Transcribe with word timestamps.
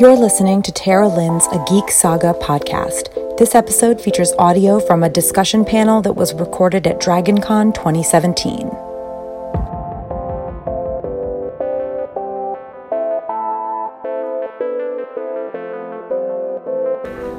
You're 0.00 0.16
listening 0.16 0.62
to 0.62 0.72
Tara 0.72 1.06
Lynn's 1.06 1.46
A 1.48 1.62
Geek 1.68 1.90
Saga 1.90 2.32
podcast. 2.32 3.36
This 3.36 3.54
episode 3.54 4.00
features 4.00 4.32
audio 4.38 4.80
from 4.80 5.02
a 5.02 5.10
discussion 5.10 5.62
panel 5.62 6.00
that 6.00 6.14
was 6.14 6.32
recorded 6.32 6.86
at 6.86 7.02
DragonCon 7.02 7.74
2017. 7.74 8.68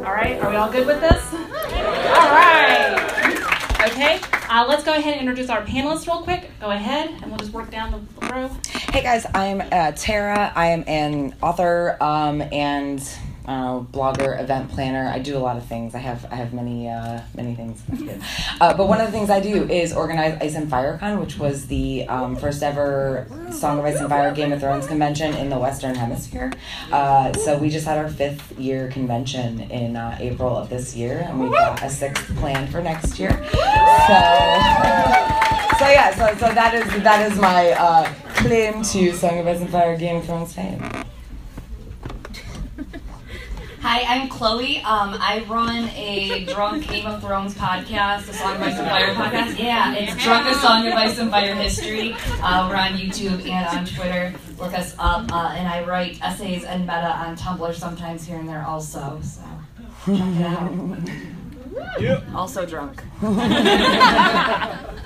All 0.05 0.13
right, 0.13 0.39
are 0.39 0.51
we 0.51 0.55
all 0.55 0.71
good 0.71 0.85
with 0.85 1.01
this? 1.01 1.33
All 1.33 1.39
right. 2.29 2.91
Okay, 3.87 4.19
uh, 4.51 4.67
let's 4.69 4.83
go 4.83 4.93
ahead 4.93 5.13
and 5.17 5.21
introduce 5.21 5.49
our 5.49 5.63
panelists 5.65 6.05
real 6.05 6.21
quick. 6.21 6.51
Go 6.59 6.69
ahead, 6.69 7.09
and 7.09 7.25
we'll 7.25 7.39
just 7.39 7.53
work 7.53 7.71
down 7.71 7.91
the. 7.91 8.20
Hey 8.31 9.03
guys, 9.03 9.25
I'm 9.33 9.59
uh, 9.59 9.91
Tara. 9.91 10.53
I 10.55 10.67
am 10.67 10.85
an 10.87 11.35
author 11.41 11.97
um, 11.99 12.41
and 12.41 13.05
uh, 13.45 13.79
blogger, 13.79 14.39
event 14.39 14.69
planner. 14.69 15.09
I 15.09 15.19
do 15.19 15.37
a 15.37 15.39
lot 15.39 15.57
of 15.57 15.65
things. 15.65 15.95
I 15.95 15.99
have 15.99 16.25
I 16.31 16.35
have 16.35 16.53
many 16.53 16.89
uh, 16.89 17.21
many 17.35 17.55
things. 17.55 17.81
uh, 18.61 18.75
but 18.75 18.87
one 18.87 19.01
of 19.01 19.07
the 19.07 19.11
things 19.11 19.29
I 19.29 19.39
do 19.39 19.63
is 19.69 19.93
organize 19.93 20.37
Ice 20.41 20.55
and 20.55 20.69
Fire 20.69 20.97
Con, 20.97 21.19
which 21.19 21.37
was 21.37 21.67
the 21.67 22.07
um, 22.07 22.35
first 22.35 22.61
ever 22.63 23.27
Song 23.51 23.79
of 23.79 23.85
Ice 23.85 23.99
and 23.99 24.09
Fire 24.09 24.33
Game 24.33 24.51
of 24.51 24.59
Thrones 24.59 24.87
convention 24.87 25.33
in 25.35 25.49
the 25.49 25.57
Western 25.57 25.95
Hemisphere. 25.95 26.51
Uh, 26.91 27.33
so 27.33 27.57
we 27.57 27.69
just 27.69 27.85
had 27.85 27.97
our 27.97 28.09
fifth 28.09 28.57
year 28.59 28.89
convention 28.89 29.61
in 29.71 29.95
uh, 29.95 30.17
April 30.19 30.55
of 30.55 30.69
this 30.69 30.95
year, 30.95 31.25
and 31.27 31.39
we've 31.39 31.51
got 31.51 31.81
a 31.83 31.89
sixth 31.89 32.35
planned 32.37 32.71
for 32.71 32.81
next 32.81 33.19
year. 33.19 33.31
So. 34.07 35.37
So 35.81 35.87
yeah, 35.87 36.13
so, 36.13 36.27
so 36.37 36.53
that 36.53 36.75
is 36.75 37.03
that 37.03 37.31
is 37.31 37.39
my 37.39 37.71
uh, 37.71 38.13
claim 38.35 38.83
to 38.83 39.13
Song 39.13 39.39
of 39.39 39.47
Ice 39.47 39.61
and 39.61 39.69
Fire 39.69 39.97
Game 39.97 40.17
of 40.17 40.25
Thrones 40.25 40.53
fame. 40.53 40.79
Hi, 43.81 44.03
I'm 44.07 44.29
Chloe. 44.29 44.77
Um, 44.77 45.15
I 45.19 45.43
run 45.49 45.89
a 45.89 46.45
Drunk 46.45 46.87
Game 46.87 47.05
of 47.07 47.19
Thrones 47.21 47.55
podcast, 47.55 48.29
a 48.29 48.33
Song 48.33 48.55
of 48.55 48.61
Ice 48.61 48.77
and 48.77 48.87
Fire 48.87 49.13
podcast. 49.15 49.57
Yeah, 49.57 49.93
it's 49.95 50.23
Drunk 50.23 50.47
a 50.47 50.53
Song 50.55 50.87
of 50.87 50.93
Ice 50.93 51.17
and 51.17 51.31
Fire 51.31 51.55
History. 51.55 52.13
Uh, 52.43 52.67
we're 52.69 52.75
on 52.75 52.91
YouTube 52.93 53.47
and 53.49 53.67
on 53.77 53.85
Twitter. 53.85 54.33
Look 54.59 54.73
us 54.73 54.95
up. 54.99 55.31
Uh, 55.33 55.53
and 55.55 55.67
I 55.67 55.83
write 55.83 56.21
essays 56.21 56.63
and 56.63 56.81
meta 56.81 57.11
on 57.15 57.35
Tumblr 57.35 57.73
sometimes 57.73 58.25
here 58.25 58.37
and 58.37 58.47
there 58.47 58.63
also. 58.63 59.19
So 59.23 59.41
check 60.05 60.19
it 61.99 62.05
out. 62.05 62.35
Also 62.35 62.65
drunk. 62.65 63.03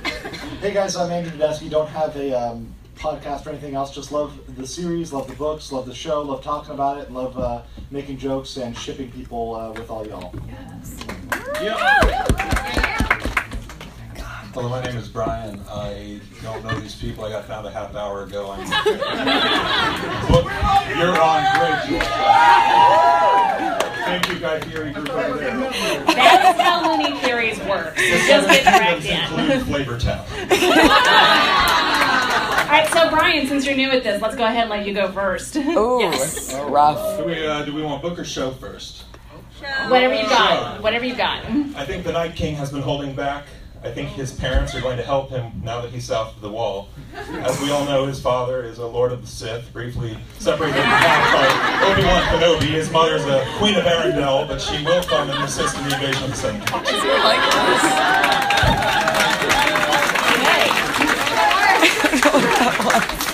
Hey 0.62 0.74
guys, 0.74 0.96
I'm 0.96 1.12
Andy 1.12 1.30
Tedeschi. 1.30 1.70
Don't 1.70 1.88
have 1.90 2.16
a 2.16 2.34
um, 2.34 2.74
podcast 2.96 3.46
or 3.46 3.50
anything 3.50 3.76
else. 3.76 3.94
Just 3.94 4.12
love 4.12 4.40
the 4.56 4.66
series, 4.68 5.14
love 5.14 5.28
the 5.28 5.36
books, 5.36 5.72
love 5.72 5.86
the 5.86 5.94
show, 5.94 6.22
love 6.22 6.44
talking 6.44 6.74
about 6.74 6.98
it, 6.98 7.12
love 7.12 7.38
uh, 7.38 7.62
making 7.92 8.18
jokes 8.18 8.58
and 8.58 8.78
shipping 8.78 9.12
people 9.12 9.56
uh, 9.56 9.72
with 9.72 9.90
all 9.90 10.06
y'all. 10.08 10.34
Hello, 14.54 14.70
my 14.70 14.82
name 14.84 14.96
is 14.96 15.10
Brian. 15.10 15.60
I 15.70 16.22
don't 16.42 16.64
know 16.64 16.80
these 16.80 16.96
people. 16.96 17.26
I 17.26 17.30
got 17.30 17.44
found 17.46 17.68
a 17.68 17.72
half 17.72 17.94
hour 17.94 18.24
ago. 18.24 18.52
I'm 18.52 18.62
Look, 20.32 20.46
you're 20.98 21.22
on 21.22 21.44
great. 21.60 22.02
Thank 24.06 24.30
you, 24.30 24.40
Guy 24.40 24.62
Fieri 24.62 24.94
group 24.94 25.10
over 25.10 25.38
there. 25.40 25.58
That's 26.06 26.62
how 26.62 26.96
many 26.96 27.20
Theories 27.20 27.60
work. 27.62 27.98
You 27.98 28.18
just 28.28 28.48
get 28.48 28.64
dragged 28.64 29.06
in. 29.06 29.20
Include 29.42 29.64
Flavor 29.68 30.00
Town. 30.00 30.26
All 32.76 32.82
right, 32.82 32.92
so 32.92 33.10
Brian, 33.10 33.48
since 33.48 33.66
you're 33.66 33.78
new 33.78 33.90
at 33.90 34.04
this, 34.04 34.22
let's 34.22 34.36
go 34.36 34.44
ahead 34.44 34.64
and 34.64 34.70
let 34.70 34.86
you 34.86 34.94
go 34.94 35.10
first. 35.10 35.56
Ooh, 35.56 36.00
Yes. 36.02 36.54
rough. 36.68 37.18
Do 37.18 37.24
we, 37.24 37.48
uh, 37.48 37.64
do 37.64 37.74
we 37.74 37.82
want 37.82 38.02
book 38.02 38.20
or 38.20 38.26
show 38.26 38.52
first? 38.52 39.06
Show. 39.58 39.66
Whatever 39.90 40.14
you 40.14 40.28
got. 40.28 40.84
Whatever 40.84 41.06
you 41.06 41.16
got. 41.16 41.46
I 41.46 41.86
think 41.86 42.04
the 42.04 42.12
Night 42.12 42.36
King 42.36 42.54
has 42.56 42.74
been 42.74 42.82
holding 42.82 43.16
back. 43.16 43.46
I 43.82 43.92
think 43.92 44.10
his 44.10 44.34
parents 44.34 44.76
are 44.76 44.82
going 44.82 44.98
to 44.98 45.04
help 45.04 45.30
him 45.30 45.54
now 45.64 45.80
that 45.80 45.92
he's 45.92 46.04
south 46.04 46.36
of 46.36 46.42
the 46.42 46.50
wall. 46.50 46.90
As 47.16 47.58
we 47.62 47.72
all 47.72 47.86
know, 47.86 48.08
his 48.08 48.20
father 48.20 48.62
is 48.64 48.80
a 48.80 48.86
Lord 48.86 49.14
of 49.14 49.22
the 49.22 49.28
Sith, 49.28 49.72
briefly 49.72 50.18
separated 50.40 50.74
from 50.76 50.84
half 50.84 51.34
by 51.34 51.92
Obi-Wan 51.94 52.24
Kenobi. 52.24 52.74
His 52.74 52.92
mother's 52.92 53.24
a 53.24 53.46
Queen 53.58 53.76
of 53.76 53.86
Arendelle, 53.86 54.50
but 54.50 54.60
she 54.60 54.84
will 54.84 55.04
come 55.04 55.30
and 55.30 55.42
assist 55.46 55.78
in 55.78 55.88
the 55.88 55.96
invasion 55.96 56.24
of 56.26 56.30
the 56.32 56.36
Seven 56.36 56.62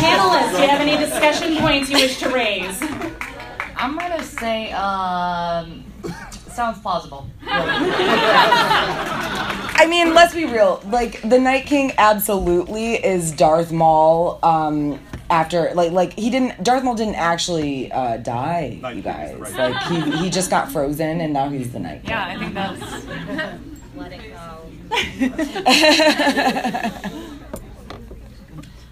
Panelists, 0.00 0.56
do 0.56 0.62
you 0.62 0.68
have 0.68 0.80
any 0.80 0.96
discussion 0.96 1.56
points 1.58 1.88
you 1.90 1.96
wish 1.98 2.18
to 2.18 2.28
raise? 2.30 2.82
I'm 3.76 3.96
gonna 3.96 4.22
say, 4.22 4.72
um, 4.72 5.84
sounds 6.48 6.80
plausible. 6.80 7.26
I 9.82 9.86
mean, 9.88 10.14
let's 10.14 10.34
be 10.34 10.44
real. 10.46 10.82
Like 10.86 11.22
the 11.22 11.38
Night 11.38 11.66
King 11.66 11.92
absolutely 11.96 12.94
is 12.94 13.32
Darth 13.32 13.72
Maul. 13.72 14.38
Um, 14.42 14.98
after 15.30 15.70
like 15.74 15.92
like 15.92 16.12
he 16.18 16.28
didn't 16.28 16.62
Darth 16.62 16.82
Maul 16.82 16.96
didn't 16.96 17.14
actually 17.14 17.90
uh, 17.92 18.16
die. 18.16 18.78
Night 18.82 18.96
you 18.96 19.02
guys, 19.02 19.38
right 19.38 19.72
like 19.72 19.82
he 19.84 20.00
he 20.18 20.28
just 20.28 20.50
got 20.50 20.70
frozen 20.72 21.20
and 21.20 21.32
now 21.32 21.48
he's 21.48 21.72
the 21.72 21.78
Night 21.78 22.02
King. 22.02 22.10
Yeah, 22.10 22.26
I 22.26 22.36
think 22.36 22.52
that's. 22.54 22.80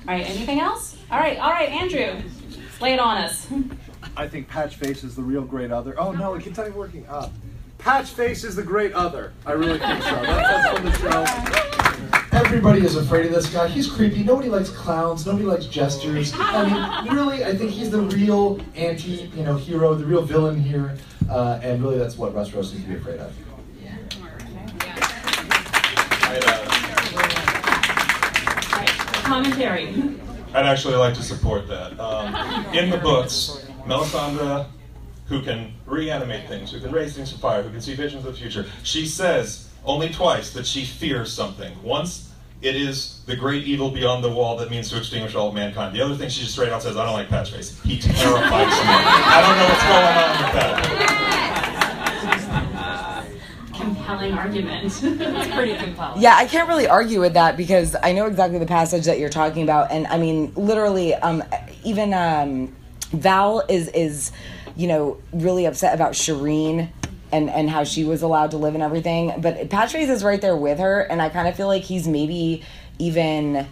All 0.09 0.15
right, 0.15 0.27
anything 0.27 0.61
else? 0.61 0.97
All 1.11 1.19
right, 1.19 1.39
all 1.39 1.51
right, 1.51 1.69
Andrew, 1.69 2.23
lay 2.81 2.95
it 2.95 3.01
on 3.01 3.19
us. 3.19 3.47
I 4.17 4.27
think 4.29 4.49
Patchface 4.49 5.05
is 5.05 5.15
the 5.17 5.23
real 5.23 5.43
great 5.43 5.71
other. 5.71 5.99
Oh 5.99 6.13
no, 6.13 6.35
it 6.35 6.43
keeps 6.43 6.57
not 6.57 6.67
even 6.67 6.79
working. 6.79 7.07
Uh, 7.09 7.31
Patchface 7.79 8.45
is 8.45 8.57
the 8.57 8.63
great 8.63 8.93
other. 8.93 9.33
I 9.47 9.53
really 9.53 9.79
think 9.79 10.03
so. 10.03 10.11
That's, 10.11 10.73
that's 10.73 10.77
from 10.77 10.85
the 10.85 10.93
show. 10.99 11.25
Everybody 12.33 12.85
is 12.85 12.97
afraid 12.97 13.27
of 13.27 13.33
this 13.33 13.49
guy. 13.53 13.69
He's 13.69 13.87
creepy. 13.91 14.23
Nobody 14.23 14.49
likes 14.49 14.71
clowns. 14.71 15.27
Nobody 15.27 15.45
likes 15.45 15.67
jesters. 15.67 16.33
I 16.37 17.03
mean, 17.05 17.15
really, 17.15 17.45
I 17.45 17.55
think 17.55 17.71
he's 17.71 17.91
the 17.91 18.01
real 18.01 18.61
anti, 18.75 19.29
you 19.35 19.43
know, 19.45 19.57
hero, 19.57 19.95
the 19.95 20.05
real 20.05 20.23
villain 20.23 20.61
here, 20.61 20.97
uh, 21.29 21.61
and 21.63 21.83
really, 21.83 21.99
that's 21.99 22.17
what 22.17 22.35
Westeros 22.35 22.73
needs 22.73 22.85
to 22.85 22.89
be 22.89 22.97
afraid 22.97 23.21
of. 23.21 23.33
Commentary. 29.29 29.95
I'd 30.55 30.65
actually 30.65 30.97
like 30.97 31.15
to 31.15 31.23
support 31.23 31.69
that. 31.69 32.01
Um, 32.01 32.35
in 32.75 32.89
the 32.89 32.97
books, 32.97 33.67
Melisandre, 33.87 34.67
who 35.27 35.43
can 35.43 35.75
reanimate 35.85 36.49
things, 36.49 36.73
who 36.73 36.81
can 36.81 36.91
raise 36.91 37.15
things 37.15 37.31
from 37.31 37.41
fire, 37.41 37.63
who 37.63 37.71
can 37.71 37.83
see 37.83 37.95
visions 37.95 38.25
of 38.25 38.33
the 38.33 38.39
future, 38.39 38.65
she 38.83 39.07
says 39.07 39.69
only 39.85 40.09
twice 40.09 40.53
that 40.55 40.67
she 40.67 40.87
fears 40.87 41.31
something. 41.31 41.71
Once 41.83 42.33
it 42.63 42.75
is 42.75 43.23
the 43.27 43.37
great 43.37 43.65
evil 43.65 43.91
beyond 43.91 44.25
the 44.25 44.31
wall 44.31 44.57
that 44.57 44.71
means 44.71 44.89
to 44.91 44.99
extinguish 44.99 45.35
all 45.35 45.53
mankind. 45.53 45.95
The 45.95 46.01
other 46.01 46.17
thing 46.17 46.31
she 46.31 46.41
just 46.41 46.55
straight 46.55 46.73
out 46.73 46.83
says, 46.83 46.97
I 46.97 47.05
don't 47.05 47.13
like 47.13 47.29
Patchface. 47.29 47.81
He 47.85 47.99
terrifies 47.99 48.73
me. 48.73 48.95
I 49.29 49.39
don't 49.45 49.57
know 49.59 49.69
what's 49.69 49.85
going 49.85 50.07
on 50.17 50.43
with 50.43 50.53
that. 50.55 51.28
Compelling 54.09 54.33
argument. 54.39 54.85
It's 55.03 55.55
pretty 55.55 55.77
compelling. 55.77 56.23
Yeah, 56.23 56.35
I 56.35 56.47
can't 56.47 56.67
really 56.67 56.89
argue 56.89 57.21
with 57.21 57.35
that 57.35 57.59
because 57.59 57.95
I 58.03 58.13
know 58.13 58.25
exactly 58.25 58.59
the 58.59 58.65
passage 58.65 59.05
that 59.05 59.19
you're 59.19 59.29
talking 59.29 59.63
about, 59.63 59.91
and 59.91 60.07
I 60.07 60.17
mean, 60.17 60.53
literally, 60.55 61.15
um, 61.15 61.45
even 61.85 62.15
um, 62.15 62.75
Val 63.11 63.65
is 63.69 63.89
is, 63.89 64.33
you 64.77 64.87
know, 64.87 65.19
really 65.33 65.67
upset 65.67 65.95
about 65.95 66.13
Shireen 66.13 66.89
and 67.33 67.51
and 67.51 67.69
how 67.69 67.85
she 67.85 68.05
was 68.05 68.23
allowed 68.23 68.53
to 68.53 68.57
live 68.57 68.73
and 68.73 68.83
everything. 68.83 69.35
But 69.43 69.69
Patchface 69.69 70.09
is 70.09 70.25
right 70.25 70.41
there 70.41 70.57
with 70.57 70.79
her, 70.79 71.03
and 71.03 71.21
I 71.21 71.29
kind 71.29 71.47
of 71.47 71.55
feel 71.55 71.67
like 71.67 71.83
he's 71.83 72.09
maybe 72.09 72.63
even. 72.99 73.67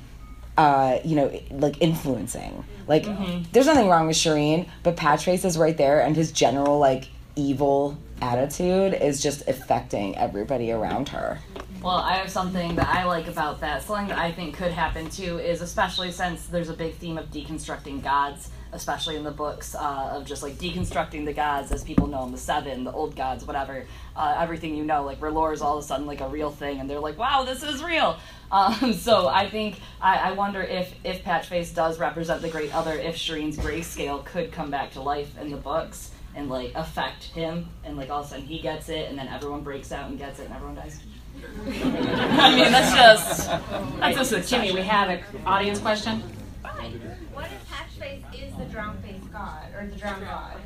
Uh, 0.59 1.01
you 1.05 1.15
know, 1.15 1.39
like 1.51 1.83
influencing. 1.83 2.65
Like, 2.87 3.05
there's 3.53 3.67
nothing 3.67 3.89
wrong 3.89 4.07
with 4.07 4.17
Shireen, 4.17 4.67
but 4.83 4.97
Patchface 4.97 5.45
is 5.45 5.59
right 5.59 5.77
there, 5.77 6.01
and 6.01 6.17
his 6.17 6.33
general 6.33 6.79
like 6.79 7.09
evil 7.35 7.99
attitude 8.21 8.95
is 8.95 9.23
just 9.23 9.47
affecting 9.49 10.17
everybody 10.17 10.73
around 10.73 11.09
her. 11.11 11.39
Well, 11.83 11.97
I 11.97 12.15
have 12.15 12.31
something 12.31 12.75
that 12.77 12.89
I 12.89 13.05
like 13.05 13.29
about 13.29 13.61
that. 13.61 13.83
Something 13.83 14.09
that 14.09 14.19
I 14.19 14.33
think 14.33 14.57
could 14.57 14.73
happen 14.73 15.09
too 15.09 15.39
is, 15.39 15.61
especially 15.61 16.11
since 16.11 16.47
there's 16.47 16.69
a 16.69 16.75
big 16.75 16.95
theme 16.95 17.19
of 17.19 17.31
deconstructing 17.31 18.03
gods, 18.03 18.51
especially 18.73 19.17
in 19.17 19.23
the 19.23 19.31
books 19.31 19.75
uh, 19.75 20.11
of 20.15 20.25
just 20.25 20.43
like 20.43 20.55
deconstructing 20.55 21.25
the 21.25 21.33
gods 21.33 21.71
as 21.71 21.85
people 21.85 22.07
know 22.07 22.23
them, 22.23 22.33
the 22.33 22.39
seven, 22.39 22.83
the 22.83 22.91
old 22.91 23.15
gods, 23.15 23.45
whatever. 23.45 23.85
Uh, 24.17 24.37
everything 24.41 24.75
you 24.75 24.85
know, 24.85 25.05
like 25.05 25.21
R'hllor 25.21 25.53
is 25.53 25.61
all 25.61 25.79
of 25.79 25.85
a 25.85 25.87
sudden 25.87 26.07
like 26.07 26.23
a 26.23 26.29
real 26.29 26.51
thing, 26.51 26.81
and 26.81 26.91
they're 26.91 26.99
like, 26.99 27.19
"Wow, 27.19 27.45
this 27.45 27.63
is 27.63 27.85
real." 27.85 28.19
Um, 28.51 28.93
so 28.95 29.29
I 29.29 29.49
think 29.49 29.79
I, 30.01 30.31
I 30.31 30.33
wonder 30.33 30.63
if 30.63 30.93
if 31.05 31.23
Patchface 31.23 31.75
does 31.75 32.01
represent 32.01 32.43
the 32.43 32.49
Great 32.49 32.75
Other, 32.75 32.95
if 32.95 33.17
Shireen's 33.17 33.59
grayscale 33.59 34.25
could 34.25 34.51
come 34.51 34.71
back 34.71 34.93
to 34.93 35.03
life 35.03 35.39
in 35.39 35.51
the 35.51 35.57
books 35.57 36.11
and 36.37 36.49
like 36.49 36.73
affect 36.75 37.25
him, 37.25 37.69
and 37.85 37.97
like 37.97 38.11
all 38.11 38.21
of 38.21 38.27
a 38.27 38.29
sudden 38.29 38.45
he 38.47 38.61
gets 38.61 38.89
it, 38.89 39.09
and 39.09 39.19
then 39.19 39.27
everyone 39.29 39.63
breaks 39.63 39.91
out 39.91 40.09
and 40.09 40.19
gets 40.19 40.39
it, 40.39 40.45
and 40.45 40.55
everyone 40.55 40.77
dies. 40.77 41.01
I 41.67 42.55
mean, 42.55 42.71
that's 42.71 42.95
just 42.95 43.49
that's 43.99 44.17
just 44.17 44.33
a 44.33 44.41
Jimmy, 44.43 44.73
we 44.73 44.83
have 44.83 45.09
an 45.09 45.21
audience 45.45 45.81
question. 45.81 46.23
What 47.33 47.47
if 47.47 47.69
Patchface 47.69 48.23
is 48.35 48.55
the 48.57 48.65
drowned 48.67 49.03
face 49.03 49.23
god 49.33 49.75
or 49.77 49.87
the 49.87 49.97
drowned 49.97 50.25
god? 50.25 50.61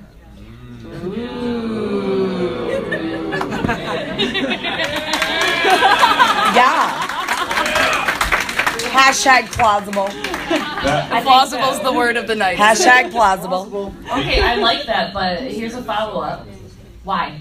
Yeah. 6.53 6.91
Hashtag 8.91 9.53
plausible. 9.53 10.09
That, 10.51 11.23
Plausible's 11.23 11.81
the 11.81 11.93
word 11.93 12.17
of 12.17 12.27
the 12.27 12.35
night. 12.35 12.59
Hashtag 12.59 13.11
plausible. 13.11 13.95
Okay, 14.13 14.41
I 14.43 14.57
like 14.57 14.87
that, 14.87 15.15
but 15.15 15.41
here's 15.43 15.75
a 15.75 15.83
follow 15.83 16.21
up. 16.21 16.47
Why? 17.05 17.41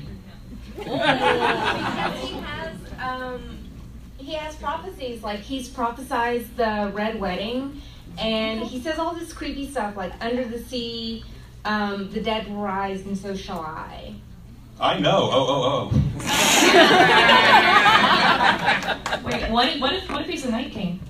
he 0.78 0.84
has 0.86 2.76
um 3.02 3.58
he 4.18 4.34
has 4.34 4.56
prophecies 4.56 5.24
like 5.24 5.42
he's 5.42 5.68
prophesized 5.70 6.56
the 6.56 6.90
red 6.94 7.20
wedding 7.20 7.82
and 8.18 8.62
he 8.62 8.82
says 8.82 8.98
all 8.98 9.14
this 9.14 9.34
creepy 9.34 9.70
stuff 9.70 9.98
like 9.98 10.14
under 10.22 10.46
the 10.46 10.60
sea 10.60 11.24
um, 11.66 12.10
the 12.12 12.22
dead 12.22 12.48
will 12.48 12.62
rise 12.62 13.06
and 13.06 13.18
so 13.18 13.36
shall 13.36 13.60
I. 13.60 14.16
I 14.80 14.98
know. 15.00 15.30
Oh, 15.32 15.46
oh, 15.50 15.92
oh. 15.92 15.96
Wait, 19.26 19.52
what 19.52 19.68
if, 19.68 19.82
what 19.82 19.94
if, 19.94 20.10
what 20.10 20.22
if 20.22 20.28
he's 20.30 20.46
a 20.46 20.52
night 20.52 20.72
king? 20.72 21.02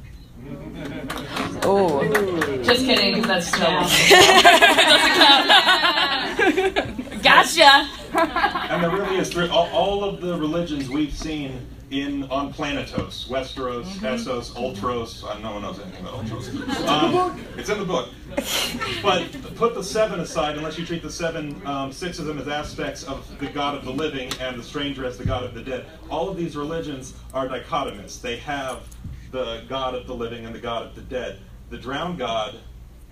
Ooh. 1.69 2.63
Just 2.63 2.86
kidding, 2.86 3.21
because 3.21 3.27
that's 3.27 3.48
still. 3.48 3.69
Doesn't 4.89 5.13
count. 5.19 5.48
gotcha! 7.24 7.88
And 8.71 8.83
there 8.83 8.92
really 8.92 9.18
is. 9.18 9.38
All, 9.38 9.69
all 9.71 10.04
of 10.04 10.21
the 10.21 10.38
religions 10.38 10.89
we've 10.89 11.13
seen 11.13 11.68
in 11.92 12.24
on 12.25 12.54
Planetos, 12.54 13.27
Westeros, 13.27 13.86
Essos, 14.00 14.51
Ulthos. 14.51 15.24
Uh, 15.24 15.39
no 15.39 15.54
one 15.54 15.62
knows 15.63 15.80
anything 15.80 16.06
about 16.06 16.25
Ulthos. 16.25 16.88
Um, 16.88 17.45
it's 17.57 17.69
in 17.69 17.80
the 17.80 17.86
book. 17.86 18.10
But 19.01 19.56
put 19.56 19.74
the 19.74 19.83
seven 19.83 20.19
aside, 20.19 20.57
unless 20.57 20.77
you 20.77 20.86
treat 20.86 21.01
the 21.01 21.12
seven, 21.12 21.62
um, 21.65 21.92
six 21.92 22.19
of 22.19 22.25
them 22.25 22.38
as 22.38 22.48
aspects 22.48 23.04
of 23.04 23.39
the 23.39 23.48
God 23.48 23.75
of 23.75 23.86
the 23.86 23.92
living 23.92 24.31
and 24.39 24.60
the 24.60 24.63
stranger 24.63 25.06
as 25.06 25.18
the 25.18 25.25
God 25.25 25.44
of 25.44 25.54
the 25.54 25.62
dead. 25.62 25.86
All 26.10 26.30
of 26.30 26.38
these 26.38 26.56
religions 26.56 27.13
are 27.33 27.48
dichotomous. 27.48 28.22
They 28.22 28.38
have 28.38 28.83
the 29.31 29.63
God 29.68 29.95
of 29.95 30.07
the 30.07 30.13
living 30.13 30.45
and 30.45 30.54
the 30.54 30.60
God 30.60 30.83
of 30.86 30.95
the 30.95 31.01
dead. 31.01 31.39
The 31.69 31.77
drowned 31.77 32.18
God, 32.18 32.56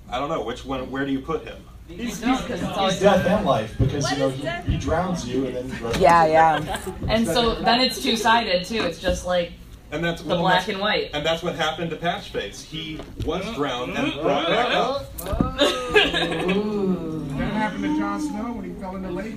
I 0.10 0.20
don't 0.20 0.30
know 0.30 0.44
which 0.44 0.66
one. 0.66 0.90
Where 0.90 1.06
do 1.06 1.12
you 1.12 1.20
put 1.20 1.46
him? 1.46 1.58
He's, 1.88 2.20
don't, 2.20 2.38
'cause 2.46 2.62
it's 2.62 2.78
he's 2.78 3.00
death 3.00 3.26
and 3.26 3.46
life 3.46 3.74
because 3.78 4.04
What 4.04 4.12
you 4.14 4.20
know 4.20 4.30
he, 4.30 4.72
he 4.74 4.78
drowns 4.78 5.26
you 5.26 5.46
and 5.46 5.56
then 5.56 5.70
he 5.70 5.76
resurrects 5.78 6.02
Yeah, 6.02 6.26
you. 6.26 6.32
yeah. 6.34 6.80
And 7.08 7.26
so 7.26 7.56
then 7.56 7.80
it's 7.80 8.04
two 8.04 8.18
sided 8.18 8.66
too. 8.66 8.82
It's 8.82 9.00
just 9.00 9.26
like 9.26 9.54
And 9.92 10.04
that's 10.04 10.22
the 10.22 10.30
well, 10.30 10.40
black 10.40 10.66
that's- 10.66 10.76
and 10.76 10.82
white. 10.82 11.12
And 11.14 11.26
that's 11.26 11.44
what 11.44 11.56
happened 11.56 11.92
to 11.92 11.96
Patchface. 11.96 12.62
He 12.62 13.00
was 13.26 13.46
mm-hmm. 13.46 13.56
drowned 13.56 13.98
and 13.98 14.12
mm-hmm. 14.12 14.22
brought 14.22 14.48
back 14.48 14.74
up. 14.74 15.18
Mm-hmm. 15.20 17.24
That 17.38 17.54
happened 17.54 17.84
to 17.84 17.98
Jon 18.00 18.20
Snow 18.20 18.52
when 18.54 18.66
he 18.66 18.74
fell 18.82 18.96
in 18.96 19.04
the 19.04 19.12
lake. 19.12 19.36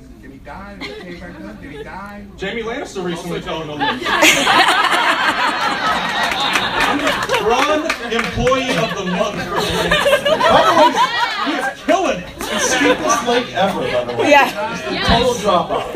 Did 0.50 0.56
he 0.56 0.56
die? 0.56 0.76
Did 0.80 0.90
he 0.90 1.00
came 1.02 1.20
back 1.20 1.40
up? 1.42 1.60
Did 1.62 1.70
he 1.72 1.82
die? 1.82 2.26
Jaime 2.40 2.62
Lannister 2.62 3.04
recently 3.04 3.40
told 3.40 3.62
him 3.62 3.68
the 3.68 3.74
lake. 3.76 4.00
Bronn, 7.40 7.84
employee 8.12 8.76
of 8.76 8.90
the 8.98 9.04
month. 9.10 9.36
By 9.36 10.62
the 10.66 10.72
way, 10.80 10.92
He's 11.46 11.66
killing 11.84 12.18
it. 12.20 12.38
the 12.38 12.58
steepest 12.58 13.26
lake 13.28 13.54
ever, 13.54 13.80
by 13.80 14.04
the 14.04 14.16
way. 14.20 14.30
Yeah. 14.30 15.06
Total 15.06 15.34
drop 15.40 15.70
off. 15.70 15.92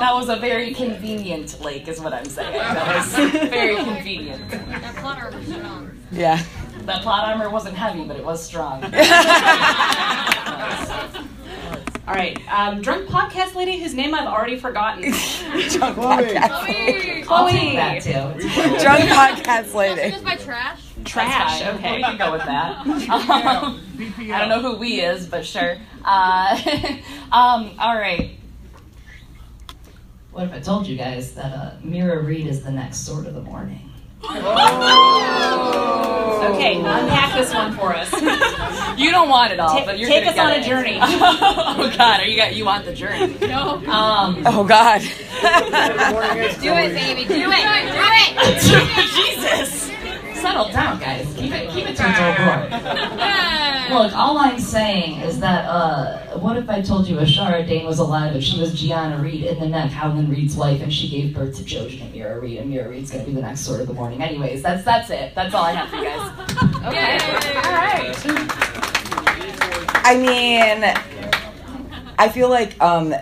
That 0.00 0.12
was 0.14 0.28
a 0.30 0.36
very 0.36 0.72
convenient 0.74 1.60
lake, 1.60 1.86
is 1.88 2.00
what 2.00 2.12
I'm 2.14 2.24
saying. 2.24 2.52
That 2.54 2.96
was 2.96 3.14
very 3.50 3.76
convenient. 3.76 4.48
That 4.50 4.94
plot 4.96 5.18
armor's 5.18 5.46
strong. 5.46 5.90
Yeah. 6.10 6.42
That 6.86 7.02
plot 7.02 7.28
armor 7.28 7.50
wasn't 7.50 7.76
heavy, 7.76 8.04
but 8.04 8.16
it 8.16 8.24
was 8.24 8.42
strong. 8.42 8.80
All 12.10 12.16
right, 12.16 12.36
um, 12.52 12.82
drunk 12.82 13.08
podcast 13.08 13.54
lady 13.54 13.78
whose 13.78 13.94
name 13.94 14.16
I've 14.16 14.26
already 14.26 14.58
forgotten. 14.58 15.02
Drunk 15.12 15.94
Chloe. 15.94 16.34
podcast. 16.34 17.24
I'll 17.28 17.48
take 17.48 17.76
that 17.76 18.02
too. 18.02 18.82
Drunk 18.82 19.04
podcast 19.04 19.72
lady. 19.74 20.10
Just 20.10 20.24
by 20.24 20.34
trash. 20.34 20.82
Trash. 21.04 21.62
Okay. 21.62 21.98
We 21.98 22.02
can 22.02 22.18
go 22.18 22.32
with 22.32 22.42
that. 22.42 22.84
Um, 23.10 23.80
I 24.32 24.38
don't 24.40 24.48
know 24.48 24.60
who 24.60 24.76
we 24.76 25.00
is, 25.02 25.28
but 25.28 25.46
sure. 25.46 25.76
Uh, 26.04 26.60
um, 27.30 27.76
all 27.78 27.94
right. 27.96 28.32
What 30.32 30.46
if 30.46 30.52
I 30.52 30.58
told 30.58 30.88
you 30.88 30.96
guys 30.96 31.34
that 31.34 31.52
uh, 31.52 31.72
Meera 31.84 32.26
Reed 32.26 32.48
is 32.48 32.64
the 32.64 32.72
next 32.72 33.06
sword 33.06 33.26
of 33.26 33.34
the 33.34 33.42
morning? 33.42 33.89
Okay, 36.50 36.76
unpack 36.78 37.34
this 37.38 37.54
one 37.54 37.72
for 37.74 37.94
us. 37.94 38.12
You 38.98 39.10
don't 39.10 39.28
want 39.30 39.52
it 39.52 39.60
all, 39.60 39.78
Ta- 39.78 39.84
but 39.86 39.98
you're 39.98 40.08
take 40.10 40.24
gonna 40.24 40.36
us 40.36 40.46
on 40.46 40.52
get 40.52 40.62
a 40.62 40.68
journey. 40.68 40.98
oh 41.02 41.92
God, 41.96 42.20
are 42.20 42.26
you 42.26 42.36
got 42.36 42.54
you 42.54 42.64
want 42.66 42.84
the 42.84 42.92
journey? 42.92 43.34
No. 43.40 43.76
Um, 43.86 44.42
Oh 44.46 44.64
God. 44.64 45.00
Do 45.00 45.06
it, 46.74 46.94
baby. 46.94 47.24
Do 47.24 47.34
it. 47.34 47.38
Do 47.38 47.50
it. 47.52 48.60
Jesus, 49.16 49.90
settle 50.40 50.68
down, 50.70 50.98
guys. 51.00 51.26
Keep 51.36 51.52
it 51.52 51.70
keep 51.70 51.86
it 51.86 51.96
to 51.96 52.02
the 52.02 52.34
board. 52.44 52.70
Look, 53.90 54.16
all 54.16 54.38
I'm 54.38 54.58
saying 54.58 55.20
is 55.20 55.40
that, 55.40 55.64
uh, 55.66 56.38
what 56.38 56.56
if 56.56 56.68
I 56.70 56.80
told 56.80 57.06
you 57.08 57.16
Ashara 57.16 57.66
Dayne 57.66 57.84
was 57.86 57.98
alive 57.98 58.34
and 58.34 58.42
she 58.42 58.60
was 58.60 58.72
Gianna 58.80 59.18
Reed 59.22 59.44
in 59.44 59.58
the 59.58 59.66
neck, 59.68 59.90
Howland 59.90 60.28
Reed's 60.30 60.54
wife, 60.56 60.80
and 60.80 60.92
she 60.92 61.08
gave 61.08 61.34
birth 61.34 61.56
to 61.56 61.62
Jojen 61.64 62.02
and 62.02 62.14
Meera 62.14 62.40
Reed, 62.40 62.58
and 62.58 62.72
Meera 62.72 62.88
Reed's 62.88 63.10
gonna 63.10 63.24
be 63.24 63.32
the 63.32 63.40
next 63.42 63.60
sword 63.60 63.80
of 63.80 63.86
the 63.88 63.94
morning. 63.94 64.22
Anyways, 64.22 64.62
that's 64.62 64.84
that's 64.84 65.10
it. 65.10 65.34
That's 65.34 65.54
all 65.54 65.64
I 65.64 65.72
have 65.72 65.88
for 65.88 65.96
you 65.96 66.04
guys. 66.04 66.32
Okay. 66.80 67.18
All 67.56 67.72
right. 67.72 68.16
I 70.02 70.16
mean, 70.16 70.82
I 72.18 72.28
feel 72.28 72.48
like 72.48 72.80
um, 72.82 73.14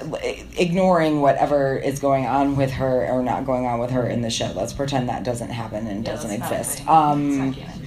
ignoring 0.56 1.20
whatever 1.20 1.76
is 1.76 1.99
going 1.99 2.26
on 2.26 2.56
with 2.56 2.70
her 2.73 3.06
or 3.09 3.23
not 3.23 3.44
going 3.47 3.67
on 3.67 3.79
with 3.81 3.91
her 3.91 4.06
in 4.09 4.23
the 4.23 4.31
show. 4.31 4.53
Let's 4.55 4.73
pretend 4.73 5.09
that 5.09 5.25
doesn't 5.25 5.50
happen 5.50 5.87
and 5.87 6.05
Yeah, 6.05 6.12
doesn't 6.12 6.31
exist. 6.31 6.87
Um, 6.88 7.29
It's 7.29 7.38
not 7.38 7.55
canon. 7.67 7.78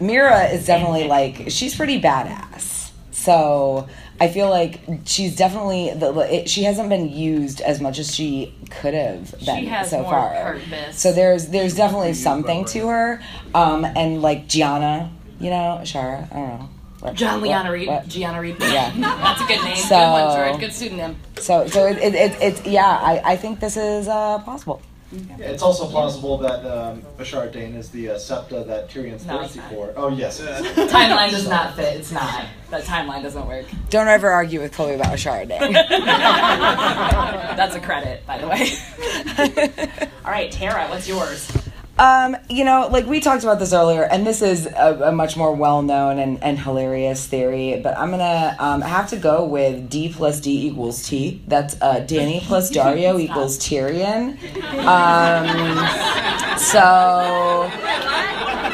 Meera 0.00 0.52
is 0.52 0.66
definitely 0.66 1.06
like 1.08 1.46
she's 1.50 1.74
pretty 1.74 2.00
badass. 2.00 2.90
So 3.12 3.88
I 4.20 4.28
feel 4.28 4.48
like 4.48 4.80
she's 5.04 5.36
definitely 5.36 5.92
the, 5.94 6.12
it, 6.34 6.48
she 6.48 6.64
hasn't 6.64 6.88
been 6.88 7.08
used 7.08 7.60
as 7.60 7.80
much 7.80 7.98
as 7.98 8.14
she 8.14 8.54
could 8.70 8.94
have 8.94 9.30
been 9.44 9.60
She 9.60 9.66
has 9.66 9.90
so 9.90 10.02
more 10.02 10.10
far. 10.12 10.34
purpose. 10.54 10.98
So 10.98 11.12
there's 11.12 11.48
there's 11.48 11.74
definitely 11.76 12.14
something 12.14 12.64
to 12.66 12.88
her, 12.88 13.22
um, 13.54 13.84
and 13.84 14.22
like 14.22 14.48
Gianna, 14.48 15.10
you 15.40 15.50
know, 15.50 15.80
Shara, 15.82 16.30
I 16.32 16.36
don't 16.36 16.48
know. 16.60 16.68
What- 17.00 17.14
John 17.14 17.34
what- 17.40 17.42
Leanna 17.48 17.70
Reed. 17.72 17.86
what- 17.88 18.08
Gianna 18.08 18.40
Reed. 18.40 18.56
Yeah. 18.60 18.92
That's 18.98 19.40
a 19.40 19.44
good 19.46 19.62
name. 19.64 19.76
So- 19.76 19.96
good 19.96 20.12
one, 20.12 20.36
George. 20.48 20.60
Good 20.60 20.72
pseudonym. 20.72 21.16
So 21.38 21.66
so 21.68 21.86
it, 21.86 21.98
it, 21.98 22.14
it, 22.14 22.36
it's 22.40 22.66
yeah, 22.66 22.86
I, 22.86 23.22
I 23.32 23.36
think 23.36 23.60
this 23.60 23.76
is 23.76 24.08
uh, 24.08 24.38
possible. 24.40 24.80
Yeah, 25.10 25.36
it's 25.38 25.62
also 25.62 25.86
plausible 25.86 26.36
that 26.38 26.66
um, 26.66 27.02
Bashar 27.16 27.50
Dane 27.50 27.74
is 27.74 27.88
the 27.90 28.10
uh, 28.10 28.18
septa 28.18 28.62
that 28.64 28.90
Tyrion's 28.90 29.24
No, 29.24 29.40
it's 29.40 29.54
thirsty 29.54 29.60
not. 29.60 29.70
for. 29.70 29.92
Oh 29.96 30.08
yes. 30.08 30.38
it 30.40 30.48
is. 30.50 30.66
Timeline 30.92 31.30
does 31.30 31.48
not 31.48 31.74
fit. 31.76 31.96
It's 31.96 32.12
not. 32.12 32.44
That 32.70 32.84
timeline 32.84 33.22
doesn't 33.22 33.46
work. 33.46 33.64
Don't 33.88 34.08
ever 34.08 34.28
argue 34.30 34.60
with 34.60 34.72
Chloe 34.74 34.94
about 34.94 35.14
Chardonnay. 35.14 35.58
That's 37.56 37.74
a 37.74 37.80
credit, 37.80 38.26
by 38.26 38.36
the 38.36 38.46
way. 38.48 40.08
All 40.24 40.30
right, 40.30 40.52
Tara, 40.52 40.86
what's 40.88 41.08
yours? 41.08 41.50
Um, 41.98 42.36
you 42.48 42.64
know, 42.64 42.88
like 42.92 43.06
we 43.06 43.18
talked 43.18 43.42
about 43.42 43.58
this 43.58 43.72
earlier, 43.72 44.04
and 44.04 44.26
this 44.26 44.40
is 44.40 44.66
a, 44.66 45.00
a 45.06 45.12
much 45.12 45.36
more 45.36 45.54
well-known 45.54 46.18
and, 46.18 46.42
and 46.42 46.58
hilarious 46.58 47.26
theory, 47.26 47.80
but 47.82 47.98
I'm 47.98 48.10
gonna 48.10 48.56
um, 48.60 48.82
have 48.82 49.10
to 49.10 49.16
go 49.16 49.44
with 49.44 49.90
D 49.90 50.12
plus 50.12 50.40
D 50.40 50.68
equals 50.68 51.08
T. 51.08 51.42
That's 51.48 51.74
uh, 51.80 52.06
Dany 52.06 52.40
plus 52.42 52.70
Daario 52.70 53.20
equals 53.20 53.58
Tyrion. 53.58 54.38
Um, 54.86 56.58
so 56.58 57.68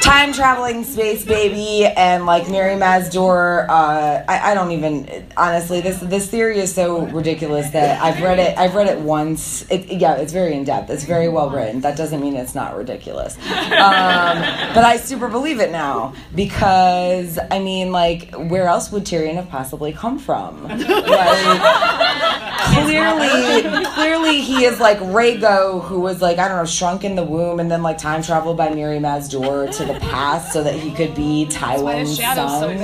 time 0.05 0.35
traveling 0.35 0.85
space 0.85 1.25
baby 1.25 1.87
and 1.87 2.27
like 2.27 2.45
Mirri 2.45 2.77
Maz 2.79 3.11
Duur. 3.11 3.67
Uh, 3.69 4.23
I, 4.29 4.51
I 4.51 4.55
don't 4.55 4.71
even 4.73 5.27
honestly. 5.37 5.81
This 5.81 5.99
this 6.01 6.31
theory 6.31 6.59
is 6.59 6.75
so 6.75 7.07
ridiculous 7.07 7.71
that 7.71 8.03
I've 8.03 8.23
read 8.23 8.39
it. 8.39 8.57
I've 8.59 8.75
read 8.75 8.89
it 8.89 9.01
once. 9.01 9.69
It, 9.71 9.87
yeah, 9.87 10.17
it's 10.17 10.33
very 10.33 10.55
in 10.55 10.65
depth. 10.65 10.91
It's 10.91 11.05
very 11.05 11.29
well 11.29 11.49
written. 11.49 11.81
That 11.81 11.97
doesn't 11.97 12.21
mean 12.21 12.37
it's 12.37 12.55
not 12.55 12.77
ridiculous. 12.77 13.14
Um, 13.17 13.41
but 14.75 14.85
I 14.85 14.97
super 14.97 15.29
believe 15.29 15.61
it 15.61 15.71
now 15.71 16.15
because 16.35 17.39
I 17.51 17.59
mean, 17.59 17.93
like, 17.93 18.35
where 18.35 18.67
else 18.67 18.91
would 18.93 19.05
Tyrion 19.05 19.35
have 19.35 19.49
possibly 19.49 19.93
come 19.93 20.19
from? 20.19 20.69
Like, 22.65 22.87
clearly, 22.87 23.85
clearly 23.89 24.41
he 24.41 24.65
is 24.65 24.81
like 24.81 24.99
Rhaego, 24.99 25.83
who 25.85 26.01
was 26.01 26.23
like 26.23 26.39
I 26.39 26.49
don't 26.49 26.57
know, 26.57 26.65
shrunk 26.65 27.05
in 27.05 27.15
the 27.15 27.23
womb 27.23 27.61
and 27.61 27.71
then 27.71 27.83
like 27.83 27.99
time 27.99 28.23
traveled 28.23 28.57
by 28.57 28.69
Mirri 28.69 28.99
Maz 29.01 29.29
Duur 29.31 29.71
to 29.77 29.85
the 29.85 29.95
past 30.01 30.53
so 30.53 30.63
that 30.63 30.75
he 30.75 30.91
could 30.93 31.15
be 31.15 31.47
Tywin's 31.51 32.17
son. 32.17 32.79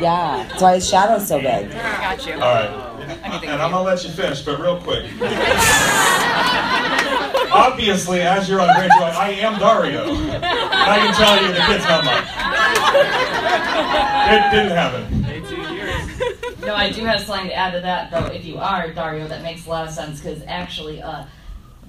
Yeah, 0.00 0.46
that's 0.48 0.60
why 0.60 0.74
his 0.74 0.88
shadow's 0.88 1.28
so 1.28 1.38
big. 1.40 1.70
Got 1.70 2.26
you. 2.26 2.34
All 2.34 2.40
right. 2.40 2.88
And 3.44 3.62
I'm 3.62 3.70
gonna 3.70 3.82
let 3.82 4.02
you 4.04 4.10
finish, 4.10 4.42
but 4.42 4.60
real 4.60 4.80
quick. 4.80 5.04
Obviously, 7.52 8.22
as 8.22 8.48
Euron 8.48 8.68
Greyjoy, 8.74 9.12
I 9.14 9.30
am 9.30 9.54
Daario. 9.54 10.06
And 10.34 10.44
I 10.44 10.98
can 10.98 11.14
tell 11.14 11.42
you 11.42 11.48
the 11.52 11.60
kid's 11.66 11.84
not 11.84 12.04
mine. 12.04 12.24
it 14.34 14.50
didn't 14.50 14.76
happen. 14.76 15.22
No, 16.66 16.74
I 16.74 16.90
do 16.90 17.04
have 17.04 17.20
something 17.20 17.48
to 17.48 17.54
add 17.54 17.72
to 17.72 17.80
that, 17.80 18.10
though. 18.10 18.26
If 18.26 18.44
you 18.44 18.58
are 18.58 18.88
Daario, 18.90 19.28
that 19.28 19.42
makes 19.42 19.66
a 19.66 19.70
lot 19.70 19.86
of 19.86 19.92
sense 19.92 20.20
because 20.20 20.42
actually, 20.46 21.02
uh, 21.02 21.24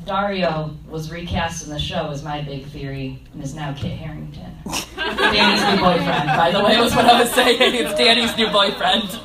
Daario 0.03 0.75
was 0.87 1.11
recast 1.11 1.63
in 1.63 1.69
the 1.69 1.79
show 1.79 2.09
as 2.09 2.23
my 2.23 2.41
big 2.41 2.65
theory 2.65 3.19
and 3.33 3.43
is 3.43 3.53
now 3.55 3.73
Kit 3.73 3.97
Harington. 3.97 4.57
Dany's 4.95 5.63
new 5.63 5.81
boyfriend, 5.81 6.27
by 6.27 6.51
the 6.51 6.63
way, 6.63 6.77
was 6.79 6.93
what 6.95 7.05
I 7.05 7.19
was 7.21 7.31
saying. 7.31 7.57
It's 7.75 7.93
Dany's 7.93 8.35
new 8.35 8.49
boyfriend. 8.49 9.19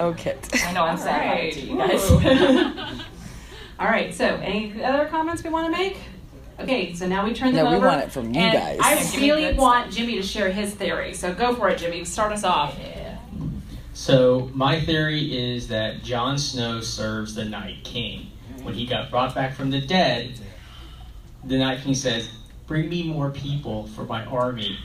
Okay. 0.00 0.38
I 0.64 0.72
know 0.72 0.84
I'm 0.84 0.96
sad 0.96 1.22
about 1.22 1.44
it 1.44 1.52
too, 1.52 1.60
you 1.60 1.76
guys. 1.76 3.04
All 3.80 3.86
right. 3.86 4.14
So, 4.14 4.26
any 4.26 4.84
other 4.84 5.06
comments 5.06 5.42
we 5.42 5.50
want 5.50 5.72
to 5.72 5.78
make? 5.78 5.96
Okay. 6.60 6.92
So 6.94 7.08
now 7.08 7.24
we 7.24 7.32
turn 7.32 7.54
them 7.54 7.64
No, 7.64 7.70
we 7.70 7.76
over. 7.76 7.86
want 7.86 8.02
it 8.02 8.12
from 8.12 8.34
you 8.34 8.40
and 8.40 8.52
guys. 8.52 8.78
I 8.82 9.18
really 9.18 9.54
want 9.54 9.90
Jimmy 9.90 10.16
to 10.16 10.22
share 10.22 10.50
his 10.50 10.74
theory. 10.74 11.14
So 11.14 11.32
go 11.32 11.54
for 11.54 11.70
it, 11.70 11.78
Jimmy. 11.78 12.04
Start 12.04 12.32
us 12.32 12.44
off. 12.44 12.76
Yeah. 12.78 13.16
So 13.94 14.50
my 14.52 14.80
theory 14.80 15.54
is 15.54 15.68
that 15.68 16.02
Jon 16.02 16.38
Snow 16.38 16.80
serves 16.80 17.34
the 17.34 17.44
Night 17.44 17.82
King. 17.82 18.30
When 18.62 18.74
he 18.74 18.84
got 18.86 19.10
brought 19.10 19.34
back 19.34 19.54
from 19.54 19.70
the 19.70 19.80
dead, 19.80 20.38
the 21.44 21.56
Night 21.56 21.80
King 21.82 21.94
says, 21.94 22.28
"Bring 22.66 22.90
me 22.90 23.04
more 23.04 23.30
people 23.30 23.86
for 23.88 24.04
my 24.04 24.24
army," 24.26 24.76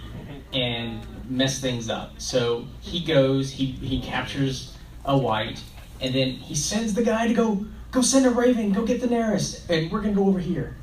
and 0.53 1.01
mess 1.29 1.59
things 1.59 1.89
up. 1.89 2.13
So 2.19 2.65
he 2.79 3.01
goes, 3.03 3.51
he 3.51 3.65
he 3.65 3.99
captures 3.99 4.77
a 5.03 5.17
white, 5.17 5.61
and 5.99 6.15
then 6.15 6.29
he 6.31 6.55
sends 6.55 6.93
the 6.93 7.03
guy 7.03 7.27
to 7.27 7.33
go 7.33 7.65
go 7.95 8.01
send 8.01 8.25
a 8.25 8.29
raven, 8.29 8.73
go 8.73 8.85
get 8.85 9.01
Daenerys, 9.01 9.67
and 9.69 9.89
we're 9.89 10.01
gonna 10.01 10.13
go 10.13 10.27
over 10.27 10.39
here. 10.39 10.75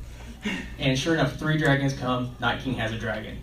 And 0.78 0.99
sure 0.99 1.14
enough, 1.14 1.37
three 1.37 1.59
dragons 1.59 1.92
come. 1.92 2.35
Night 2.40 2.62
King 2.62 2.75
has 2.75 2.90
a 2.90 2.99
dragon. 2.99 3.38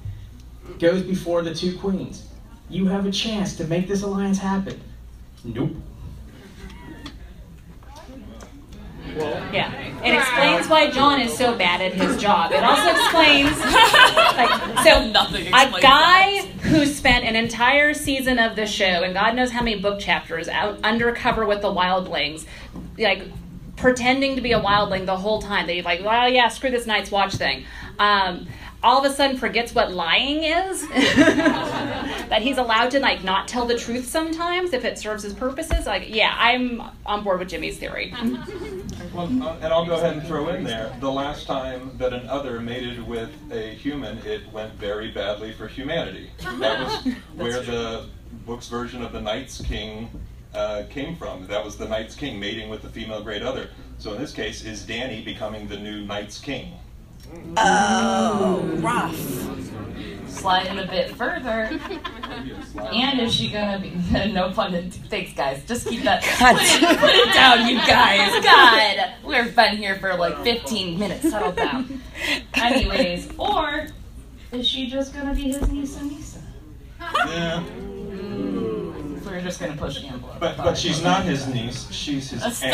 Goes 0.79 1.03
before 1.03 1.43
the 1.43 1.53
two 1.53 1.77
queens. 1.77 2.25
You 2.67 2.87
have 2.87 3.05
a 3.05 3.11
chance 3.11 3.55
to 3.57 3.63
make 3.65 3.87
this 3.87 4.01
alliance 4.01 4.39
happen. 4.39 4.81
Nope. 5.43 5.71
Well, 9.15 9.53
Yeah. 9.53 9.71
It 10.03 10.13
explains 10.15 10.67
why 10.67 10.89
Jon 10.91 11.19
is 11.21 11.35
so 11.37 11.57
bad 11.57 11.81
at 11.81 11.93
his 11.93 12.17
job. 12.17 12.51
It 12.51 12.63
also 12.63 12.89
explains, 12.89 13.57
like, 13.59 14.79
so 14.83 15.07
Nothing 15.11 15.47
a 15.47 15.61
explains 15.63 15.81
guy 15.81 16.41
who 16.69 16.85
spent 16.85 17.25
an 17.25 17.35
entire 17.35 17.93
season 17.93 18.39
of 18.39 18.55
the 18.55 18.65
show 18.65 18.85
and 18.85 19.13
God 19.13 19.35
knows 19.35 19.51
how 19.51 19.61
many 19.61 19.79
book 19.79 19.99
chapters 19.99 20.47
out 20.47 20.79
undercover 20.83 21.45
with 21.45 21.61
the 21.61 21.67
wildlings, 21.67 22.45
like 22.97 23.23
pretending 23.79 24.35
to 24.35 24.41
be 24.41 24.51
a 24.51 24.59
wildling 24.59 25.05
the 25.05 25.17
whole 25.17 25.41
time. 25.41 25.67
That 25.67 25.73
he's 25.73 25.85
like, 25.85 26.03
well, 26.03 26.29
yeah, 26.29 26.47
screw 26.49 26.69
this 26.69 26.85
Night's 26.85 27.11
Watch 27.11 27.35
thing. 27.35 27.65
Um, 27.97 28.47
all 28.81 29.03
of 29.03 29.11
a 29.11 29.13
sudden 29.13 29.37
forgets 29.37 29.75
what 29.75 29.91
lying 29.91 30.43
is. 30.43 30.87
that 30.89 32.41
he's 32.41 32.57
allowed 32.57 32.91
to 32.91 32.99
like 32.99 33.23
not 33.23 33.47
tell 33.47 33.65
the 33.65 33.77
truth 33.77 34.07
sometimes 34.07 34.73
if 34.73 34.85
it 34.85 34.97
serves 34.97 35.23
his 35.23 35.33
purposes. 35.33 35.85
Like, 35.85 36.13
yeah, 36.13 36.33
I'm 36.37 36.81
on 37.05 37.23
board 37.23 37.39
with 37.39 37.49
Jimmy's 37.49 37.77
theory. 37.77 38.13
Well, 39.13 39.25
uh, 39.25 39.55
and 39.61 39.73
I'll 39.73 39.87
go 39.87 39.95
ahead 39.95 40.17
and 40.17 40.27
throw 40.27 40.49
in 40.49 40.63
there 40.63 40.95
the 40.99 41.11
last 41.11 41.47
time 41.47 41.91
that 41.97 42.13
an 42.13 42.27
other 42.27 42.59
mated 42.59 43.05
with 43.05 43.31
a 43.51 43.73
human, 43.73 44.19
it 44.19 44.41
went 44.53 44.73
very 44.75 45.09
badly 45.09 45.51
for 45.51 45.67
humanity. 45.67 46.29
That 46.59 46.85
was 46.85 47.13
where 47.35 47.61
the 47.61 48.05
book's 48.45 48.67
version 48.67 49.01
of 49.01 49.11
the 49.11 49.21
Night's 49.21 49.61
King 49.61 50.09
uh, 50.53 50.83
came 50.89 51.15
from. 51.15 51.47
That 51.47 51.63
was 51.63 51.77
the 51.77 51.87
Night's 51.87 52.15
King 52.15 52.39
mating 52.39 52.69
with 52.69 52.81
the 52.81 52.89
female 52.89 53.21
great 53.21 53.43
other. 53.43 53.69
So 53.97 54.13
in 54.13 54.21
this 54.21 54.31
case, 54.31 54.63
is 54.63 54.83
Dany 54.83 55.23
becoming 55.23 55.67
the 55.67 55.77
new 55.77 56.05
Night's 56.05 56.39
King? 56.39 56.73
Oh, 57.57 58.61
rough. 58.77 59.15
Sliding 60.27 60.79
a 60.79 60.87
bit 60.87 61.15
further. 61.15 61.79
And 62.91 63.19
is 63.19 63.33
she 63.33 63.51
gonna 63.51 63.79
be? 63.79 63.89
no 64.31 64.51
pun. 64.51 64.73
intended. 64.73 65.09
Thanks, 65.09 65.33
guys. 65.33 65.65
Just 65.65 65.87
keep 65.87 66.03
that. 66.03 66.23
God. 66.39 66.55
Put 66.79 66.91
it, 66.91 66.99
put 66.99 67.09
it 67.09 67.33
down, 67.33 67.67
you 67.67 67.75
guys. 67.77 68.43
God, 68.43 69.13
we've 69.23 69.55
been 69.55 69.77
here 69.77 69.95
for 69.95 70.15
like 70.15 70.41
15 70.43 70.97
minutes. 70.97 71.29
Settle 71.29 71.51
down. 71.51 72.01
Anyways, 72.53 73.29
or 73.37 73.87
is 74.51 74.67
she 74.67 74.89
just 74.89 75.13
gonna 75.13 75.33
be 75.33 75.51
his 75.51 75.67
niece 75.69 75.97
Anissa? 75.97 76.41
Yeah. 77.27 77.63
We're 79.39 79.45
just 79.45 79.61
gonna 79.61 79.77
push 79.77 80.01
the 80.01 80.07
envelope. 80.07 80.35
But 80.41 80.57
but 80.57 80.77
she's 80.77 81.01
not 81.01 81.23
his 81.23 81.47
niece. 81.47 81.89
She's 81.91 82.31
his 82.31 82.43
uh, 82.43 82.47
aunt. 82.47 82.55
Stop! 82.55 82.73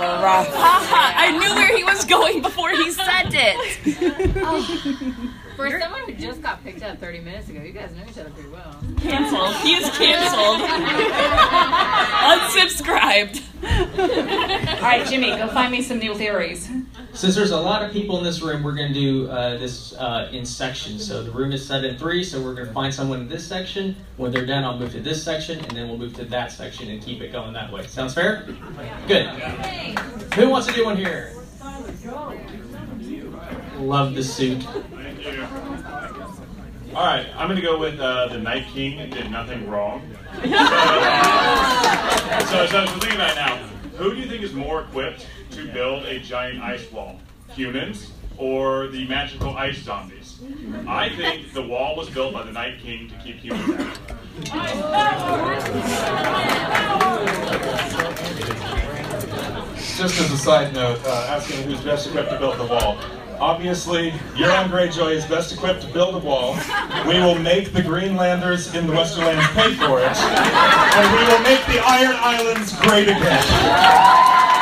Oh, 0.00 0.22
rough. 0.24 0.48
I 0.54 1.30
knew 1.32 1.54
where 1.54 1.76
he 1.76 1.84
was 1.84 2.06
going 2.06 2.40
before 2.40 2.70
he 2.70 2.90
said 2.90 3.28
it. 3.34 3.82
For 5.56 5.78
someone 5.78 6.04
who 6.06 6.14
just 6.14 6.40
got 6.40 6.64
picked 6.64 6.82
up 6.82 6.96
30 6.96 7.20
minutes 7.20 7.50
ago, 7.50 7.60
you 7.60 7.72
guys 7.72 7.94
know 7.94 8.04
each 8.08 8.16
other 8.16 8.30
pretty 8.30 8.48
well. 8.48 8.82
Cancelled. 8.96 9.54
He 9.56 9.74
is 9.74 9.90
canceled. 9.98 10.62
Unsubscribed. 12.32 13.42
All 14.74 14.80
right, 14.80 15.06
Jimmy, 15.06 15.36
go 15.36 15.48
find 15.48 15.70
me 15.70 15.82
some 15.82 15.98
new 15.98 16.14
theories. 16.14 16.66
Since 17.18 17.34
there's 17.34 17.50
a 17.50 17.60
lot 17.60 17.82
of 17.82 17.90
people 17.90 18.16
in 18.18 18.22
this 18.22 18.40
room, 18.42 18.62
we're 18.62 18.76
going 18.76 18.92
to 18.92 18.94
do 18.94 19.28
uh, 19.28 19.58
this 19.58 19.92
uh, 19.94 20.28
in 20.30 20.46
sections. 20.46 21.04
So 21.04 21.20
the 21.20 21.32
room 21.32 21.50
is 21.50 21.66
set 21.66 21.84
in 21.84 21.98
three, 21.98 22.22
so 22.22 22.40
we're 22.40 22.54
going 22.54 22.68
to 22.68 22.72
find 22.72 22.94
someone 22.94 23.22
in 23.22 23.28
this 23.28 23.44
section. 23.44 23.96
When 24.18 24.30
they're 24.30 24.46
done, 24.46 24.62
I'll 24.62 24.78
move 24.78 24.92
to 24.92 25.00
this 25.00 25.20
section, 25.20 25.58
and 25.58 25.72
then 25.72 25.88
we'll 25.88 25.98
move 25.98 26.14
to 26.14 26.24
that 26.26 26.52
section 26.52 26.88
and 26.90 27.02
keep 27.02 27.20
it 27.20 27.32
going 27.32 27.54
that 27.54 27.72
way. 27.72 27.84
Sounds 27.88 28.14
fair? 28.14 28.46
Good. 29.08 29.26
Who 30.34 30.48
wants 30.48 30.68
to 30.68 30.72
do 30.72 30.84
one 30.84 30.96
here? 30.96 31.32
Love 33.78 34.14
the 34.14 34.22
suit. 34.22 34.64
All 36.94 37.04
right, 37.04 37.26
I'm 37.34 37.48
going 37.48 37.56
to 37.56 37.62
go 37.62 37.80
with 37.80 37.98
uh, 37.98 38.28
the 38.28 38.38
Night 38.38 38.68
King 38.68 39.10
did 39.10 39.28
nothing 39.32 39.68
wrong. 39.68 40.08
so, 40.34 40.40
so, 42.66 42.86
so 42.86 42.98
think 43.00 43.14
about 43.14 43.32
it 43.32 43.34
now. 43.34 43.56
Who 43.96 44.14
do 44.14 44.20
you 44.20 44.28
think 44.28 44.44
is 44.44 44.54
more 44.54 44.82
equipped 44.82 45.26
to 45.52 45.72
build 45.72 46.04
a 46.04 46.18
giant 46.20 46.62
ice 46.62 46.90
wall? 46.92 47.18
Humans 47.50 48.12
or 48.36 48.86
the 48.88 49.06
magical 49.08 49.56
ice 49.56 49.78
zombies? 49.78 50.40
I 50.86 51.08
think 51.10 51.52
the 51.52 51.62
wall 51.62 51.96
was 51.96 52.08
built 52.10 52.32
by 52.32 52.44
the 52.44 52.52
Night 52.52 52.78
King 52.80 53.08
to 53.08 53.16
keep 53.16 53.36
humans 53.36 53.80
out. 54.50 54.98
Just 59.96 60.20
as 60.20 60.30
a 60.30 60.38
side 60.38 60.72
note, 60.72 61.00
uh, 61.04 61.26
asking 61.28 61.64
who's 61.64 61.80
best 61.80 62.06
equipped 62.06 62.30
to 62.30 62.38
build 62.38 62.56
the 62.58 62.66
wall. 62.66 62.98
Obviously, 63.40 64.10
Euron 64.34 64.68
Greyjoy 64.68 65.12
is 65.12 65.24
best 65.24 65.52
equipped 65.52 65.82
to 65.82 65.92
build 65.92 66.14
a 66.14 66.18
wall. 66.18 66.56
We 67.06 67.20
will 67.20 67.38
make 67.38 67.72
the 67.72 67.82
Greenlanders 67.82 68.74
in 68.74 68.86
the 68.86 68.92
Westerlands 68.92 69.46
pay 69.54 69.74
for 69.74 70.00
it. 70.00 70.16
And 70.16 71.12
we 71.16 71.24
will 71.32 71.42
make 71.42 71.64
the 71.66 71.80
Iron 71.84 72.16
Islands 72.16 72.72
great 72.80 73.08
again. 73.08 74.57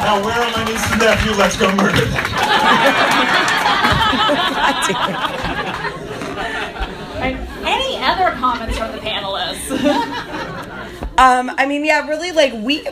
Now, 0.00 0.24
where 0.24 0.34
are 0.34 0.50
my 0.52 0.64
niece 0.64 0.90
and 0.92 1.00
nephew? 1.00 1.32
Let's 1.32 1.56
go 1.56 1.74
murder 1.74 2.04
them. 2.04 2.24
Any 7.66 7.98
other 8.02 8.30
comments 8.36 8.78
from 8.78 8.92
the 8.92 8.98
panelists? 8.98 10.98
Um, 11.18 11.50
I 11.58 11.66
mean, 11.66 11.84
yeah, 11.84 12.06
really, 12.06 12.30
like 12.30 12.52
we, 12.52 12.86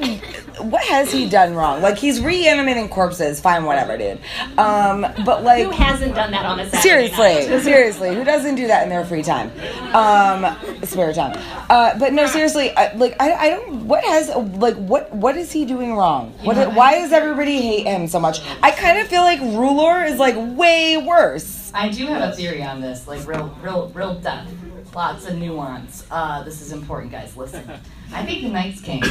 what 0.59 0.85
has 0.85 1.13
he 1.13 1.29
done 1.29 1.55
wrong? 1.55 1.83
Like 1.83 1.99
he's 1.99 2.21
reanimating 2.21 2.89
corpses, 2.89 3.41
fine, 3.41 3.65
whatever, 3.65 3.97
dude. 3.97 4.21
Um, 4.59 5.07
but 5.25 5.43
like, 5.43 5.65
Who 5.65 5.71
hasn't 5.71 6.15
done 6.15 6.31
that 6.33 6.45
on 6.45 6.61
a 6.61 6.69
Saturday 6.69 7.11
seriously, 7.11 7.51
night? 7.51 7.63
seriously, 7.63 8.15
who 8.15 8.25
doesn't 8.25 8.55
do 8.55 8.67
that 8.67 8.83
in 8.85 8.89
their 8.89 9.05
free 9.05 9.23
time, 9.23 9.51
um, 9.95 10.57
spare 10.85 11.13
time? 11.13 11.39
Uh, 11.69 11.99
but 11.99 12.13
no, 12.13 12.27
seriously, 12.27 12.75
I, 12.77 12.95
like 12.95 13.17
I, 13.21 13.33
I 13.35 13.51
don't. 13.51 13.87
What 13.87 14.05
has 14.05 14.29
like 14.29 14.77
what 14.77 15.13
what 15.15 15.37
is 15.37 15.53
he 15.53 15.65
doing 15.65 15.95
wrong? 15.95 16.33
What 16.43 16.75
why 16.75 16.99
does 16.99 17.13
everybody 17.13 17.61
hate 17.61 17.87
him 17.87 18.09
so 18.09 18.19
much? 18.19 18.41
I 18.63 18.71
kind 18.71 18.99
of 18.99 19.09
feel 19.09 19.23
like 19.23 19.41
R'hllor 19.41 20.09
is 20.09 20.19
like 20.19 20.35
way 20.37 20.97
worse. 20.97 21.71
I 21.75 21.91
do 21.91 22.07
have 22.07 22.33
a 22.33 22.35
theory 22.35 22.63
on 22.63 22.81
this, 22.81 23.07
like 23.07 23.27
real, 23.27 23.55
real, 23.61 23.91
real 23.91 24.15
depth, 24.15 24.51
lots 24.95 25.27
of 25.27 25.37
nuance. 25.37 26.07
Uh, 26.11 26.43
this 26.43 26.63
is 26.63 26.73
important, 26.73 27.13
guys. 27.13 27.37
Listen, 27.37 27.71
I 28.13 28.25
think 28.25 28.43
the 28.43 28.49
Night's 28.49 28.81
King 28.81 29.03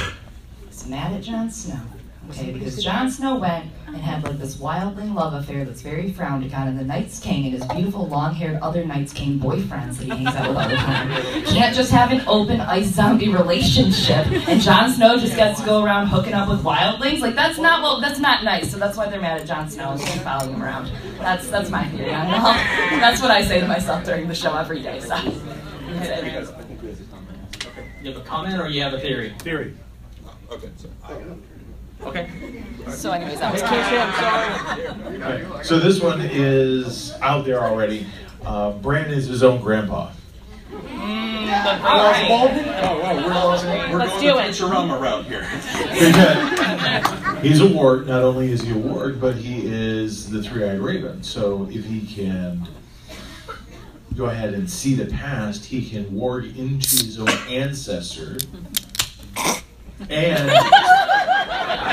is 0.76 0.88
mad 0.88 1.14
at 1.14 1.24
Jon 1.24 1.50
Snow. 1.50 1.80
Okay, 2.32 2.52
because 2.52 2.84
Jon 2.84 3.12
Snow 3.12 3.36
went 3.36 3.70
and 3.86 3.98
had 3.98 4.24
like 4.24 4.40
this 4.40 4.58
wildling 4.58 5.14
love 5.14 5.36
affair 5.36 5.64
that's 5.64 5.82
very 5.82 6.12
frowned 6.12 6.44
upon, 6.44 6.68
and 6.68 6.80
the 6.80 6.84
Night's 6.84 7.20
King 7.20 7.46
and 7.46 7.54
his 7.54 7.64
beautiful 7.68 8.08
long-haired 8.08 8.58
other 8.64 8.84
Night's 8.84 9.14
King 9.14 9.40
boyfriends 9.40 9.98
that 9.98 10.06
he 10.06 10.10
hangs 10.10 10.36
out 10.36 10.50
with 10.50 10.58
all 10.58 10.68
the 10.68 10.76
time 10.76 11.44
can't 11.46 11.76
just 11.76 11.92
have 11.92 12.12
an 12.12 12.22
open 12.26 12.62
ice 12.62 12.88
zombie 12.88 13.30
relationship, 13.30 14.26
and 14.48 14.60
Jon 14.60 14.92
Snow 14.92 15.20
just 15.20 15.36
gets 15.36 15.60
to 15.60 15.66
go 15.68 15.84
around 15.84 16.08
hooking 16.08 16.34
up 16.34 16.50
with 16.50 16.64
wildlings. 16.64 17.20
Like 17.20 17.36
that's 17.36 17.60
not 17.60 17.84
well, 17.84 18.02
that's 18.02 18.20
not 18.20 18.44
nice. 18.44 18.72
So 18.72 18.80
that's 18.80 18.98
why 18.98 19.08
they're 19.08 19.22
mad 19.22 19.42
at 19.42 19.48
Jon 19.48 19.70
Snow 19.70 19.92
and 19.92 20.02
keep 20.02 20.24
following 20.24 20.56
him 20.56 20.64
around. 20.64 20.92
That's 21.20 21.48
that's 21.50 21.70
my 21.70 21.88
theory 21.90 22.12
on 22.12 22.28
it. 22.28 22.34
all. 22.34 22.54
That's 23.00 23.22
what 23.22 23.30
I 23.30 23.44
say 23.44 23.60
to 23.60 23.68
myself 23.68 24.04
during 24.04 24.28
the 24.28 24.36
show 24.36 24.58
every 24.58 24.82
day. 24.82 25.00
So. 25.00 25.16
You 28.02 28.12
have 28.12 28.18
a 28.18 28.26
comment 28.26 28.60
or 28.60 28.68
you 28.68 28.82
have 28.82 28.94
a 28.94 29.00
theory? 29.00 29.34
Theory. 29.40 29.76
Okay. 30.52 30.70
Okay. 32.02 32.30
So, 32.90 33.12
anyways, 33.12 33.40
that 33.40 33.54
was 33.54 33.62
So 35.68 35.80
this 35.80 36.02
one 36.02 36.22
is 36.22 37.14
out 37.22 37.46
there 37.46 37.64
already. 37.64 38.06
Uh, 38.44 38.72
Brandon 38.74 39.18
is 39.18 39.28
his 39.28 39.44
own 39.44 39.62
grandpa. 39.62 40.12
Oh, 40.68 42.20
wow, 42.30 43.18
we're, 43.18 43.92
we're 43.92 44.00
Let's 44.00 44.12
going 44.14 44.22
do 44.22 44.34
the 44.34 44.40
it. 44.40 44.56
Futurama 44.56 45.00
route 45.00 45.26
here. 45.26 45.46
He's 47.42 47.62
a 47.62 47.66
warg. 47.66 48.08
Not 48.08 48.22
only 48.22 48.52
is 48.52 48.62
he 48.62 48.72
a 48.72 48.76
warg, 48.76 49.20
but 49.20 49.36
he 49.36 49.66
is 49.66 50.30
the 50.30 50.44
three-eyed 50.44 50.80
raven. 50.80 51.24
So 51.24 51.68
if 51.72 51.86
he 51.86 52.02
can 52.02 52.68
go 54.16 54.26
ahead 54.26 54.54
and 54.54 54.70
see 54.70 54.96
the 54.96 55.06
past, 55.06 55.66
he 55.66 55.88
can 55.88 56.06
warg 56.06 56.58
into 56.58 56.90
his 56.90 57.20
own 57.20 57.30
ancestor 57.50 58.38
and 60.10 60.52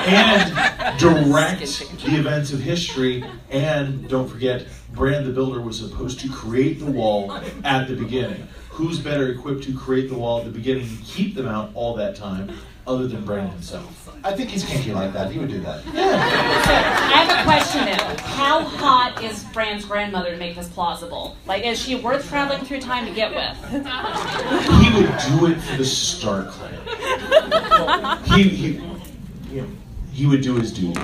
and 0.07 0.99
direct 0.99 1.61
the 2.05 2.19
events 2.19 2.53
of 2.53 2.61
history. 2.61 3.25
And 3.51 4.09
don't 4.09 4.29
forget, 4.29 4.67
Brand 4.93 5.27
the 5.27 5.31
Builder 5.31 5.61
was 5.61 5.79
supposed 5.79 6.21
to 6.21 6.29
create 6.29 6.79
the 6.79 6.91
wall 6.91 7.33
at 7.65 7.89
the 7.89 7.95
beginning. 7.95 8.49
Who's 8.71 8.99
better 8.99 9.29
equipped 9.29 9.65
to 9.65 9.77
create 9.77 10.09
the 10.09 10.17
wall 10.17 10.39
at 10.39 10.45
the 10.45 10.51
beginning 10.51 10.89
and 10.89 11.05
keep 11.05 11.35
them 11.35 11.47
out 11.47 11.71
all 11.75 11.95
that 11.97 12.17
time, 12.17 12.57
other 12.87 13.07
than 13.07 13.25
Brand 13.25 13.51
himself? 13.51 14.11
I 14.25 14.33
think 14.33 14.51
he's 14.51 14.65
kinky 14.65 14.93
like 14.93 15.13
that. 15.13 15.31
He 15.31 15.39
would 15.39 15.49
do 15.49 15.61
that. 15.61 15.85
Yeah. 15.87 15.93
I 17.15 17.25
have 17.25 17.41
a 17.41 17.45
question 17.45 17.87
though. 17.87 18.23
How 18.23 18.63
hot 18.63 19.23
is 19.23 19.45
Bran's 19.45 19.85
grandmother 19.85 20.31
to 20.31 20.37
make 20.37 20.55
this 20.55 20.69
plausible? 20.69 21.37
Like, 21.47 21.65
is 21.65 21.81
she 21.81 21.97
worth 21.97 22.29
traveling 22.29 22.65
through 22.65 22.81
time 22.81 23.07
to 23.07 23.13
get 23.13 23.35
with? 23.35 23.71
He 23.71 23.79
would 24.95 25.41
do 25.41 25.47
it 25.47 25.61
for 25.61 25.77
the 25.77 25.85
Stark 25.85 26.49
clan. 26.49 28.23
He, 28.25 28.43
he, 28.49 28.81
you 29.51 29.77
he 30.13 30.27
would 30.27 30.43
do 30.43 30.57
his 30.57 30.73
duty. 30.73 31.01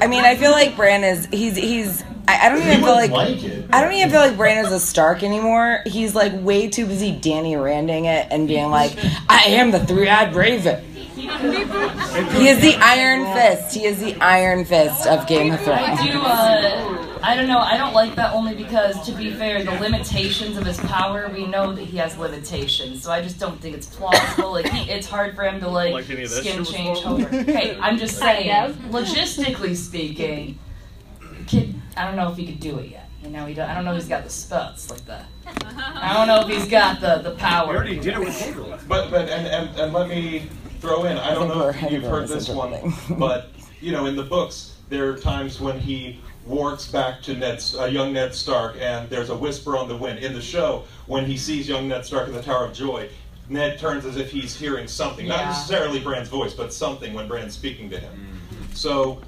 I 0.00 0.06
mean, 0.06 0.24
I 0.24 0.36
feel 0.36 0.52
like 0.52 0.76
Bran 0.76 1.04
is 1.04 1.26
he's 1.26 1.56
he's. 1.56 2.02
I, 2.26 2.46
I 2.46 2.48
don't 2.48 2.62
He 2.62 2.68
even 2.68 2.80
feel 2.82 2.94
like, 2.94 3.10
like 3.10 3.42
it. 3.44 3.66
I 3.72 3.82
don't 3.82 3.92
even 3.92 4.10
feel 4.10 4.20
like 4.20 4.36
Bran 4.36 4.64
is 4.64 4.72
a 4.72 4.80
Stark 4.80 5.22
anymore. 5.22 5.80
He's 5.84 6.14
like 6.14 6.32
way 6.34 6.68
too 6.68 6.86
busy 6.86 7.12
Danny 7.12 7.54
Randing 7.56 8.06
it 8.06 8.28
and 8.30 8.48
being 8.48 8.70
like, 8.70 8.96
I 9.28 9.44
am 9.48 9.70
the 9.70 9.84
three-eyed 9.84 10.34
raven. 10.34 10.82
He 11.14 12.48
is 12.48 12.60
the 12.60 12.76
Iron 12.80 13.24
Fist. 13.34 13.74
He 13.74 13.84
is 13.84 14.00
the 14.00 14.14
Iron 14.20 14.64
Fist 14.64 15.06
of 15.06 15.26
Game 15.26 15.52
of 15.52 15.60
Thrones. 15.60 15.80
I 16.00 16.06
do. 16.06 16.18
Uh, 16.18 17.18
I 17.22 17.36
don't 17.36 17.46
know. 17.46 17.58
I 17.58 17.76
don't 17.76 17.94
like 17.94 18.16
that 18.16 18.34
only 18.34 18.54
because, 18.54 19.06
to 19.06 19.12
be 19.12 19.32
fair, 19.32 19.62
the 19.62 19.70
limitations 19.72 20.56
of 20.56 20.66
his 20.66 20.78
power, 20.80 21.30
we 21.32 21.46
know 21.46 21.72
that 21.72 21.84
he 21.84 21.96
has 21.98 22.18
limitations. 22.18 23.02
So 23.02 23.10
I 23.10 23.22
just 23.22 23.38
don't 23.38 23.60
think 23.60 23.76
it's 23.76 23.86
plausible. 23.86 24.52
Like 24.52 24.68
he, 24.68 24.90
it's 24.90 25.06
hard 25.06 25.34
for 25.36 25.44
him 25.44 25.60
to 25.60 25.68
like, 25.68 25.92
Like 25.92 26.10
any 26.10 26.24
of 26.24 26.30
this 26.30 26.38
skin 26.40 26.64
change 26.64 26.98
over. 27.04 27.28
Hey, 27.28 27.78
I'm 27.80 27.96
just 27.96 28.18
saying. 28.18 28.74
Logistically 28.90 29.76
speaking, 29.76 30.58
kid, 31.46 31.74
I 31.96 32.06
don't 32.06 32.16
know 32.16 32.30
if 32.30 32.36
he 32.36 32.46
could 32.46 32.60
do 32.60 32.78
it 32.78 32.90
yet. 32.90 33.08
You 33.22 33.30
know, 33.30 33.46
he 33.46 33.54
don't, 33.54 33.70
I 33.70 33.74
don't 33.74 33.86
know 33.86 33.92
if 33.92 33.98
he's 34.00 34.08
got 34.08 34.24
the 34.24 34.30
spots 34.30 34.90
like 34.90 35.04
the. 35.06 35.24
I 35.46 36.12
don't 36.12 36.26
know 36.26 36.40
if 36.46 36.48
he's 36.54 36.68
got 36.68 37.00
the 37.00 37.18
the 37.22 37.36
power. 37.36 37.70
We 37.70 37.76
already 37.76 37.98
did 37.98 38.14
it 38.14 38.20
with 38.20 38.38
Hegel. 38.38 38.78
But 38.86 39.10
but 39.10 39.30
and, 39.30 39.46
and, 39.46 39.80
and 39.80 39.92
let 39.94 40.08
me 40.08 40.50
throw 40.84 41.04
in. 41.04 41.16
I 41.16 41.34
don't 41.34 41.48
know 41.48 41.68
if 41.68 41.90
you've 41.90 42.04
heard 42.04 42.28
this 42.28 42.48
one, 42.48 42.92
but 43.18 43.50
you 43.80 43.92
know, 43.92 44.06
in 44.06 44.16
the 44.16 44.22
books, 44.22 44.76
there 44.88 45.10
are 45.10 45.18
times 45.18 45.60
when 45.60 45.78
he 45.80 46.20
wargs 46.48 46.92
back 46.92 47.22
to 47.22 47.34
Ned, 47.34 47.62
uh, 47.78 47.86
young 47.86 48.12
Ned 48.12 48.34
Stark, 48.34 48.76
and 48.78 49.08
there's 49.08 49.30
a 49.30 49.36
whisper 49.36 49.76
on 49.76 49.88
the 49.88 49.96
wind. 49.96 50.18
In 50.18 50.34
the 50.34 50.42
show, 50.42 50.84
when 51.06 51.24
he 51.24 51.36
sees 51.36 51.68
young 51.68 51.88
Ned 51.88 52.04
Stark 52.04 52.28
in 52.28 52.34
the 52.34 52.42
Tower 52.42 52.66
of 52.66 52.74
Joy, 52.74 53.08
Ned 53.48 53.78
turns 53.78 54.04
as 54.04 54.16
if 54.16 54.30
he's 54.30 54.56
hearing 54.56 54.86
something, 54.86 55.26
not 55.26 55.46
necessarily 55.46 56.00
Bran's 56.00 56.28
voice, 56.28 56.52
but 56.52 56.72
something 56.72 57.12
when 57.14 57.28
Bran's 57.28 57.54
speaking 57.54 57.90
to 57.90 57.98
him. 57.98 58.40
So, 58.74 59.20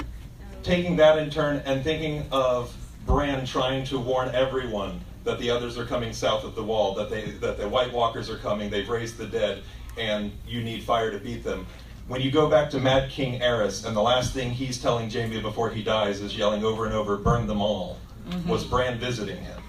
taking 0.63 0.97
that 0.97 1.19
in 1.19 1.31
turn 1.31 1.63
and 1.65 1.83
thinking 1.83 2.27
of 2.33 2.75
Bran 3.07 3.47
trying 3.47 3.85
to 3.87 3.99
warn 3.99 4.35
everyone 4.35 5.01
that 5.27 5.39
the 5.41 5.51
others 5.51 5.77
are 5.77 5.85
coming 5.85 6.15
south 6.15 6.45
of 6.45 6.55
the 6.55 6.63
wall, 6.63 6.95
that 6.95 7.11
they 7.11 7.33
that 7.41 7.59
the 7.59 7.69
White 7.69 7.93
Walkers 7.93 8.31
are 8.31 8.39
coming, 8.39 8.71
they've 8.71 8.89
raised 8.89 9.19
the 9.19 9.27
dead, 9.27 9.63
and 9.99 10.33
you 10.47 10.63
need 10.63 10.83
fire 10.85 11.11
to 11.11 11.19
beat 11.19 11.45
them. 11.45 11.67
When 12.09 12.21
you 12.23 12.31
go 12.31 12.49
back 12.49 12.71
to 12.71 12.79
Mad 12.79 13.11
King 13.11 13.41
Aerys, 13.41 13.85
and 13.85 13.95
the 13.95 14.01
last 14.01 14.33
thing 14.33 14.53
he's 14.53 14.81
telling 14.81 15.11
Jaime 15.11 15.41
before 15.41 15.71
he 15.71 15.83
dies 15.83 16.21
is 16.21 16.39
yelling 16.39 16.65
over 16.65 16.87
and 16.87 16.95
over, 16.95 17.17
"Burn 17.17 17.49
them 17.49 17.61
all," 17.61 17.99
Mhm. 18.31 18.47
was 18.47 18.65
Bran 18.65 18.99
visiting 18.99 19.43
him. 19.43 19.61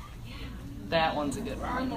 That 0.90 1.16
one's 1.16 1.36
a 1.38 1.42
good 1.42 1.60
one. 1.60 1.90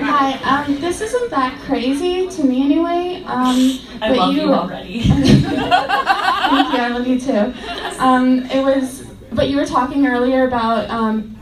Hi, 0.00 0.64
um, 0.64 0.80
this 0.80 1.00
isn't 1.00 1.30
that 1.30 1.58
crazy 1.62 2.28
to 2.28 2.44
me 2.44 2.62
anyway. 2.62 3.22
Um, 3.24 3.78
I 4.00 4.08
but 4.08 4.16
love 4.16 4.34
you 4.34 4.52
already. 4.52 5.02
Thank 5.02 6.72
you, 6.72 6.78
I 6.78 6.88
love 6.88 7.06
you 7.06 7.20
too. 7.20 7.54
Um, 7.98 8.44
it 8.46 8.64
was, 8.64 9.04
but 9.32 9.48
you 9.48 9.56
were 9.56 9.66
talking 9.66 10.06
earlier 10.06 10.46
about 10.46 10.88
um, 10.90 11.36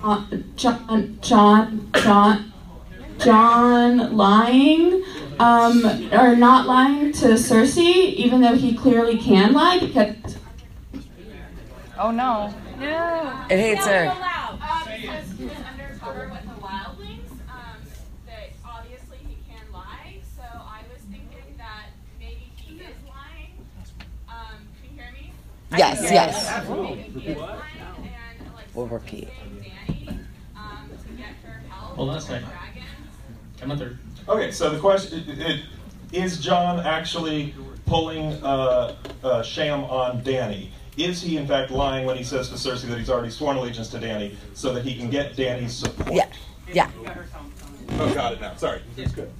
Jon, 0.56 1.18
Jon, 1.22 1.90
Jon, 1.92 2.52
Jon 3.18 4.16
lying, 4.16 5.02
um, 5.38 5.84
or 6.12 6.36
not 6.36 6.66
lying 6.66 7.12
to 7.12 7.28
Cersei, 7.34 8.14
even 8.14 8.40
though 8.40 8.56
he 8.56 8.76
clearly 8.76 9.16
can 9.18 9.52
lie 9.52 9.78
because. 9.78 10.16
Oh 11.98 12.10
no. 12.10 12.52
No. 12.78 13.46
It 13.48 13.58
hates 13.58 13.86
her. 13.86 14.08
Um, 14.08 14.58
because 15.00 15.30
he's 15.38 15.50
undercover 15.50 16.28
with 16.30 16.42
the 16.42 16.60
wildlings, 16.60 17.30
um, 17.48 17.80
that 18.26 18.50
obviously 18.64 19.18
he 19.18 19.38
can 19.48 19.72
lie. 19.72 20.18
So 20.36 20.42
I 20.42 20.82
was 20.92 21.00
thinking 21.10 21.56
that 21.56 21.86
maybe 22.18 22.52
he 22.56 22.76
is 22.80 22.96
lying. 23.08 23.52
Um, 24.28 24.68
can 24.80 24.94
you 24.94 25.00
hear 25.00 25.12
me? 25.12 25.32
Yes, 25.78 26.02
yes. 26.10 26.68
Maybe 26.68 27.20
he 27.20 27.32
is 27.32 27.38
lying 27.38 27.60
and 28.40 28.54
like 28.54 28.66
We'll 28.74 28.86
repeat. 28.86 29.28
Dany, 29.28 30.18
um, 30.56 30.90
to 31.06 31.12
get 31.12 31.26
her 31.44 31.62
help. 31.68 31.96
Hold 31.96 32.10
on 32.10 32.16
a 32.16 32.20
second. 32.20 32.48
Come 33.60 33.70
on 33.70 33.78
through. 33.78 33.96
Okay, 34.28 34.50
so 34.50 34.70
the 34.70 34.78
question 34.78 35.24
it, 35.28 35.38
it, 35.38 35.64
is 36.12 36.38
Jon 36.40 36.80
actually 36.80 37.54
pulling 37.86 38.32
uh, 38.44 38.96
uh, 39.22 39.42
sham 39.42 39.84
on 39.84 40.22
Dany? 40.22 40.70
Is 40.96 41.20
he 41.20 41.36
in 41.36 41.46
fact 41.46 41.70
lying 41.70 42.06
when 42.06 42.16
he 42.16 42.24
says 42.24 42.48
to 42.48 42.54
Cersei 42.54 42.88
that 42.88 42.98
he's 42.98 43.10
already 43.10 43.30
sworn 43.30 43.56
allegiance 43.56 43.88
to 43.90 43.98
Dany 43.98 44.34
so 44.54 44.72
that 44.72 44.84
he 44.84 44.96
can 44.96 45.10
get 45.10 45.36
Dany's 45.36 45.74
support? 45.74 46.12
Yeah, 46.12 46.28
yeah. 46.72 46.90
Oh, 47.98 48.14
got 48.14 48.32
it 48.32 48.40
now. 48.40 48.54
Sorry. 48.56 48.80
It's 48.96 49.12
good. 49.12 49.30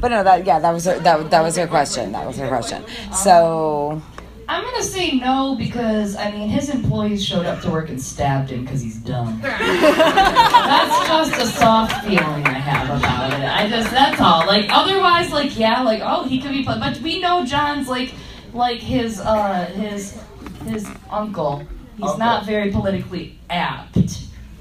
But 0.00 0.08
no, 0.08 0.24
that 0.24 0.44
yeah, 0.44 0.58
that 0.58 0.72
was 0.72 0.84
her, 0.86 0.98
that 1.00 1.30
that 1.30 1.42
was 1.42 1.56
her 1.56 1.66
question. 1.66 2.12
That 2.12 2.26
was 2.26 2.36
her 2.38 2.48
question. 2.48 2.84
So 3.14 4.02
I'm 4.48 4.64
gonna 4.64 4.82
say 4.82 5.12
no 5.12 5.54
because 5.56 6.16
I 6.16 6.30
mean 6.30 6.48
his 6.48 6.68
employees 6.68 7.24
showed 7.24 7.46
up 7.46 7.60
to 7.62 7.70
work 7.70 7.88
and 7.88 8.00
stabbed 8.00 8.50
him 8.50 8.64
because 8.64 8.80
he's 8.80 8.96
dumb. 8.96 9.40
that's 9.42 11.08
just 11.08 11.40
a 11.40 11.46
soft 11.58 12.04
feeling 12.04 12.46
I 12.46 12.52
have 12.58 12.98
about 12.98 13.32
it. 13.32 13.44
I 13.44 13.68
just 13.68 13.90
that's 13.90 14.20
all. 14.20 14.46
Like 14.46 14.66
otherwise, 14.70 15.30
like 15.32 15.58
yeah, 15.58 15.82
like 15.82 16.00
oh 16.02 16.24
he 16.24 16.40
could 16.40 16.50
be, 16.52 16.64
put- 16.64 16.80
but 16.80 16.98
we 17.00 17.20
know 17.20 17.44
Jon's 17.44 17.88
like 17.88 18.14
like 18.52 18.80
his 18.80 19.20
uh 19.20 19.66
his 19.74 20.18
his 20.66 20.86
uncle. 21.10 21.66
He's 21.96 22.04
Uncle. 22.04 22.18
not 22.18 22.46
very 22.46 22.70
politically 22.72 23.38
apt. 23.50 23.98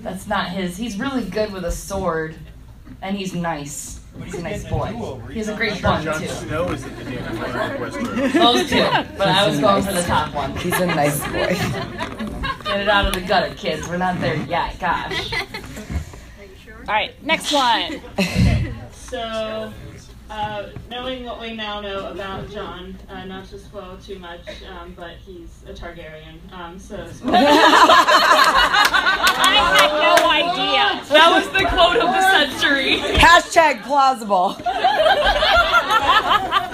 That's 0.01 0.27
not 0.27 0.49
his. 0.49 0.77
He's 0.77 0.99
really 0.99 1.23
good 1.23 1.51
with 1.53 1.63
a 1.63 1.71
sword, 1.71 2.35
and 3.01 3.15
he's 3.17 3.33
nice. 3.33 4.00
He's 4.23 4.35
a 4.35 4.41
nice 4.41 4.63
boy. 4.67 5.19
He 5.31 5.39
has 5.39 5.47
a 5.47 5.55
great 5.55 5.81
bun 5.81 6.03
Jon 6.03 6.19
too. 6.19 6.27
Snow 6.27 6.69
is 6.69 6.83
at 6.83 6.97
the 6.97 7.03
Game 7.03 7.25
of 7.25 7.37
Thrones 7.37 8.33
Those 8.33 8.69
two, 8.69 8.83
but 9.17 9.27
I 9.27 9.47
was 9.47 9.59
going 9.59 9.83
for 9.83 9.93
the 9.93 10.03
top 10.03 10.33
one. 10.33 10.55
He's 10.57 10.79
a 10.79 10.85
nice 10.85 11.19
boy. 11.19 11.55
Get 12.63 12.81
it 12.81 12.89
out 12.89 13.07
of 13.07 13.13
the 13.13 13.21
gutter, 13.21 13.53
kids. 13.55 13.87
We're 13.87 13.97
not 13.97 14.19
there 14.19 14.35
yet. 14.35 14.79
Gosh. 14.79 15.33
All 15.33 16.85
right, 16.87 17.13
next 17.23 17.51
one. 17.51 18.01
So, 19.11 19.73
uh, 20.31 20.69
knowing 20.89 21.25
what 21.25 21.41
we 21.41 21.53
now 21.53 21.81
know 21.81 22.07
about 22.07 22.49
Jon, 22.49 22.97
uh, 23.09 23.25
not 23.25 23.45
to 23.49 23.59
spoil 23.59 23.97
too 24.01 24.17
much, 24.17 24.39
um, 24.71 24.93
but 24.95 25.17
he's 25.25 25.61
a 25.67 25.73
Targaryen. 25.73 26.39
Um, 26.53 26.79
so. 26.79 26.95
I 27.25 27.35
had 29.75 29.91
no 29.99 30.15
idea. 30.29 31.03
That 31.09 31.29
was 31.35 31.49
the 31.49 31.65
quote 31.67 31.97
of 31.97 32.07
the 32.07 32.21
century. 32.31 32.99
Hashtag 33.19 33.83
plausible. 33.83 34.55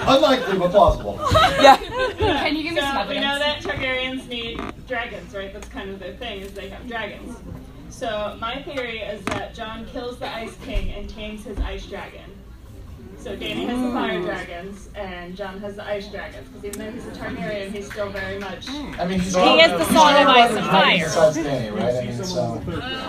Unlikely, 0.06 0.58
but 0.58 0.70
plausible. 0.70 1.18
Yeah. 1.60 1.76
Can 1.76 2.54
you 2.54 2.62
give 2.62 2.74
me 2.74 2.80
so 2.80 2.86
some 2.86 3.08
we 3.08 3.18
know 3.18 3.34
evidence? 3.34 3.64
that 3.64 3.74
Targaryens 3.76 4.28
need 4.28 4.60
dragons, 4.86 5.34
right? 5.34 5.52
That's 5.52 5.68
kind 5.68 5.90
of 5.90 5.98
their 5.98 6.14
thing, 6.14 6.42
is 6.42 6.52
they 6.52 6.68
have 6.68 6.86
dragons. 6.86 7.36
So 7.90 8.36
my 8.38 8.62
theory 8.62 9.00
is 9.00 9.24
that 9.24 9.52
Jon 9.54 9.84
kills 9.86 10.18
the 10.18 10.32
Ice 10.32 10.56
King 10.64 10.92
and 10.92 11.10
tames 11.10 11.44
his 11.44 11.58
ice 11.58 11.84
dragon. 11.84 12.37
So 13.28 13.36
Dany 13.36 13.66
has 13.66 13.82
the 13.82 13.90
fire 13.90 14.22
dragons, 14.22 14.88
and 14.94 15.36
Jon 15.36 15.60
has 15.60 15.76
the 15.76 15.86
ice 15.86 16.08
dragons. 16.08 16.48
Because 16.48 16.64
even 16.64 16.78
though 16.78 16.92
he's 16.92 17.06
a 17.06 17.10
Targaryen, 17.10 17.70
he's 17.70 17.92
still 17.92 18.08
very 18.08 18.38
much. 18.38 18.66
Hmm. 18.66 18.98
I 18.98 19.06
mean, 19.06 19.20
he's 19.20 19.34
He 19.34 19.60
is 19.60 19.70
the 19.70 19.84
song 19.92 20.14
of 20.14 20.28
ice 20.28 20.50
and 20.52 20.66
fire. 20.66 21.04
Besides 21.04 21.36
Dany, 21.36 21.76
right? 21.76 21.94
I 21.94 22.04
mean, 22.06 22.24
so. 22.24 22.62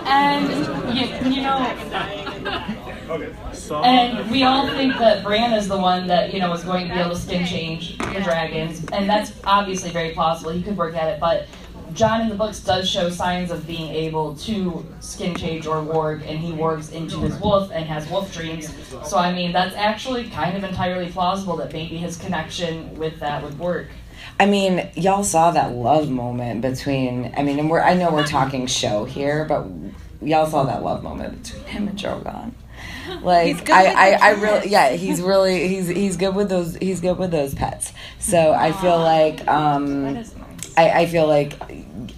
And 0.04 0.94
you, 0.94 1.36
you 1.36 1.40
know, 1.40 2.76
Okay. 3.10 3.34
And 3.82 4.30
we 4.30 4.42
all 4.44 4.68
think 4.68 4.98
that 4.98 5.24
Bran 5.24 5.54
is 5.54 5.66
the 5.66 5.78
one 5.78 6.06
that, 6.08 6.34
you 6.34 6.38
know, 6.38 6.52
is 6.52 6.62
going 6.64 6.86
to 6.88 6.94
be 6.94 7.00
able 7.00 7.10
to 7.10 7.16
skin 7.16 7.46
change 7.46 7.98
the 7.98 8.20
dragons. 8.22 8.84
And 8.92 9.08
that's 9.08 9.32
obviously 9.44 9.90
very 9.90 10.10
plausible. 10.10 10.52
He 10.52 10.62
could 10.62 10.76
work 10.76 10.94
at 10.94 11.08
it. 11.14 11.18
But 11.18 11.48
Jon 11.94 12.22
in 12.22 12.28
the 12.28 12.34
books 12.34 12.60
does 12.60 12.88
show 12.88 13.10
signs 13.10 13.50
of 13.50 13.66
being 13.66 13.92
able 13.92 14.34
to 14.36 14.86
skin 15.00 15.34
change 15.34 15.66
or 15.66 15.76
warg, 15.76 16.26
and 16.26 16.38
he 16.38 16.52
wargs 16.52 16.92
into 16.92 17.18
his 17.20 17.38
wolf 17.38 17.70
and 17.72 17.84
has 17.86 18.08
wolf 18.08 18.32
dreams. 18.32 18.72
So, 19.04 19.16
I 19.18 19.32
mean, 19.32 19.52
that's 19.52 19.74
actually 19.74 20.28
kind 20.30 20.56
of 20.56 20.64
entirely 20.64 21.10
plausible 21.10 21.56
that 21.56 21.72
maybe 21.72 21.96
his 21.96 22.16
connection 22.16 22.96
with 22.98 23.18
that 23.20 23.42
would 23.42 23.58
work. 23.58 23.88
I 24.38 24.46
mean, 24.46 24.88
y'all 24.94 25.24
saw 25.24 25.50
that 25.50 25.72
love 25.72 26.10
moment 26.10 26.62
between. 26.62 27.32
I 27.36 27.42
mean, 27.42 27.58
and 27.58 27.70
we're. 27.70 27.82
I 27.82 27.94
know 27.94 28.10
we're 28.10 28.26
talking 28.26 28.66
show 28.66 29.04
here, 29.04 29.44
but 29.44 29.66
y'all 30.22 30.46
saw 30.46 30.64
that 30.64 30.82
love 30.82 31.02
moment 31.02 31.42
between 31.42 31.64
him 31.64 31.88
and 31.88 31.98
Drogon. 31.98 32.52
Like 33.22 33.46
He's 33.48 33.60
good 33.60 33.70
I, 33.70 33.82
with 33.82 33.96
I, 33.96 34.28
I 34.28 34.30
really, 34.30 34.68
yeah, 34.70 34.92
he's 34.92 35.20
really, 35.20 35.68
he's 35.68 35.88
he's 35.88 36.16
good 36.16 36.34
with 36.34 36.48
those. 36.48 36.76
He's 36.76 37.00
good 37.00 37.18
with 37.18 37.30
those 37.30 37.54
pets. 37.54 37.92
So 38.18 38.52
I 38.52 38.72
feel 38.72 38.98
like, 38.98 39.46
um, 39.46 40.24
I, 40.76 40.90
I 41.02 41.06
feel 41.06 41.26
like, 41.26 41.54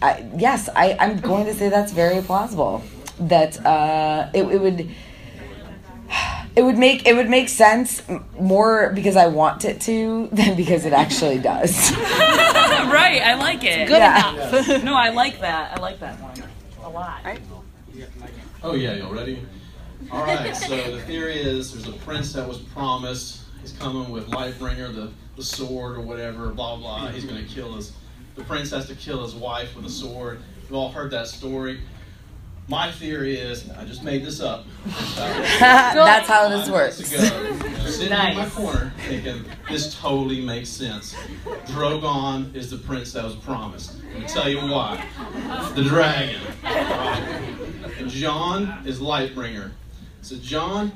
I, 0.02 0.28
yes, 0.36 0.68
I, 0.74 0.96
I'm 0.98 1.20
going 1.20 1.46
to 1.46 1.54
say 1.54 1.68
that's 1.68 1.92
very 1.92 2.22
plausible. 2.22 2.82
That 3.20 3.64
uh, 3.64 4.30
it, 4.34 4.44
it 4.44 4.60
would. 4.60 4.90
It 6.54 6.60
would 6.62 6.76
make 6.76 7.06
it 7.06 7.14
would 7.16 7.30
make 7.30 7.48
sense 7.48 8.02
more 8.38 8.92
because 8.94 9.16
I 9.16 9.28
want 9.28 9.64
it 9.64 9.80
to 9.82 10.28
than 10.32 10.54
because 10.54 10.84
it 10.84 10.92
actually 10.92 11.38
does. 11.38 11.90
right, 11.96 13.22
I 13.24 13.36
like 13.38 13.64
it. 13.64 13.88
Good 13.88 13.96
Yeah. 13.96 14.32
enough. 14.50 14.84
no, 14.84 14.94
I 14.94 15.08
like 15.08 15.40
that. 15.40 15.78
I 15.78 15.80
like 15.80 15.98
that 16.00 16.20
one 16.20 16.34
a 16.84 16.88
lot. 16.90 17.20
Oh 18.62 18.74
yeah, 18.74 18.94
y'all 18.94 19.14
ready? 19.14 19.42
All 20.10 20.24
right. 20.24 20.54
So 20.54 20.76
the 20.94 21.00
theory 21.02 21.36
is 21.36 21.72
there's 21.72 21.88
a 21.88 21.98
prince 22.00 22.34
that 22.34 22.46
was 22.46 22.58
promised. 22.58 23.40
He's 23.62 23.72
coming 23.72 24.10
with 24.10 24.28
Lightbringer, 24.28 24.94
the 24.94 25.10
the 25.36 25.42
sword 25.42 25.96
or 25.96 26.00
whatever. 26.00 26.48
Blah 26.50 26.76
blah. 26.76 27.08
He's 27.08 27.24
going 27.24 27.42
to 27.42 27.48
kill 27.50 27.72
his. 27.74 27.92
The 28.34 28.44
prince 28.44 28.70
has 28.70 28.86
to 28.86 28.94
kill 28.94 29.22
his 29.22 29.34
wife 29.34 29.76
with 29.76 29.84
a 29.84 29.90
sword. 29.90 30.40
You've 30.62 30.74
all 30.74 30.90
heard 30.90 31.10
that 31.10 31.26
story. 31.26 31.80
My 32.68 32.90
theory 32.90 33.36
is 33.36 33.68
I 33.70 33.84
just 33.84 34.02
made 34.04 34.24
this 34.24 34.40
up. 34.40 34.64
That's 34.86 36.28
how 36.28 36.48
this 36.48 36.70
works. 36.70 37.00
Ago, 37.00 37.50
you 37.50 37.58
know, 37.58 37.84
sitting 37.86 38.12
in 38.12 38.36
my 38.36 38.48
corner 38.48 38.92
thinking 38.98 39.44
this 39.68 39.94
totally 40.00 40.40
makes 40.40 40.68
sense. 40.68 41.14
Drogon 41.66 42.54
is 42.54 42.70
the 42.70 42.78
prince 42.78 43.12
that 43.12 43.24
was 43.24 43.34
promised. 43.34 43.96
Let 44.12 44.20
me 44.20 44.26
tell 44.26 44.48
you 44.48 44.58
why. 44.58 45.04
The 45.74 45.82
dragon. 45.82 46.40
And 47.98 48.08
Jon 48.08 48.82
is 48.86 49.00
Lightbringer. 49.00 49.72
So 50.22 50.36
Jon, 50.36 50.92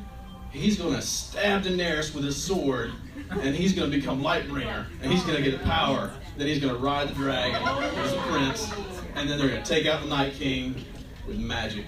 he's 0.52 0.78
going 0.78 0.94
to 0.94 1.02
stab 1.02 1.64
Daenerys 1.64 2.14
with 2.14 2.24
his 2.24 2.42
sword, 2.42 2.92
and 3.28 3.54
he's 3.54 3.72
going 3.74 3.90
to 3.90 3.96
become 3.96 4.22
Lightbringer, 4.22 4.86
and 5.02 5.12
he's 5.12 5.24
going 5.24 5.36
to 5.36 5.42
get 5.42 5.58
the 5.58 5.64
power. 5.66 6.12
Then 6.36 6.46
he's 6.48 6.60
going 6.60 6.74
to 6.74 6.78
ride 6.78 7.08
the 7.08 7.14
dragon 7.14 7.62
as 7.62 8.12
a 8.12 8.18
prince, 8.18 8.70
and 9.14 9.28
then 9.28 9.38
they're 9.38 9.48
going 9.48 9.62
to 9.62 9.68
take 9.68 9.86
out 9.86 10.02
the 10.02 10.08
Night 10.08 10.34
King 10.34 10.84
with 11.26 11.38
magic. 11.38 11.86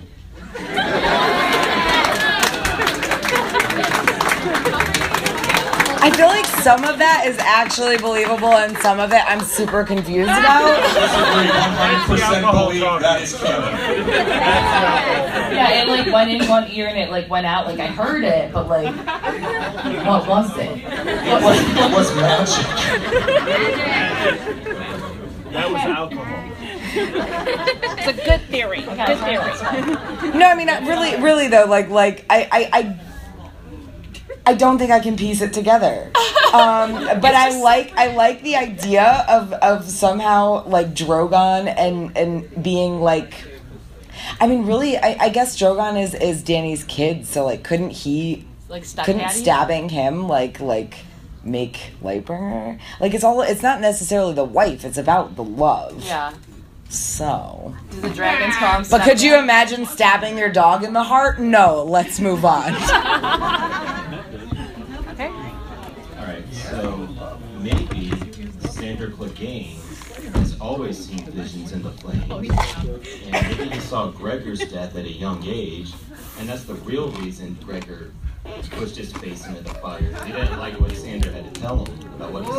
I 6.09 6.17
feel 6.17 6.27
like 6.27 6.47
some 6.47 6.85
of 6.85 6.99
that 6.99 7.25
is 7.27 7.37
actually 7.37 7.99
believable 7.99 8.49
and 8.49 8.75
some 8.79 8.99
of 8.99 9.13
it 9.13 9.21
I'm 9.27 9.43
super 9.43 9.85
confused 9.85 10.31
about. 10.31 10.81
100% 12.09 12.51
believe 12.51 13.03
that's 13.03 13.39
canon. 13.39 14.09
Yeah, 15.53 15.83
it 15.83 15.89
like 15.89 16.11
went 16.11 16.31
in 16.31 16.49
one 16.49 16.67
ear 16.71 16.89
and 16.89 16.97
it 16.97 17.11
like 17.11 17.29
went 17.29 17.45
out. 17.45 17.67
Like 17.67 17.79
I 17.79 17.89
heard 17.89 18.25
it, 18.25 18.55
but 18.55 18.69
like, 18.69 18.97
what 20.07 20.27
was 20.27 20.57
it? 20.57 20.83
What 20.83 21.43
was, 21.43 21.59
It 21.61 21.93
was 21.93 22.17
magic. 22.17 22.67
That 25.53 25.71
was 25.71 25.83
alcohol. 25.83 26.53
It's 27.99 28.07
a 28.07 28.25
good 28.25 28.41
theory. 28.49 28.81
Good 28.81 29.19
theory. 29.19 29.53
No, 30.39 30.47
I 30.47 30.55
mean 30.57 30.69
really 30.87 31.21
really 31.21 31.49
though 31.49 31.67
like 31.67 31.91
like 31.91 32.25
I 32.31 32.49
I 32.51 32.71
I, 32.73 32.99
I 34.49 34.55
don't 34.55 34.79
think 34.79 34.91
I 34.91 35.01
can 35.01 35.17
piece 35.17 35.41
it 35.43 35.53
together. 35.53 36.11
Um, 36.49 36.95
but 37.21 37.35
I 37.35 37.61
like 37.61 37.93
I 37.95 38.15
like 38.15 38.43
the 38.43 38.57
idea 38.57 39.27
of 39.29 39.53
of 39.53 39.85
somehow 39.85 40.67
like 40.67 40.95
Drogon 40.95 41.69
and 41.77 42.17
and 42.17 42.63
being 42.65 43.03
like 43.03 43.35
I 44.41 44.47
mean 44.47 44.65
really 44.65 44.97
I, 44.97 45.11
I 45.27 45.29
guess 45.29 45.59
Drogon 45.59 46.01
is 46.03 46.15
is 46.15 46.43
Dany's 46.43 46.85
kid 46.85 47.27
so 47.27 47.45
like 47.45 47.65
couldn't 47.65 47.91
he 47.91 48.47
Like 48.71 48.87
step 48.87 49.05
couldn't 49.05 49.29
stabbing 49.29 49.91
him 49.91 50.27
like 50.27 50.59
like 50.59 51.05
make 51.45 51.93
Lightbringer 52.03 52.79
like 52.99 53.13
it's 53.13 53.25
all 53.25 53.43
it's 53.43 53.63
not 53.63 53.83
necessarily 53.83 54.33
the 54.33 54.45
wife 54.45 54.87
it's 54.87 54.97
about 54.97 55.37
the 55.37 55.45
love 55.45 56.03
Yeah. 56.03 56.33
So 56.89 57.75
Do 57.91 58.01
the 58.01 58.11
dragons 58.11 58.57
call 58.57 58.81
him? 58.81 58.87
but 58.91 59.03
could 59.03 59.21
you 59.21 59.37
imagine 59.37 59.85
stabbing 59.87 60.39
your 60.39 60.51
dog 60.51 60.85
in 60.85 60.93
the 60.95 61.03
heart 61.03 61.39
no 61.39 61.85
let's 61.85 62.19
move 62.21 62.45
on 62.45 62.75
Okay. 65.13 65.29
All 65.29 66.25
right, 66.27 66.45
so 66.55 67.09
maybe 67.61 68.11
Sandor 68.71 69.11
Clegane 69.11 69.77
has 70.37 70.59
always 70.61 70.97
seen 71.09 71.19
visions 71.27 71.73
in 71.73 71.83
the 71.83 71.91
flames. 71.91 72.25
Oh, 72.31 72.39
and 72.39 73.59
maybe 73.59 73.69
he 73.71 73.81
saw 73.81 74.11
Gregor's 74.13 74.61
death 74.71 74.95
at 74.97 75.05
a 75.05 75.13
young 75.13 75.43
age, 75.45 75.93
and 76.39 76.49
that's 76.49 76.63
the 76.65 76.75
real 76.75 77.11
reason 77.13 77.57
Gregor 77.65 78.13
pushed 78.71 78.97
his 78.97 79.13
face 79.15 79.45
into 79.47 79.61
the 79.63 79.75
fire. 79.75 80.15
He 80.25 80.31
didn't 80.33 80.59
like 80.59 80.79
what 80.81 80.95
Sandor 80.97 81.33
had 81.33 81.53
to 81.53 81.61
tell 81.61 81.85
him 81.85 81.99
about 82.15 82.33
what 82.33 82.45
he 82.45 82.51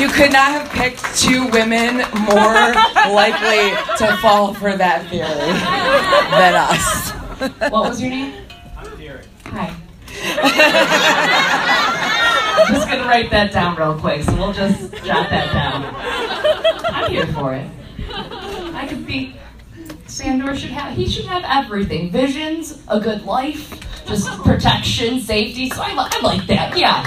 You 0.00 0.08
could 0.08 0.32
not 0.32 0.50
have 0.52 0.70
picked 0.70 1.04
two 1.18 1.46
women 1.48 1.96
more 2.14 2.72
likely 3.12 3.76
to 3.98 4.16
fall 4.22 4.54
for 4.54 4.74
that 4.74 5.06
theory 5.10 5.28
than 6.30 6.54
us. 6.54 7.10
What 7.70 7.90
was 7.90 8.00
your 8.00 8.10
name? 8.10 8.32
Hi. 9.44 9.74
I'm 12.66 12.74
just 12.74 12.88
gonna 12.88 13.04
write 13.04 13.30
that 13.30 13.52
down 13.52 13.76
real 13.76 13.98
quick, 13.98 14.22
so 14.22 14.34
we'll 14.36 14.54
just 14.54 14.90
jot 15.04 15.28
that 15.28 15.52
down. 15.52 15.84
I'm 16.94 17.10
here 17.10 17.26
for 17.34 17.52
it. 17.52 17.68
I 18.74 18.86
could 18.88 19.06
be. 19.06 19.36
Sandor 20.06 20.56
should 20.56 20.70
have. 20.70 20.96
He 20.96 21.06
should 21.06 21.26
have 21.26 21.44
everything: 21.46 22.10
visions, 22.10 22.82
a 22.88 22.98
good 22.98 23.26
life, 23.26 23.70
just 24.10 24.28
protection, 24.42 25.20
safety. 25.20 25.70
So 25.70 25.80
I, 25.82 25.92
I 25.92 26.20
like 26.20 26.46
that. 26.48 26.76
Yeah. 26.76 27.04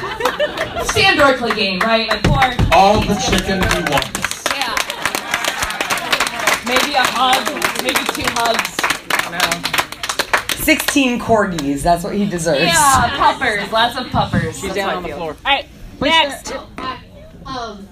Sandor 0.83 1.37
Clegane, 1.37 1.83
right? 1.83 2.07
My 2.07 2.17
poor. 2.23 2.67
All 2.71 3.01
the 3.01 3.15
chicken 3.15 3.61
he 3.61 3.83
wants. 3.91 4.43
Yeah. 4.55 4.73
Maybe 6.65 6.95
a 6.95 7.03
hug. 7.03 7.43
Maybe 7.83 7.99
two 8.15 8.23
hugs. 8.33 8.79
No. 9.29 10.63
16 10.63 11.19
corgis, 11.19 11.83
that's 11.83 12.05
what 12.05 12.15
he 12.15 12.25
deserves. 12.25 12.61
Yeah, 12.61 13.17
puppers. 13.17 13.69
Lots 13.71 13.97
of 13.97 14.07
puppers. 14.09 14.61
That's 14.61 14.73
down 14.73 14.95
on 14.95 15.03
the 15.03 15.09
floor. 15.09 15.35
All 15.45 15.51
right, 15.51 15.65
next. 15.99 16.53
Um, 17.45 17.85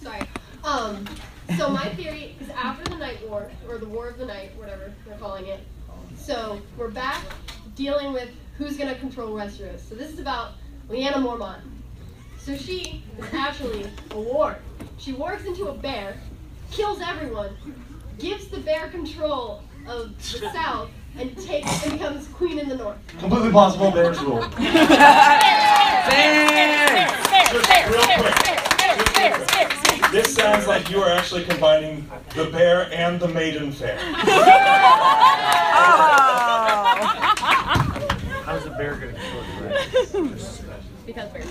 sorry. 0.00 0.22
Um, 0.64 1.04
so 1.58 1.68
my 1.68 1.90
theory 1.90 2.34
is 2.40 2.48
after 2.48 2.90
the 2.90 2.96
Night 2.96 3.18
War, 3.28 3.50
or 3.68 3.76
the 3.76 3.86
War 3.86 4.08
of 4.08 4.16
the 4.16 4.24
Night, 4.24 4.52
whatever 4.56 4.94
they're 5.06 5.18
calling 5.18 5.46
it. 5.46 5.60
So 6.26 6.60
we're 6.76 6.90
back 6.90 7.22
dealing 7.76 8.12
with 8.12 8.28
who's 8.58 8.76
going 8.76 8.92
to 8.92 8.98
control 8.98 9.30
Westeros. 9.30 9.78
So 9.88 9.94
this 9.94 10.10
is 10.10 10.18
about 10.18 10.54
Lyanna 10.88 11.22
Mormont. 11.22 11.60
So 12.40 12.56
she 12.56 13.04
is 13.16 13.26
actually 13.32 13.84
a 13.84 14.14
warg. 14.14 14.56
She 14.98 15.12
wargs 15.12 15.46
into 15.46 15.68
a 15.68 15.72
bear, 15.72 16.16
kills 16.72 17.00
everyone, 17.00 17.56
gives 18.18 18.48
the 18.48 18.58
bear 18.58 18.88
control 18.88 19.62
of 19.86 20.16
the 20.32 20.50
South, 20.52 20.90
and 21.16 21.38
takes 21.38 21.84
and 21.84 21.92
becomes 21.92 22.26
queen 22.26 22.58
in 22.58 22.68
the 22.68 22.76
North. 22.76 22.98
Completely 23.20 23.52
plausible 23.52 23.92
Bears 23.92 24.18
rule. 24.18 24.42
This 30.16 30.34
sounds 30.34 30.66
like 30.66 30.88
you 30.88 31.02
are 31.02 31.10
actually 31.10 31.44
combining 31.44 32.10
the 32.34 32.46
bear 32.46 32.90
and 32.90 33.20
the 33.20 33.28
maiden 33.28 33.70
fair. 33.70 33.98
How's 38.46 38.64
a 38.64 38.70
bear 38.70 38.94
going 38.94 39.14
to 39.14 39.20
control 39.20 40.24
Because 41.04 41.28
bears. 41.32 41.50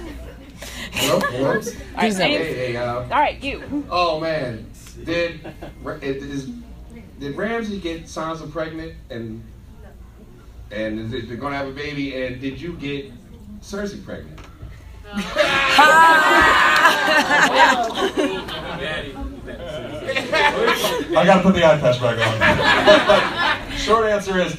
Hello? 0.93 1.19
Hello? 1.19 1.47
All 1.47 1.53
right, 1.53 1.63
hey, 1.95 2.09
James. 2.09 2.17
hey, 2.17 2.75
uh, 2.75 3.01
All 3.01 3.07
right, 3.09 3.43
you. 3.43 3.85
Oh 3.91 4.19
man, 4.19 4.65
did 5.03 5.41
Ra- 5.83 5.99
it- 6.01 6.23
is, 6.23 6.49
did 7.19 7.37
Ramsay 7.37 7.79
get 7.79 8.05
Sansa 8.05 8.51
pregnant 8.51 8.93
and 9.11 9.43
and 10.71 11.13
is 11.13 11.27
they're 11.27 11.37
gonna 11.37 11.55
have 11.55 11.67
a 11.67 11.71
baby? 11.71 12.19
And 12.19 12.41
did 12.41 12.59
you 12.59 12.73
get 12.77 13.11
Cersei 13.61 14.03
pregnant? 14.03 14.39
I 21.17 21.23
gotta 21.25 21.41
put 21.41 21.55
the 21.55 21.65
eye 21.65 21.77
patch 21.77 21.99
back 22.01 22.19
on. 22.19 22.39
but 23.07 23.77
short 23.77 24.05
answer 24.05 24.39
is, 24.39 24.55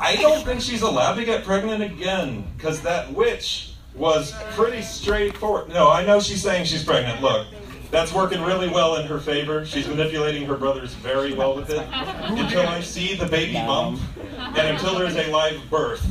I 0.00 0.16
don't 0.16 0.44
think 0.44 0.60
she's 0.60 0.82
allowed 0.82 1.14
to 1.14 1.24
get 1.24 1.44
pregnant 1.44 1.82
again 1.82 2.44
because 2.56 2.80
that 2.82 3.12
witch 3.12 3.72
was 3.94 4.32
pretty 4.52 4.82
straightforward. 4.82 5.68
No, 5.68 5.90
I 5.90 6.04
know 6.04 6.20
she's 6.20 6.42
saying 6.42 6.66
she's 6.66 6.84
pregnant. 6.84 7.22
Look, 7.22 7.46
that's 7.90 8.12
working 8.12 8.42
really 8.42 8.68
well 8.68 8.96
in 8.96 9.06
her 9.06 9.18
favor. 9.18 9.64
She's 9.64 9.86
manipulating 9.88 10.46
her 10.46 10.56
brothers 10.56 10.94
very 10.94 11.32
well 11.34 11.54
with 11.54 11.70
it. 11.70 11.86
Until 11.92 12.66
I 12.66 12.80
see 12.80 13.14
the 13.14 13.26
baby 13.26 13.54
bump, 13.54 14.00
and 14.38 14.58
until 14.68 14.98
there's 14.98 15.16
a 15.16 15.30
live 15.30 15.60
birth, 15.70 16.04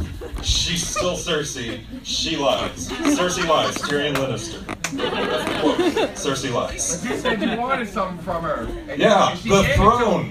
she's 0.43 0.85
still 0.85 1.15
Cersei. 1.15 1.81
She 2.03 2.37
lies. 2.37 2.89
Cersei 2.89 3.47
lies. 3.47 3.75
Tyrion 3.75 4.15
Lannister. 4.15 4.65
That's 4.95 5.51
the 5.51 5.59
quote. 5.59 5.77
Cersei 6.15 6.53
lies. 6.53 7.01
But 7.01 7.09
you 7.11 7.17
said 7.17 7.41
you 7.41 7.57
wanted 7.57 7.87
something 7.89 8.23
from 8.23 8.43
her. 8.43 8.67
and 8.89 8.99
Yeah, 8.99 9.35
she 9.35 9.49
the 9.49 9.61
gave 9.61 9.69
it 9.71 9.73
to 9.73 9.81
throne. 9.81 10.27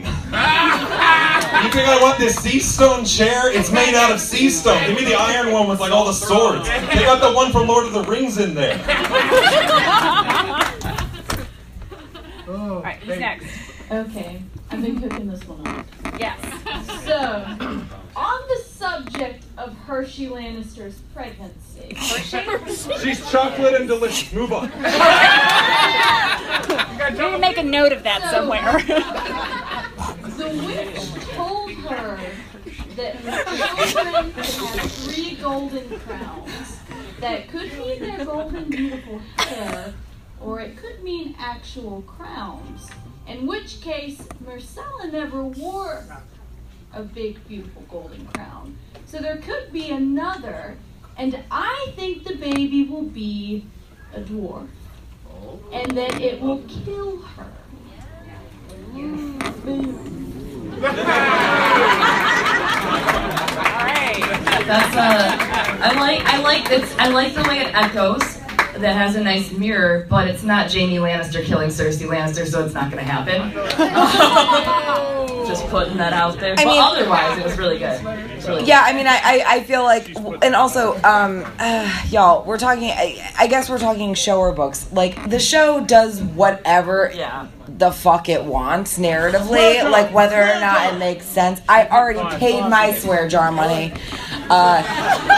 You 1.65 1.71
think 1.71 1.89
I 1.89 1.99
want 2.01 2.19
this 2.19 2.37
sea 2.37 2.59
stone 2.59 3.05
chair? 3.05 3.51
It's 3.53 3.71
made 3.71 3.95
out 3.95 4.11
of 4.13 4.21
sea 4.21 4.51
stone. 4.51 4.85
Give 4.87 4.97
me 4.97 5.05
the 5.05 5.15
iron 5.15 5.53
one 5.53 5.69
with 5.69 5.81
like 5.81 5.93
all 5.93 6.05
the 6.07 6.13
swords. 6.13 6.67
They 6.69 7.05
got 7.05 7.21
the 7.21 7.33
one 7.35 7.53
from 7.53 7.69
Lord 7.69 7.87
of 7.87 7.93
the 7.93 8.03
Rings 8.05 8.39
in 8.39 8.55
there. 8.55 8.79
Oh, 12.47 12.75
All 12.77 12.83
right, 12.83 12.97
who's 12.97 13.19
next? 13.19 13.47
Okay, 13.91 14.43
I've 14.71 14.83
been 14.83 15.01
cooking 15.01 15.29
this 15.29 15.43
one 15.47 15.67
up. 15.67 15.87
Yes. 16.19 16.39
So, 17.05 17.45
on 18.17 18.41
the 18.49 18.57
subject 18.65 19.45
of 19.59 19.77
Hershey 19.79 20.29
Lannister's 20.29 20.99
pregnancy. 21.15 21.95
She's 23.03 23.31
chocolate 23.31 23.75
and 23.75 23.89
delicious. 23.89 24.33
Move 24.33 24.53
on. 24.53 24.71
We 24.71 24.77
need 27.11 27.17
to 27.33 27.39
make 27.39 27.59
a 27.59 27.63
note 27.63 27.93
of 27.93 28.03
that 28.05 28.23
So- 28.23 28.31
somewhere. 28.31 28.79
The 30.35 30.49
witch 30.67 31.01
told 31.37 31.71
her 31.73 32.19
that 32.97 33.15
her 33.17 33.87
children 33.87 34.33
had 34.33 34.91
three 34.91 35.37
golden 35.37 36.01
crowns. 36.01 36.79
That 37.21 37.49
could 37.49 37.73
mean 37.79 38.01
their 38.01 38.25
golden, 38.25 38.69
beautiful 38.69 39.21
hair, 39.39 39.95
or 40.45 40.61
it 40.61 40.77
could 40.77 41.03
mean 41.03 41.35
actual 41.39 42.03
crowns. 42.03 42.89
In 43.27 43.47
which 43.47 43.81
case, 43.81 44.19
Myrcella 44.45 45.11
never 45.11 45.43
wore 45.43 46.05
a 46.93 47.03
big, 47.03 47.47
beautiful 47.49 47.83
golden 47.91 48.27
crown. 48.27 48.77
So 49.07 49.19
there 49.19 49.39
could 49.39 49.73
be 49.73 49.91
another, 49.91 50.77
and 51.17 51.43
I 51.51 51.93
think 51.97 52.25
the 52.25 52.37
baby 52.37 52.85
will 52.85 53.03
be 53.03 53.65
a 54.15 54.21
dwarf. 54.21 54.69
And 55.73 55.91
that 55.97 56.21
it 56.21 56.41
will 56.41 56.63
kill 56.69 57.19
her. 57.19 57.47
That's 64.67 64.97
uh, 64.97 65.37
I 65.83 65.93
like 65.99 66.21
I 66.25 66.41
like 66.43 66.71
it's 66.71 66.97
I 66.99 67.09
like 67.09 67.35
the 67.35 67.43
way 67.43 67.61
it 67.61 67.75
echoes. 67.75 68.34
That 68.79 68.97
has 68.97 69.15
a 69.17 69.21
nice 69.23 69.53
mirror, 69.53 70.07
but 70.11 70.27
it's 70.29 70.43
not 70.43 70.73
Jaime 70.73 70.97
Lannister 70.97 71.45
killing 71.45 71.69
Cersei 71.71 72.09
Lannister, 72.09 72.47
so 72.47 72.65
it's 72.65 72.75
not 72.75 72.91
going 72.91 73.05
to 73.05 73.11
happen. 73.11 73.53
Just 75.47 75.67
putting 75.69 75.97
that 75.99 76.13
out 76.13 76.39
there. 76.41 76.53
I 76.53 76.65
but 76.65 76.67
mean- 76.67 76.81
otherwise, 76.83 77.39
it 77.39 77.45
was 77.45 77.57
really 77.57 77.79
good. 77.79 78.01
It's 78.45 78.49
really 78.51 78.65
Yeah, 78.69 78.83
I 78.85 78.93
mean, 78.93 79.07
I, 79.07 79.17
I, 79.23 79.45
I 79.57 79.63
feel 79.65 79.83
like, 79.83 80.15
and 80.45 80.55
also, 80.55 80.95
um, 81.03 81.45
uh, 81.59 82.03
y'all, 82.11 82.45
we're 82.45 82.59
talking. 82.59 82.91
I, 82.91 83.33
I 83.39 83.47
guess 83.47 83.71
we're 83.71 83.79
talking 83.79 84.13
show 84.15 84.39
or 84.39 84.53
books. 84.53 84.87
Like 84.93 85.31
the 85.31 85.39
show 85.39 85.83
does 85.85 86.23
whatever 86.23 87.11
Yeah. 87.15 87.49
the 87.67 87.91
fuck 87.91 88.29
it 88.29 88.45
wants 88.45 88.99
narratively, 88.99 89.91
like 89.91 90.13
whether 90.13 90.41
or 90.41 90.61
not 90.61 90.93
it 90.95 90.99
makes 90.99 91.25
sense. 91.25 91.61
I 91.69 91.87
already 91.89 92.37
paid 92.37 92.69
my 92.69 92.93
swear 92.93 93.29
jar 93.29 93.51
money. 93.51 93.93
Uh, 94.51 94.83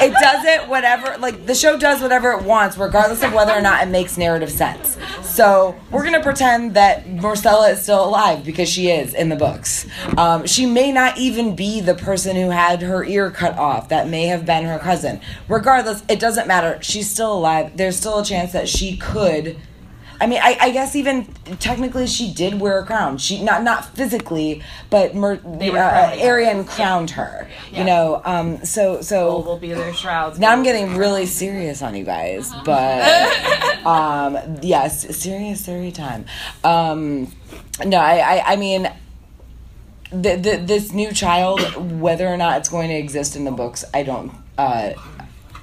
it 0.03 0.13
does 0.21 0.45
it 0.45 0.69
whatever. 0.69 1.17
Like 1.19 1.47
the 1.47 1.55
show 1.55 1.79
does 1.79 2.03
whatever 2.03 2.33
it 2.33 2.43
wants, 2.43 2.77
regardless 2.77 3.23
of 3.23 3.33
whether 3.33 3.53
or 3.53 3.61
not 3.61 3.87
it 3.87 3.91
makes 3.91 4.19
narrative 4.19 4.51
sense. 4.51 4.99
So 5.23 5.77
we're 5.93 6.03
gonna 6.05 6.23
pretend 6.23 6.75
that 6.75 7.07
Myrcella 7.07 7.71
is 7.73 7.83
still 7.83 8.05
alive 8.05 8.45
because 8.45 8.69
she 8.69 8.91
is 8.91 9.15
in 9.15 9.29
the 9.29 9.37
books. 9.37 9.87
Um, 10.17 10.47
she 10.47 10.67
may 10.67 10.91
not 10.91 11.19
even 11.19 11.55
be 11.55 11.81
the 11.81 11.95
person 11.95 12.35
who 12.37 12.51
had 12.51 12.83
her 12.83 12.96
ear 13.05 13.31
cut 13.31 13.57
off. 13.59 13.89
That 13.89 14.09
may 14.09 14.27
have 14.27 14.47
been 14.47 14.65
her 14.65 14.79
cousin. 14.79 15.21
Regardless, 15.49 16.03
it 16.09 16.21
doesn't 16.21 16.47
matter. 16.47 16.79
She's 16.83 17.11
still 17.11 17.33
alive. 17.33 17.77
There's 17.77 17.97
still 17.97 18.19
a 18.19 18.25
chance 18.25 18.53
that 18.53 18.69
she 18.69 18.97
could. 18.97 19.57
I 20.21 20.27
mean, 20.27 20.41
I, 20.43 20.57
I 20.61 20.71
guess 20.71 20.97
even 20.97 21.27
technically 21.59 22.07
she 22.07 22.33
did 22.33 22.59
wear 22.59 22.79
a 22.79 22.87
crown. 22.87 23.19
She 23.19 23.43
not 23.43 23.63
not 23.63 23.85
physically, 23.97 24.63
but 24.89 25.15
Mer, 25.15 25.35
uh. 25.35 26.13
Arianne 26.17 26.67
crowned 26.67 27.11
her. 27.11 27.49
Yeah. 27.71 27.79
You 27.79 27.85
know, 27.85 28.23
um, 28.25 28.65
so 28.65 29.03
so 29.03 29.41
will 29.41 29.59
be 29.59 29.73
their 29.73 29.93
shrouds. 29.93 30.39
now 30.39 30.53
I'm 30.53 30.63
getting 30.63 30.97
really 30.97 31.27
serious 31.27 31.83
on 31.83 31.95
you 31.95 32.05
guys, 32.05 32.51
but 32.65 33.03
um, 33.87 34.39
yes, 34.63 35.17
serious 35.17 35.63
story 35.63 35.93
time. 35.93 36.25
Um, 36.65 37.33
no, 37.85 37.99
I, 37.99 38.39
I, 38.39 38.53
I 38.53 38.57
mean, 38.57 38.91
this 40.11 40.93
new 40.93 41.13
child, 41.13 41.61
whether 42.01 42.27
or 42.27 42.37
not 42.37 42.59
it's 42.59 42.69
going 42.69 42.89
to 42.89 42.95
exist 42.95 43.37
in 43.37 43.45
the 43.45 43.51
books, 43.51 43.85
I 43.93 44.03
don't. 44.03 44.33
Uh, 44.57 44.93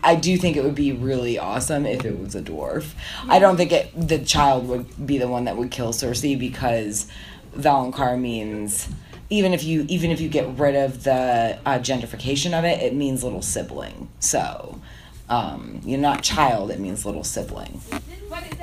I 0.04 0.16
do 0.16 0.38
think 0.38 0.58
it 0.58 0.64
would 0.64 0.76
be 0.76 0.92
really 0.92 1.40
awesome 1.40 1.86
if 1.86 2.04
it 2.04 2.20
was 2.20 2.36
a 2.36 2.42
dwarf. 2.42 2.92
I 3.30 3.40
don't 3.40 3.56
think 3.56 3.72
it 3.72 3.90
the 3.96 4.20
child 4.20 4.68
would 4.68 5.08
be 5.08 5.18
the 5.18 5.30
one 5.30 5.46
that 5.46 5.56
would 5.56 5.72
kill 5.72 5.94
Cersei 5.94 6.38
because 6.38 7.08
Valonqar 7.56 8.20
means 8.20 8.90
even 9.30 9.54
if 9.54 9.64
you 9.64 9.86
even 9.88 10.12
if 10.12 10.20
you 10.20 10.28
get 10.28 10.48
rid 10.58 10.76
of 10.76 11.04
the 11.04 11.58
uh, 11.66 11.80
gentrification 11.80 12.58
of 12.58 12.66
it, 12.66 12.82
it 12.82 12.94
means 12.94 13.24
little 13.24 13.42
sibling. 13.42 14.10
So 14.20 14.82
um, 15.30 15.80
you're 15.86 16.00
not 16.00 16.22
child; 16.22 16.70
it 16.70 16.80
means 16.80 17.06
little 17.06 17.24
sibling. 17.24 17.82
What 18.28 18.44
is 18.44 18.60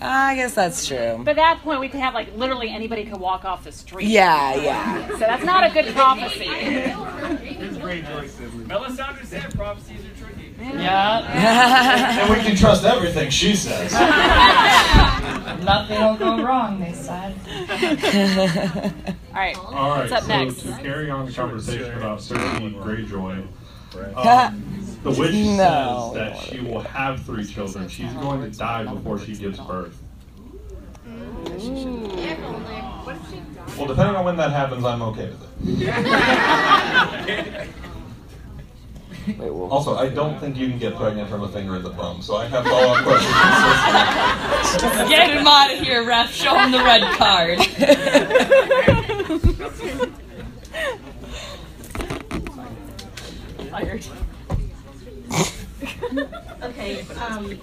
I 0.00 0.34
guess 0.34 0.54
that's 0.54 0.86
true. 0.86 1.20
But 1.22 1.32
at 1.32 1.36
that 1.36 1.60
point, 1.62 1.80
we 1.80 1.88
could 1.88 2.00
have 2.00 2.14
like 2.14 2.34
literally 2.34 2.70
anybody 2.70 3.04
could 3.04 3.20
walk 3.20 3.44
off 3.44 3.64
the 3.64 3.72
street. 3.72 4.08
Yeah, 4.08 4.54
yeah. 4.54 5.08
So 5.08 5.18
that's 5.18 5.44
not 5.44 5.64
a 5.64 5.70
good 5.72 5.94
prophecy. 5.94 6.46
Melisandre 8.70 9.24
said 9.26 9.54
prophecies 9.54 10.00
are 10.04 10.14
tricky. 10.24 10.54
Yeah. 10.60 12.20
And 12.20 12.30
we 12.30 12.40
can 12.42 12.56
trust 12.56 12.84
everything 12.84 13.30
she 13.30 13.54
says. 13.54 13.92
Nothing 15.64 16.00
will 16.00 16.16
go 16.16 16.42
wrong, 16.42 16.80
they 16.80 16.92
said. 16.92 17.34
All 19.30 19.36
right. 19.36 19.56
All 19.56 19.90
right, 19.90 20.10
What's 20.10 20.12
up 20.12 20.22
so 20.22 20.28
next? 20.28 20.62
to 20.62 20.72
carry 20.82 21.10
on 21.10 21.26
the 21.26 21.32
conversation 21.32 21.92
about 21.96 22.18
Cersei 22.20 22.74
Greyjoy, 22.82 23.46
um, 24.16 24.96
the 25.02 25.10
witch 25.10 25.34
No. 25.34 26.12
says 26.14 26.36
that 26.36 26.36
she 26.44 26.60
will 26.60 26.80
have 26.80 27.22
three 27.22 27.44
children. 27.44 27.88
She's 27.88 28.12
going 28.14 28.42
to 28.42 28.56
die 28.56 28.84
before 28.84 29.18
she 29.18 29.34
gives 29.34 29.58
birth. 29.58 30.00
Well, 33.76 33.86
depending 33.86 34.16
on 34.16 34.24
when 34.24 34.36
that 34.36 34.52
happens, 34.52 34.84
I'm 34.84 35.02
okay 35.02 35.30
with 35.30 35.42
it. 35.80 37.68
Also, 39.48 39.96
I 39.96 40.08
don't 40.08 40.38
think 40.40 40.56
you 40.56 40.68
can 40.68 40.78
get 40.78 40.96
pregnant 40.96 41.28
from 41.28 41.42
a 41.42 41.48
finger 41.48 41.76
in 41.76 41.82
the 41.82 41.90
bum, 41.90 42.20
so 42.22 42.36
I 42.36 42.46
have 42.46 42.64
follow-up 42.64 43.04
questions. 43.04 43.32
Get 45.08 45.30
him 45.30 45.46
out 45.46 45.72
of 45.72 45.78
here, 45.78 46.04
ref. 46.04 46.32
Show 46.32 46.56
him 46.58 46.72
the 46.72 46.78
red 46.78 47.02
card. 47.16 47.58
Fired. 53.70 54.04
Okay, 56.62 57.00
um, 57.16 57.58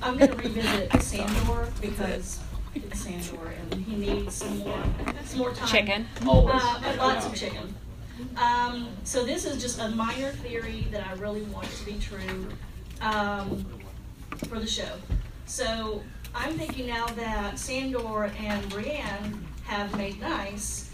I'm 0.00 0.16
gonna 0.16 0.36
revisit 0.36 1.02
Sandor 1.02 1.68
because 1.80 2.38
it's 2.74 3.00
Sandor 3.00 3.52
and 3.72 3.84
he 3.84 3.96
needs 3.96 4.36
some 4.36 4.58
more, 4.58 4.84
some 5.24 5.38
more 5.40 5.52
time. 5.52 5.66
Chicken. 5.66 6.06
Uh, 6.24 6.80
and 6.84 6.98
lots 6.98 7.26
of 7.26 7.34
chicken. 7.34 7.74
Um, 8.36 8.88
so 9.02 9.24
this 9.24 9.44
is 9.44 9.60
just 9.60 9.80
a 9.80 9.88
minor 9.88 10.30
theory 10.30 10.86
that 10.92 11.04
I 11.06 11.14
really 11.14 11.42
want 11.42 11.66
to 11.66 11.84
be 11.84 11.98
true, 11.98 12.48
um, 13.00 13.66
for 14.48 14.60
the 14.60 14.66
show. 14.66 14.92
So 15.46 16.02
I'm 16.34 16.56
thinking 16.56 16.86
now 16.86 17.06
that 17.06 17.58
Sandor 17.58 18.30
and 18.38 18.68
Brienne 18.68 19.46
have 19.64 19.96
made 19.96 20.20
nice, 20.20 20.87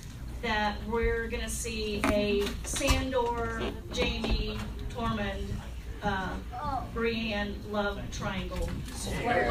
that 0.45 0.77
we're 0.87 1.27
gonna 1.29 1.49
see 1.49 2.03
a 2.13 2.45
Sandor, 2.65 3.63
Jaime, 3.97 4.59
Tormund, 4.95 5.47
uh, 6.03 6.29
Brienne 6.93 7.55
love 7.71 7.99
triangle. 8.13 8.69
And 9.09 9.51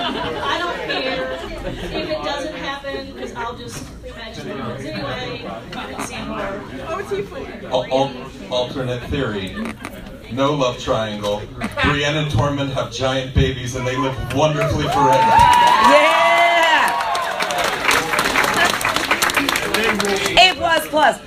I 0.00 0.58
don't 0.58 0.76
care 1.02 1.32
if 1.34 2.10
it 2.10 2.22
doesn't 2.24 2.54
happen, 2.56 3.12
because 3.14 3.32
I'll 3.34 3.56
just 3.56 3.84
imagine 4.04 4.48
it 4.48 4.56
happens 4.56 4.84
anyway. 4.86 5.44
It's 5.96 6.08
Sandor. 6.08 7.68
Al- 7.68 7.86
al- 7.92 8.52
alternate 8.52 9.04
theory. 9.04 9.54
no 10.32 10.52
love 10.52 10.80
triangle. 10.80 11.42
Brienne 11.84 12.16
and 12.16 12.30
Tormund 12.32 12.72
have 12.72 12.90
giant 12.92 13.36
babies 13.36 13.76
and 13.76 13.86
they 13.86 13.96
live 13.96 14.16
wonderfully 14.34 14.82
forever. 14.88 15.12
Yeah! 15.14 16.24
A 19.80 20.47
plus 20.58 20.86
plus. 20.88 21.20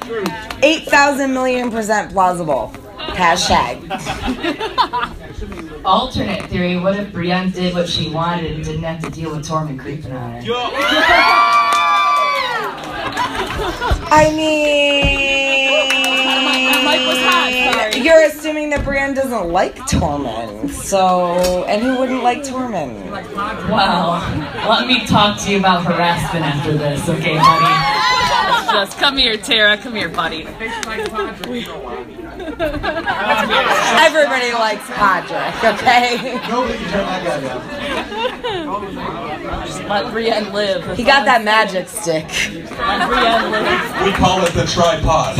8,000 0.63 1.33
million 1.33 1.71
percent 1.71 2.11
plausible. 2.11 2.73
Hashtag. 2.99 3.89
Alternate 5.85 6.47
theory: 6.49 6.79
What 6.79 6.95
if 6.99 7.11
Brienne 7.11 7.49
did 7.49 7.73
what 7.73 7.89
she 7.89 8.09
wanted 8.11 8.51
and 8.51 8.63
didn't 8.63 8.83
have 8.83 9.01
to 9.03 9.09
deal 9.09 9.31
with 9.35 9.47
Tormund 9.47 9.79
creeping 9.79 10.11
on 10.11 10.33
her? 10.33 10.41
I 14.13 14.29
mean, 14.35 15.71
you're 18.03 18.23
assuming 18.25 18.69
that 18.71 18.83
Brienne 18.83 19.13
doesn't 19.13 19.49
like 19.49 19.75
Tormund, 19.77 20.69
so 20.69 21.63
and 21.65 21.81
who 21.81 21.97
wouldn't 21.97 22.21
like 22.23 22.43
Tormund? 22.43 23.09
Well, 23.69 24.19
let 24.69 24.87
me 24.87 25.05
talk 25.05 25.39
to 25.41 25.51
you 25.51 25.59
about 25.59 25.83
harassment 25.85 26.45
after 26.45 26.73
this, 26.77 27.07
okay, 27.09 27.37
buddy? 27.37 28.40
Just 28.71 28.97
come 28.97 29.17
here, 29.17 29.35
Tara. 29.37 29.77
Come 29.77 29.95
here, 29.95 30.07
buddy. 30.07 30.45
Everybody 30.47 30.93
likes 34.53 34.85
Podrick, 34.87 35.63
okay? 35.73 36.39
Nobody 36.47 36.77
can 36.77 36.89
turn 36.91 37.05
that. 37.05 37.25
Just 39.67 39.83
let 39.83 40.11
Brienne 40.11 40.53
live. 40.53 40.97
He 40.97 41.03
got 41.03 41.25
that 41.25 41.43
magic 41.43 41.89
stick. 41.89 42.25
Let 42.71 43.07
Brienne 43.09 43.51
live. 43.51 44.05
We 44.05 44.11
call 44.13 44.41
it 44.45 44.53
the 44.53 44.65
tripod. 44.65 45.37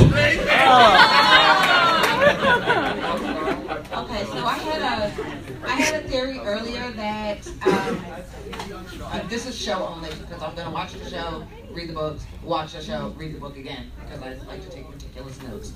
Okay, 3.94 4.24
so 4.26 4.46
I 4.46 4.58
had 4.58 4.82
a, 4.82 5.12
I 5.66 5.72
had 5.82 6.04
a 6.04 6.08
theory 6.08 6.40
earlier 6.40 6.92
that, 6.92 7.48
um, 7.66 8.06
uh, 9.04 9.22
this 9.28 9.46
is 9.46 9.56
show 9.58 9.86
only, 9.86 10.10
because 10.10 10.42
I'm 10.42 10.56
gonna 10.56 10.72
watch 10.72 10.94
the 10.94 11.10
show, 11.10 11.46
read 11.74 11.90
the 11.90 11.94
books, 11.94 12.26
watch 12.44 12.74
the 12.74 12.82
show, 12.82 13.14
read 13.18 13.34
the 13.34 13.40
book 13.40 13.58
again, 13.58 13.92
because 14.00 14.22
I 14.22 14.34
like 14.48 14.62
to 14.62 14.70
take 14.70 14.90
meticulous 14.90 15.42
notes. 15.44 15.74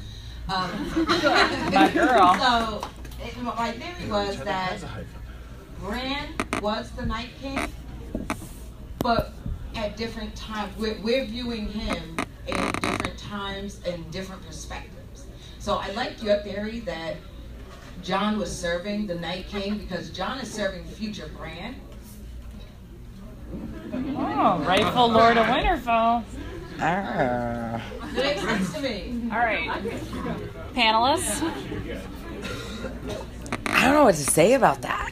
Um, 0.48 0.72
My 1.74 1.90
girl. 1.94 2.36
So, 2.40 2.82
it, 3.24 3.42
my 3.42 3.72
theory 3.72 4.12
was 4.12 4.38
that 4.44 4.84
Bran 5.80 6.36
was 6.62 6.92
the 6.92 7.06
Night 7.06 7.30
King, 7.42 7.72
but 9.00 9.34
at 9.76 9.96
different 9.98 10.36
times, 10.36 10.76
we're, 10.78 11.00
we're 11.02 11.26
viewing 11.26 11.68
him 11.68 12.18
in 12.48 12.72
different 12.82 13.18
times 13.18 13.80
and 13.88 14.10
different 14.12 14.46
perspectives. 14.46 15.26
So 15.60 15.76
I 15.76 15.92
like 15.92 16.22
your 16.22 16.38
theory 16.44 16.80
that 16.82 17.16
Jon 18.04 18.38
was 18.38 18.56
serving 18.56 19.08
the 19.08 19.16
Night 19.16 19.48
King 19.48 19.78
because 19.78 20.10
Jon 20.12 20.40
is 20.40 20.52
serving 20.52 20.86
future 20.86 21.30
Bran. 21.38 21.76
Oh, 23.94 24.64
rightful 24.68 25.10
Lord 25.10 25.38
of 25.38 25.46
Winterfell. 25.48 26.24
Ah. 26.80 27.82
It 28.16 28.16
makes 28.16 28.42
sense 28.42 28.74
to 28.74 28.82
me. 28.82 29.30
All 29.32 29.38
right. 29.38 29.70
Panelists? 30.74 31.42
I 33.68 33.86
don't 33.86 33.94
know 33.94 34.04
what 34.04 34.16
to 34.16 34.24
say 34.24 34.54
about 34.54 34.82
that. 34.82 35.12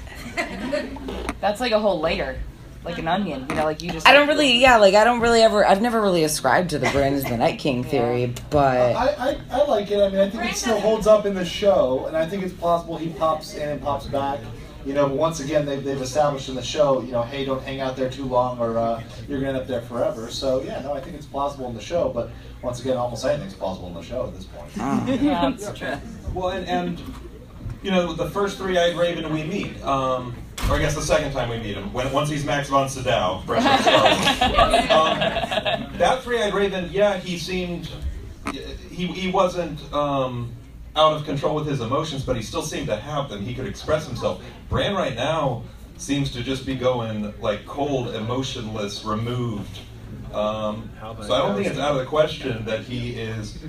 That's 1.39 1.59
like 1.59 1.71
a 1.71 1.79
whole 1.79 1.99
layer, 1.99 2.39
like 2.83 2.97
an 2.97 3.07
onion. 3.07 3.45
You 3.49 3.55
know, 3.55 3.65
like 3.65 3.81
you 3.81 3.91
just. 3.91 4.07
I 4.07 4.13
don't 4.13 4.27
really, 4.27 4.57
yeah, 4.59 4.77
like 4.77 4.95
I 4.95 5.03
don't 5.03 5.19
really 5.19 5.41
ever, 5.41 5.65
I've 5.65 5.81
never 5.81 6.01
really 6.01 6.23
ascribed 6.23 6.71
to 6.71 6.79
the 6.79 6.89
Bran 6.89 7.13
is 7.13 7.23
the 7.23 7.37
Night 7.37 7.59
King 7.59 7.83
theory, 7.83 8.33
but 8.49 8.95
I, 8.95 9.07
I, 9.31 9.37
I 9.51 9.63
like 9.65 9.91
it. 9.91 9.99
I 9.99 10.09
mean, 10.09 10.19
I 10.19 10.29
think 10.29 10.45
it 10.45 10.55
still 10.55 10.79
holds 10.79 11.07
up 11.07 11.25
in 11.25 11.33
the 11.33 11.45
show, 11.45 12.05
and 12.07 12.17
I 12.17 12.25
think 12.25 12.43
it's 12.43 12.53
possible 12.53 12.97
he 12.97 13.09
pops 13.09 13.53
in 13.55 13.69
and 13.69 13.81
pops 13.81 14.07
back. 14.07 14.39
You 14.85 14.93
know, 14.93 15.07
but 15.07 15.17
once 15.17 15.39
again, 15.39 15.65
they've, 15.65 15.83
they've 15.83 16.01
established 16.01 16.49
in 16.49 16.55
the 16.55 16.61
show, 16.61 17.01
you 17.01 17.11
know, 17.11 17.21
hey, 17.21 17.45
don't 17.45 17.63
hang 17.63 17.79
out 17.79 17.95
there 17.95 18.09
too 18.09 18.25
long 18.25 18.59
or 18.59 18.77
uh, 18.77 19.01
you're 19.29 19.39
going 19.39 19.41
to 19.41 19.47
end 19.49 19.57
up 19.57 19.67
there 19.67 19.81
forever. 19.81 20.29
So, 20.29 20.61
yeah, 20.61 20.81
no, 20.81 20.93
I 20.93 20.99
think 20.99 21.15
it's 21.15 21.25
plausible 21.25 21.67
in 21.69 21.73
the 21.73 21.81
show, 21.81 22.09
but 22.09 22.31
once 22.61 22.81
again, 22.81 22.97
almost 22.97 23.23
anything's 23.25 23.53
plausible 23.53 23.87
in 23.87 23.93
the 23.93 24.01
show 24.01 24.25
at 24.27 24.33
this 24.35 24.45
point. 24.45 24.71
Yeah, 25.23 25.51
that's 25.51 25.77
true. 25.77 25.95
Well, 26.33 26.49
and, 26.49 26.67
and 26.67 27.01
you 27.81 27.91
know, 27.91 28.13
the 28.13 28.29
first 28.29 28.57
three-eyed 28.57 28.97
raven 28.97 29.31
we 29.31 29.43
meet, 29.43 29.81
um, 29.83 30.35
or 30.69 30.75
I 30.75 30.79
guess 30.79 30.95
the 30.95 31.01
second 31.01 31.33
time 31.33 31.49
we 31.49 31.59
meet 31.59 31.75
him, 31.75 31.91
when 31.93 32.11
once 32.11 32.29
he's 32.29 32.45
Max 32.45 32.69
von 32.69 32.89
Sydow, 32.89 33.43
fresh 33.45 33.65
out 33.65 33.79
of 33.79 34.35
Star 34.35 34.49
Wars. 34.49 34.91
um, 35.91 35.97
that 35.97 36.23
three-eyed 36.23 36.53
raven, 36.53 36.89
yeah, 36.91 37.17
he 37.17 37.37
seemed, 37.37 37.89
he 38.89 39.07
he 39.07 39.29
wasn't 39.29 39.93
um, 39.93 40.51
out 40.95 41.13
of 41.13 41.25
control 41.25 41.55
with 41.55 41.67
his 41.67 41.81
emotions, 41.81 42.23
but 42.23 42.35
he 42.35 42.41
still 42.41 42.61
seemed 42.61 42.87
to 42.87 42.95
have 42.95 43.29
them. 43.29 43.41
He 43.41 43.53
could 43.53 43.65
express 43.65 44.05
himself. 44.05 44.43
Bran 44.69 44.95
right 44.95 45.15
now 45.15 45.63
seems 45.97 46.31
to 46.31 46.43
just 46.43 46.65
be 46.65 46.75
going 46.75 47.33
like 47.41 47.65
cold, 47.65 48.13
emotionless, 48.13 49.03
removed. 49.03 49.79
Um, 50.33 50.89
so 51.21 51.33
I 51.33 51.39
don't 51.39 51.55
think 51.55 51.67
it's 51.67 51.79
out 51.79 51.91
of 51.91 51.97
the 51.97 52.05
question 52.05 52.65
that 52.65 52.81
he 52.81 53.11
is 53.11 53.59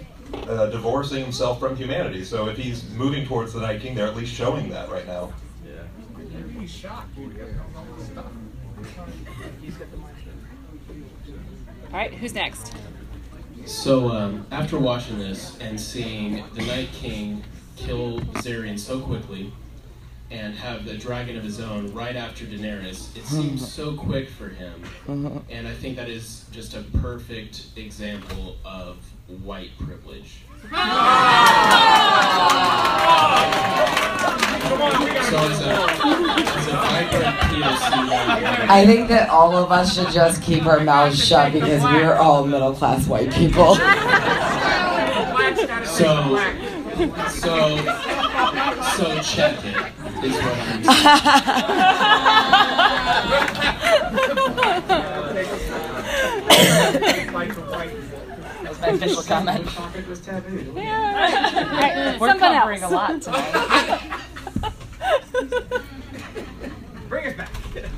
uh, 0.49 0.67
divorcing 0.67 1.23
himself 1.23 1.61
from 1.61 1.77
humanity. 1.77 2.25
So 2.25 2.49
if 2.49 2.57
he's 2.57 2.89
moving 2.91 3.27
towards 3.27 3.53
the 3.53 3.61
Night 3.61 3.81
King, 3.81 3.95
they're 3.95 4.07
at 4.07 4.17
least 4.17 4.35
showing 4.35 4.69
that 4.71 4.91
right 4.91 5.07
now. 5.07 5.33
Yeah. 5.67 5.83
All 11.93 11.99
right, 12.01 12.13
who's 12.13 12.35
next? 12.35 12.75
So 13.67 14.11
um, 14.11 14.47
after 14.51 14.79
watching 14.79 15.19
this 15.19 15.59
and 15.59 15.81
seeing 15.81 16.45
the 16.55 16.63
Night 16.67 16.91
King 16.93 17.43
kill 17.77 18.21
Viserion 18.21 18.79
so 18.79 19.01
quickly 19.01 19.53
and 20.31 20.55
have 20.55 20.85
the 20.85 20.97
dragon 20.97 21.37
of 21.37 21.45
his 21.45 21.61
own 21.61 21.93
right 21.95 22.17
after 22.17 22.45
Daenerys, 22.45 23.17
it 23.17 23.25
seems 23.25 23.73
so 23.73 23.95
quick 23.95 24.29
for 24.29 24.49
him. 24.49 24.83
And 25.51 25.67
I 25.67 25.73
think 25.75 25.97
that 25.97 26.09
is 26.09 26.45
just 26.53 26.75
a 26.75 26.83
perfect 27.01 27.67
example 27.77 28.57
of 28.65 28.97
white 29.43 29.71
privilege. 29.79 30.39
So 34.65 35.39
as 35.39 35.61
a, 35.61 35.65
as 35.65 36.67
a 36.69 36.73
vibrant 36.73 37.37
POC, 37.37 38.69
I 38.69 38.87
think 38.87 39.09
that 39.09 39.29
all 39.29 39.57
of 39.57 39.71
us 39.71 39.95
should 39.95 40.09
just 40.13 40.43
keep 40.43 40.67
our 40.67 40.81
mouths 40.81 41.23
shut 41.23 41.53
because 41.53 41.83
we're 41.83 42.15
all 42.15 42.47
middle 42.47 42.73
class 42.73 43.07
white 43.07 43.33
people. 43.33 43.77
So, 45.85 46.37
so, 47.29 47.77
so 48.97 49.21
check 49.23 49.55
it 49.65 49.77
is 50.25 50.33
what 50.33 50.59
I'm 50.59 50.83
That 58.63 58.69
was 58.69 58.81
my 58.81 58.89
official 58.89 59.23
comment. 59.23 59.67
Yeah. 60.75 62.19
We're 62.19 62.29
Something 62.29 62.49
covering 62.51 62.83
else. 62.83 62.93
a 62.93 62.95
lot 62.95 63.23
tonight. 63.23 64.21
Bring 67.09 67.27
us 67.27 67.35
back. 67.37 67.51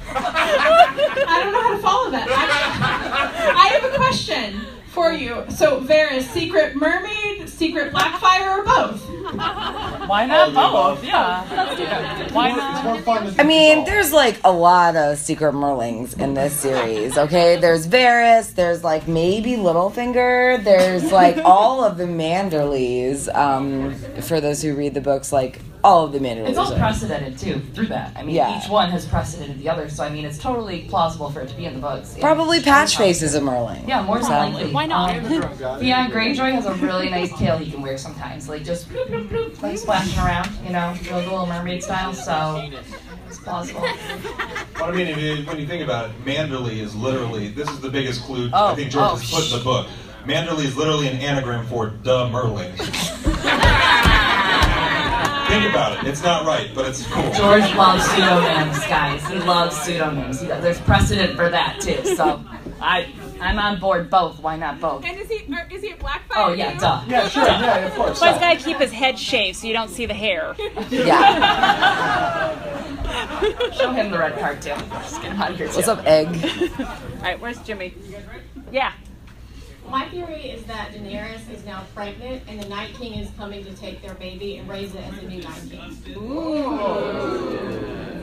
I 0.09 1.41
don't 1.43 1.53
know 1.53 1.63
how 1.63 1.77
to 1.77 1.83
follow 1.83 2.11
that. 2.11 2.29
I, 2.29 3.53
I 3.55 3.69
have 3.79 3.85
a 3.93 3.97
question 3.97 4.61
for 4.89 5.13
you. 5.13 5.45
So, 5.51 5.81
Varys, 5.83 6.23
secret 6.23 6.75
mermaid, 6.75 7.49
secret 7.49 7.93
Blackfyre, 7.93 8.59
or 8.59 8.65
both? 8.65 9.03
Why 10.09 10.25
not 10.27 10.55
both? 10.55 11.05
Yeah. 11.05 11.47
Let's 11.51 11.77
do 11.77 11.83
it. 11.83 12.33
Why 12.33 12.49
It's 12.49 12.85
more 12.85 12.95
not? 12.95 13.05
fun 13.05 13.25
than 13.27 13.41
I 13.41 13.43
mean, 13.45 13.85
there's 13.85 14.13
like 14.13 14.41
a 14.45 14.53
lot 14.53 14.97
of 14.97 15.19
secret 15.19 15.53
Merlings 15.53 16.19
in 16.19 16.35
this 16.35 16.55
series, 16.55 17.19
okay? 17.19 17.57
There's 17.61 17.87
Varys, 17.87 18.55
there's 18.55 18.83
like 18.85 19.07
maybe 19.09 19.53
Littlefinger, 19.53 20.63
there's 20.65 21.11
like 21.13 21.39
all 21.45 21.85
of 21.85 21.99
the 21.99 22.05
Manderleys. 22.05 23.33
Um, 23.35 23.95
for 24.23 24.41
those 24.41 24.63
who 24.63 24.75
read 24.75 24.95
the 24.95 25.01
books, 25.01 25.33
like 25.33 25.61
all 25.85 26.05
of 26.05 26.13
the 26.13 26.19
Manderleys. 26.19 26.49
It's 26.51 26.59
all 26.59 26.73
are- 26.73 26.79
precedented 26.79 27.39
too 27.39 27.61
through 27.75 27.87
that. 27.89 28.13
I 28.17 28.23
mean, 28.23 28.35
Yeah. 28.37 28.59
each 28.63 28.69
one 28.69 28.91
has 28.91 29.05
precedented 29.07 29.59
the 29.59 29.69
other, 29.69 29.89
so 29.89 30.05
I 30.05 30.09
mean, 30.11 30.25
it's 30.25 30.39
totally 30.39 30.83
plausible 30.89 31.31
for 31.31 31.41
it 31.41 31.49
to 31.49 31.55
be 31.55 31.65
in 31.67 31.75
the 31.75 31.81
books. 31.81 32.13
And- 32.15 32.23
Probably 32.23 32.61
Patchface 32.61 33.23
is 33.23 33.35
a 33.35 33.41
Merling. 33.41 33.87
Yeah, 33.87 34.03
more 34.03 34.17
than 34.19 34.25
So- 34.27 34.31
likely. 34.33 34.73
Why 34.73 34.87
not? 34.87 35.17
Um, 35.17 35.25
Theon 35.25 36.11
Greyjoy 36.11 36.53
has 36.53 36.67
a 36.67 36.75
really 36.75 37.09
nice 37.19 37.37
tail 37.39 37.59
he 37.59 37.71
can 37.71 37.83
wear 37.83 37.97
sometimes, 37.99 38.49
like 38.49 38.65
just 38.65 38.89
bloop, 38.91 39.09
bloop, 39.09 39.29
bloop, 39.29 39.63
like 39.63 39.79
splashing 39.79 40.19
around, 40.23 40.49
you 40.65 40.73
know, 40.73 40.95
the 41.09 41.17
Little 41.17 41.47
Mermaid 41.47 41.83
style. 41.83 42.13
So 42.13 42.69
it's 43.29 43.39
plausible. 43.39 43.87
But 44.79 44.91
I 44.91 44.93
mean, 44.93 45.07
if 45.07 45.17
you, 45.19 45.45
when 45.47 45.59
you 45.59 45.67
think 45.67 45.83
about 45.83 46.11
it, 46.11 46.25
Manderley 46.27 46.81
is 46.83 46.95
literally, 46.95 47.49
this 47.49 47.69
is 47.71 47.81
the 47.81 47.89
biggest 47.89 48.23
clue 48.25 48.51
Oh, 48.53 48.69
I 48.69 48.75
think 48.75 48.91
George 48.91 49.11
oh, 49.13 49.17
has 49.17 49.31
put 49.31 49.45
in 49.51 49.59
the 49.59 49.65
book. 49.65 49.87
Manderley 50.27 50.65
is 50.67 50.77
literally 50.77 51.09
an 51.09 51.17
anagram 51.21 51.67
for 51.67 51.87
duh 51.89 52.29
Merling. 52.29 52.77
think 55.61 55.71
about 55.71 56.05
it. 56.05 56.09
It's 56.09 56.23
not 56.23 56.47
right, 56.47 56.71
but 56.75 56.87
it's 56.87 57.07
cool. 57.07 57.31
George 57.33 57.75
loves 57.75 58.05
pseudonyms, 58.05 58.79
guys. 58.87 59.27
He 59.27 59.39
loves 59.39 59.77
pseudonyms. 59.77 60.41
He, 60.41 60.47
there's 60.47 60.81
precedent 60.81 61.37
for 61.37 61.49
that 61.49 61.81
too. 61.81 62.03
So 62.17 62.45
I 62.81 63.13
I'm 63.41 63.59
on 63.59 63.79
board 63.79 64.11
both. 64.11 64.41
Why 64.41 64.57
not 64.57 64.81
both? 64.81 65.05
And 65.05 65.19
is 65.19 65.29
he 65.29 65.37
is 65.75 65.83
he 65.83 65.91
a 65.91 65.97
black 65.97 66.23
Oh 66.35 66.53
yeah, 66.53 66.79
duh. 66.79 67.03
Yeah, 67.09 67.29
sure. 67.29 67.45
Yeah, 67.45 67.87
of 67.87 67.95
course. 67.95 68.19
So 68.19 68.27
he's 68.27 68.39
got 68.39 68.59
to 68.59 68.65
keep 68.65 68.79
his 68.79 68.93
head 68.93 69.19
shaved 69.19 69.59
so 69.59 69.67
you 69.67 69.73
don't 69.73 69.91
see 69.91 70.07
the 70.07 70.15
hair. 70.15 70.55
Yeah. 70.91 72.53
Show 73.73 73.93
him 73.93 74.11
the 74.11 74.19
red 74.19 74.39
card 74.39 74.61
too. 74.63 74.71
Just 74.71 75.23
get 75.23 75.33
him 75.33 75.41
out 75.41 75.51
of 75.53 75.57
here. 75.57 75.69
What's 75.69 75.89
up, 75.89 76.05
egg? 76.05 76.29
All 76.79 76.87
right, 77.23 77.41
where's 77.41 77.59
Jimmy? 77.61 77.95
Yeah. 78.71 78.93
My 79.89 80.09
theory 80.09 80.51
is 80.51 80.65
that 80.65 80.93
Daenerys 80.93 81.49
is 81.51 81.65
now 81.65 81.85
pregnant 81.95 82.43
and 82.49 82.61
the 82.61 82.69
Night 82.69 82.95
King 82.95 83.19
is 83.21 83.31
coming 83.37 83.65
to 83.65 83.73
take 83.75 84.03
their 84.03 84.15
baby 84.15 84.57
and 84.57 84.69
raise 84.69 84.95
it 84.95 85.03
as 85.03 85.19
a 85.19 85.23
new 85.29 85.43
Night 85.43 85.63
King. 85.71 85.97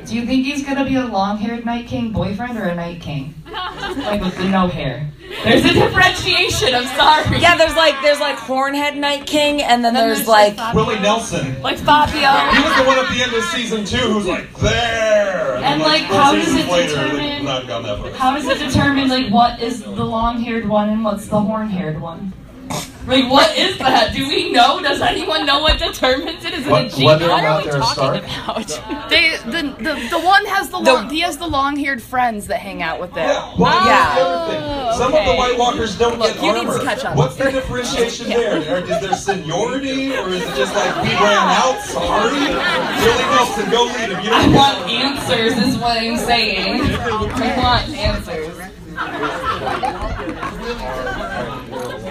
Do 0.06 0.16
you 0.16 0.26
think 0.26 0.46
he's 0.46 0.64
gonna 0.66 0.86
be 0.86 0.96
a 0.96 1.06
long-haired 1.06 1.66
Night 1.66 1.88
King 1.88 2.12
boyfriend 2.12 2.58
or 2.58 2.64
a 2.64 2.76
Night 2.76 3.02
King? 3.02 3.34
like 3.52 4.22
with 4.22 4.36
the 4.38 4.50
no 4.50 4.68
hair. 4.68 5.10
There's 5.44 5.66
a 5.66 5.74
differentiation. 5.74 6.76
I'm 6.76 6.86
sorry. 6.98 7.40
Yeah, 7.40 7.56
there's 7.58 7.76
like 7.76 7.96
there's 8.02 8.20
like 8.20 8.38
Hornhead 8.38 8.98
Night 8.98 9.26
King, 9.26 9.62
and 9.62 9.84
then, 9.84 9.94
Then 9.94 10.08
there's, 10.08 10.20
there's 10.20 10.28
like 10.28 10.58
like 10.58 10.76
Willie 10.76 11.00
Nelson. 11.00 11.62
Like 11.62 11.78
Fabio. 11.78 12.30
He 12.56 12.64
was 12.64 12.78
the 12.78 12.84
one 12.86 13.00
at 13.00 13.10
the 13.14 13.24
end 13.24 13.34
of 13.34 13.44
season 13.46 13.86
two 13.86 13.98
who's 13.98 14.26
like 14.26 14.54
there. 14.60 15.56
And, 15.56 15.64
then, 15.64 15.80
like, 15.80 16.08
four 16.08 16.18
how 16.18 16.36
does 16.36 16.54
it 16.54 16.70
later, 16.70 16.96
determine- 16.96 17.46
Not 17.46 17.68
gone 17.68 17.84
that 17.84 18.00
far. 18.00 18.12
How 18.12 18.36
does 18.36 18.46
it 18.48 18.60
determine 18.60 19.08
like 19.08 19.32
what 19.32 19.62
is 19.62 19.82
the 19.82 20.04
long-haired 20.06 20.68
one 20.68 20.90
and 20.90 21.04
what's 21.04 21.28
the 21.28 21.40
horn-haired 21.40 22.00
one? 22.02 22.34
Like 23.06 23.30
what 23.30 23.58
is 23.58 23.78
that? 23.80 24.14
Do 24.14 24.28
we 24.28 24.52
know? 24.52 24.82
Does 24.82 25.02
anyone 25.02 25.46
know 25.46 25.60
what 25.62 25.78
determines 25.78 26.46
it? 26.46 26.54
Is 26.54 26.66
it 26.66 26.72
a 26.72 26.90
gene? 26.90 27.04
What 27.04 27.22
are 27.22 27.62
we 27.62 27.70
talking 27.70 28.24
about? 28.24 28.82
They 29.10 29.38
the, 29.38 29.76
the 29.78 30.08
the 30.10 30.20
one 30.20 30.46
has 30.46 30.70
the 30.70 30.80
long 30.80 31.10
he 31.10 31.20
has 31.20 31.38
the 31.38 31.46
long-haired 31.48 32.02
friends 32.02 32.48
that 32.48 32.60
hang 32.60 32.82
out 32.82 33.00
with 33.00 33.14
them. 33.14 33.28
Well, 33.60 33.84
here's 33.84 34.16
the 34.16 34.22
other 34.26 34.52
thing. 34.52 34.98
Some 34.98 35.14
of 35.14 35.26
the 35.26 35.36
White 35.36 35.58
Walkers 35.58 35.98
don't 35.98 36.18
Look, 36.18 36.34
get 36.34 36.44
you 36.44 36.54
need 36.54 36.72
to 36.72 36.84
catch 36.84 37.04
up. 37.06 37.16
What's 37.16 37.36
the 37.36 37.52
differentiation 37.52 38.30
there? 38.30 38.58
Or 38.58 38.80
Is 38.80 39.02
there 39.02 39.14
seniority, 39.14 40.16
or 40.16 40.30
is 40.30 40.42
it 40.42 40.56
just 40.56 40.74
like 40.74 40.96
we 41.04 41.10
ran 41.10 41.50
out? 41.50 41.80
Sorry, 41.82 42.32
Willie 42.32 43.28
Nelson, 43.36 43.70
go 43.70 43.84
lead 43.84 44.10
him. 44.10 44.24
You 44.24 44.30
don't 44.30 44.54
want 44.54 44.90
answers, 44.90 45.58
is 45.58 45.78
what 45.78 45.98
I'm 45.98 46.18
saying. 46.18 46.82
I 46.82 47.58
want 47.58 47.90
answers. 47.90 48.58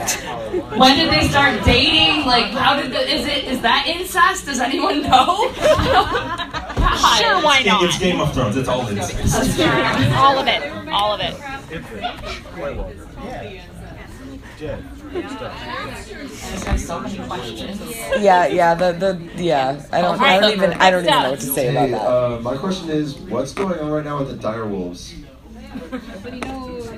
When 0.79 0.97
did 0.97 1.11
they 1.13 1.29
start 1.29 1.65
dating? 1.65 2.27
Like, 2.27 2.47
how 2.53 2.77
did 2.81 2.93
the, 2.93 3.01
is 3.15 3.27
it, 3.27 3.45
is 3.45 3.61
that 3.63 3.87
incest? 3.87 4.47
Does 4.47 4.61
anyone 4.61 5.03
know? 5.03 5.53
Sure, 7.19 7.43
why 7.43 7.63
not? 7.65 7.85
it's 7.85 7.99
Game 7.99 8.21
of 8.21 8.33
Thrones. 8.35 8.57
It's 8.57 8.69
all 8.69 8.87
incest. 8.87 9.61
All 9.61 10.39
of 10.39 10.47
it. 10.47 10.63
All 10.89 11.15
of 11.15 11.21
it. 11.21 11.35
I 15.15 16.05
just 16.51 16.65
have 16.65 16.81
so 16.81 17.01
many 17.01 17.19
questions. 17.27 17.81
yeah, 18.21 18.47
yeah, 18.47 18.75
the 18.75 18.93
the 18.93 19.43
yeah. 19.43 19.83
I 19.93 20.01
don't 20.01 20.21
I 20.21 20.41
don't 20.41 20.53
even 20.53 20.73
I 20.75 20.91
don't 20.91 21.05
even 21.05 21.23
know 21.23 21.31
what 21.31 21.41
to 21.41 21.47
say 21.47 21.69
about 21.71 21.87
Hey, 21.87 21.93
that. 21.93 22.01
uh, 22.01 22.41
my 22.43 22.57
question 22.57 22.91
is, 22.91 23.17
what's 23.19 23.53
going 23.53 23.79
on 23.81 23.91
right 23.91 24.05
now 24.05 24.19
with 24.19 24.29
the 24.29 24.37
dire 24.37 24.67
wolves? 24.67 25.15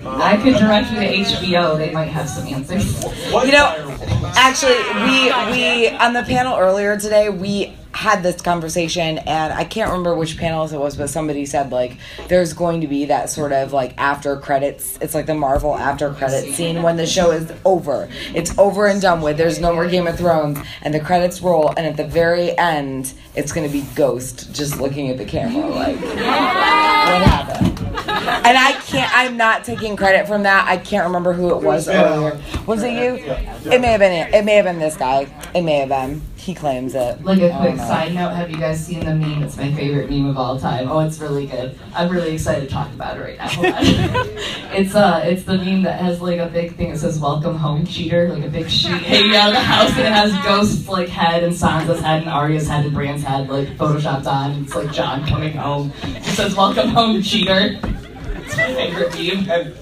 I 0.06 0.38
could 0.42 0.56
direct 0.56 0.90
you 0.90 1.00
to 1.00 1.06
HBO. 1.06 1.78
They 1.78 1.92
might 1.92 2.08
have 2.08 2.28
some 2.28 2.46
answers. 2.46 3.02
You 3.30 3.52
know, 3.52 3.96
actually, 4.36 4.78
we 5.04 5.32
we 5.52 5.88
on 5.90 6.12
the 6.12 6.22
panel 6.22 6.56
earlier 6.58 6.98
today 6.98 7.28
we 7.28 7.76
had 7.94 8.22
this 8.22 8.42
conversation, 8.42 9.18
and 9.18 9.52
I 9.52 9.64
can't 9.64 9.88
remember 9.88 10.16
which 10.16 10.36
panelist 10.36 10.72
it 10.72 10.78
was, 10.78 10.96
but 10.96 11.08
somebody 11.08 11.46
said 11.46 11.70
like 11.70 11.96
there's 12.28 12.52
going 12.52 12.80
to 12.80 12.88
be 12.88 13.04
that 13.06 13.30
sort 13.30 13.52
of 13.52 13.72
like 13.72 13.94
after 13.96 14.36
credits. 14.36 14.98
It's 15.00 15.14
like 15.14 15.26
the 15.26 15.34
Marvel 15.34 15.76
after 15.76 16.12
credit 16.12 16.54
scene 16.54 16.82
when 16.82 16.96
the 16.96 17.06
show 17.06 17.30
is 17.30 17.52
over. 17.64 18.08
It's 18.34 18.56
over 18.58 18.86
and 18.88 19.00
done 19.00 19.22
with. 19.22 19.36
There's 19.36 19.60
no 19.60 19.72
more 19.72 19.88
Game 19.88 20.06
of 20.08 20.18
Thrones, 20.18 20.58
and 20.82 20.92
the 20.92 21.00
credits 21.00 21.40
roll, 21.40 21.72
and 21.76 21.86
at 21.86 21.96
the 21.96 22.04
very 22.04 22.56
end, 22.58 23.14
it's 23.36 23.52
going 23.52 23.66
to 23.66 23.72
be 23.72 23.82
Ghost 23.94 24.52
just 24.52 24.80
looking 24.80 25.10
at 25.10 25.18
the 25.18 25.24
camera 25.24 25.68
like 25.68 25.96
what 26.00 27.22
happened. 27.22 27.78
And 28.06 28.58
I 28.58 28.72
can't. 28.86 29.10
I'm 29.16 29.36
not 29.36 29.64
taking 29.64 29.96
credit 29.96 30.26
from 30.26 30.42
that. 30.42 30.66
I 30.68 30.76
can't 30.78 31.06
remember 31.06 31.32
who 31.32 31.50
it 31.56 31.62
was 31.62 31.88
earlier. 31.88 32.40
Was 32.66 32.82
it 32.82 32.92
you? 32.92 33.24
It 33.70 33.80
may 33.80 33.92
have 33.92 34.00
been. 34.00 34.34
It 34.34 34.44
may 34.44 34.56
have 34.56 34.64
been 34.64 34.78
this 34.78 34.96
guy. 34.96 35.28
It 35.54 35.62
may 35.62 35.78
have 35.78 35.88
been. 35.88 36.22
He 36.44 36.52
claims 36.52 36.94
it. 36.94 37.24
Like 37.24 37.38
a 37.38 37.48
don't 37.48 37.60
quick 37.62 37.76
know. 37.76 37.86
side 37.86 38.14
note, 38.14 38.34
have 38.34 38.50
you 38.50 38.58
guys 38.58 38.84
seen 38.84 39.00
the 39.00 39.14
meme? 39.14 39.42
It's 39.42 39.56
my 39.56 39.72
favorite 39.72 40.10
meme 40.10 40.26
of 40.26 40.36
all 40.36 40.60
time. 40.60 40.90
Oh, 40.90 40.98
it's 40.98 41.18
really 41.18 41.46
good. 41.46 41.78
I'm 41.94 42.10
really 42.10 42.34
excited 42.34 42.68
to 42.68 42.74
talk 42.74 42.92
about 42.92 43.16
it 43.16 43.20
right 43.22 43.38
now. 43.38 43.48
It's 44.74 44.94
uh, 44.94 45.22
it's 45.24 45.44
the 45.44 45.56
meme 45.56 45.84
that 45.84 46.00
has 46.00 46.20
like 46.20 46.40
a 46.40 46.46
big 46.48 46.74
thing 46.76 46.90
that 46.90 46.98
says 46.98 47.18
"Welcome 47.18 47.56
Home, 47.56 47.86
Cheater," 47.86 48.28
like 48.28 48.44
a 48.44 48.48
big 48.48 48.68
sheet 48.68 48.90
hanging 49.02 49.34
out 49.36 49.48
of 49.48 49.54
the 49.54 49.60
house, 49.60 49.90
and 49.90 50.00
it 50.00 50.12
has 50.12 50.32
Ghost's 50.44 50.86
like 50.88 51.08
head 51.08 51.44
and 51.44 51.52
Sansa's 51.54 52.00
head 52.00 52.22
and 52.22 52.28
Arya's 52.30 52.68
head 52.68 52.84
and 52.84 52.92
Bran's 52.92 53.22
head 53.22 53.48
like 53.48 53.68
photoshopped 53.78 54.26
on. 54.26 54.50
and 54.50 54.66
It's 54.66 54.74
like 54.74 54.92
Jon 54.92 55.24
coming 55.26 55.56
home. 55.56 55.92
It 56.02 56.24
says 56.24 56.54
"Welcome 56.56 56.88
Home, 56.88 57.22
Cheater." 57.22 57.78
It's 57.82 58.56
my 58.56 58.74
favorite 58.74 59.14
meme. 59.14 59.48
And, 59.50 59.74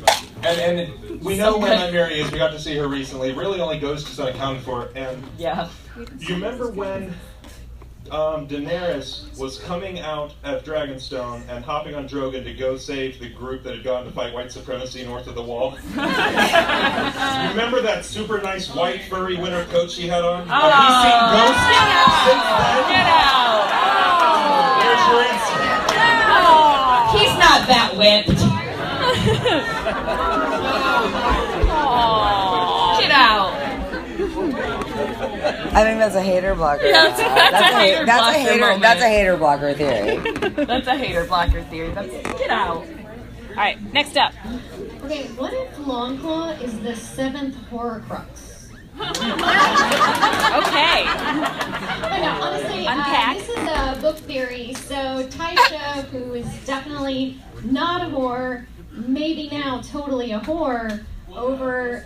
and, 0.44 0.80
and 0.80 1.01
we 1.22 1.36
know 1.36 1.58
when 1.58 1.92
Mary 1.92 2.20
is. 2.20 2.30
We 2.30 2.38
got 2.38 2.52
to 2.52 2.58
see 2.58 2.76
her 2.76 2.88
recently. 2.88 3.32
Really, 3.32 3.60
only 3.60 3.78
Ghost 3.78 4.08
is 4.08 4.18
unaccounted 4.20 4.62
for. 4.62 4.90
And 4.94 5.22
Yeah. 5.38 5.68
you 6.18 6.34
remember 6.34 6.70
when 6.70 7.14
um, 8.10 8.46
Daenerys 8.48 9.38
was 9.38 9.58
coming 9.60 10.00
out 10.00 10.34
of 10.44 10.64
Dragonstone 10.64 11.42
and 11.48 11.64
hopping 11.64 11.94
on 11.94 12.08
Drogon 12.08 12.44
to 12.44 12.52
go 12.52 12.76
save 12.76 13.18
the 13.20 13.28
group 13.28 13.62
that 13.62 13.74
had 13.76 13.84
gone 13.84 14.04
to 14.04 14.10
fight 14.10 14.34
white 14.34 14.50
supremacy 14.52 15.04
north 15.04 15.26
of 15.28 15.34
the 15.34 15.42
wall? 15.42 15.76
you 15.94 16.00
remember 17.50 17.80
that 17.80 18.04
super 18.04 18.40
nice 18.40 18.68
white 18.74 19.02
furry 19.04 19.36
winter 19.36 19.64
coat 19.66 19.90
she 19.90 20.08
had 20.08 20.24
on? 20.24 20.46
Have 20.48 20.62
you 20.62 20.92
seen 21.02 21.20
Ghost 21.32 21.62
since 22.26 22.44
then? 22.58 22.82
Get 22.90 23.06
out! 23.06 23.68
There's 24.82 25.04
your 25.08 25.22
answer. 25.22 25.62
He's 27.18 27.34
not 27.38 27.66
that 27.68 27.94
whipped. 27.96 28.51
Get 33.00 33.10
out. 33.10 33.52
I 35.74 35.82
think 35.84 35.98
that's 35.98 36.14
a 36.14 36.22
hater 36.22 36.54
blocker. 36.54 36.84
Yeah, 36.86 37.08
that's- 37.08 37.18
that's 37.18 37.52
a 37.52 37.56
ha- 37.74 37.80
hater 37.80 38.06
that's 38.06 38.20
a 38.20 38.22
blocker 38.22 38.38
hater. 38.38 38.60
moment. 38.60 38.82
That's 38.82 39.02
a 39.02 39.08
hater 39.08 39.36
blocker 39.36 39.74
theory. 39.74 40.64
That's 40.66 40.86
a 40.86 40.96
hater 40.96 41.24
blocker 41.24 41.62
theory. 41.64 41.90
That's 41.92 42.38
get 42.38 42.50
out. 42.50 42.84
All 43.50 43.56
right, 43.56 43.78
next 43.92 44.16
up. 44.16 44.32
Okay, 45.04 45.24
what 45.36 45.52
if 45.52 45.74
Longclaw 45.76 46.62
is 46.62 46.78
the 46.80 46.94
seventh 46.96 47.56
Horcrux? 47.70 48.48
Okay. 49.00 51.04
But 52.02 52.18
no, 52.20 52.38
honestly, 52.42 52.86
uh, 52.86 52.92
Unpack. 52.94 53.36
this 53.38 53.48
is 53.48 53.56
a 53.56 53.98
book 54.00 54.16
theory. 54.18 54.74
So 54.74 55.26
Tysha, 55.28 56.04
who 56.10 56.34
is 56.34 56.46
definitely 56.66 57.38
not 57.64 58.02
a 58.02 58.06
whore, 58.14 58.66
maybe 58.92 59.48
now 59.50 59.80
totally 59.80 60.32
a 60.32 60.40
whore, 60.40 61.04
over 61.34 62.04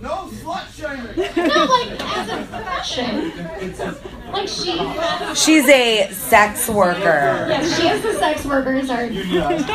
No 0.00 0.28
slut 0.30 0.66
shaming. 0.74 1.16
no, 1.48 1.64
like 1.64 2.00
as 2.16 2.28
a 2.28 2.46
profession. 2.46 3.32
Like 4.32 4.48
she 4.48 4.76
has. 4.78 5.42
She's 5.42 5.68
a 5.68 6.08
sex 6.12 6.68
worker. 6.68 7.46
Yes, 7.48 7.78
she 7.80 7.88
is 7.88 8.02
the 8.02 8.14
sex 8.14 8.44
workers 8.44 8.90
are. 8.90 9.04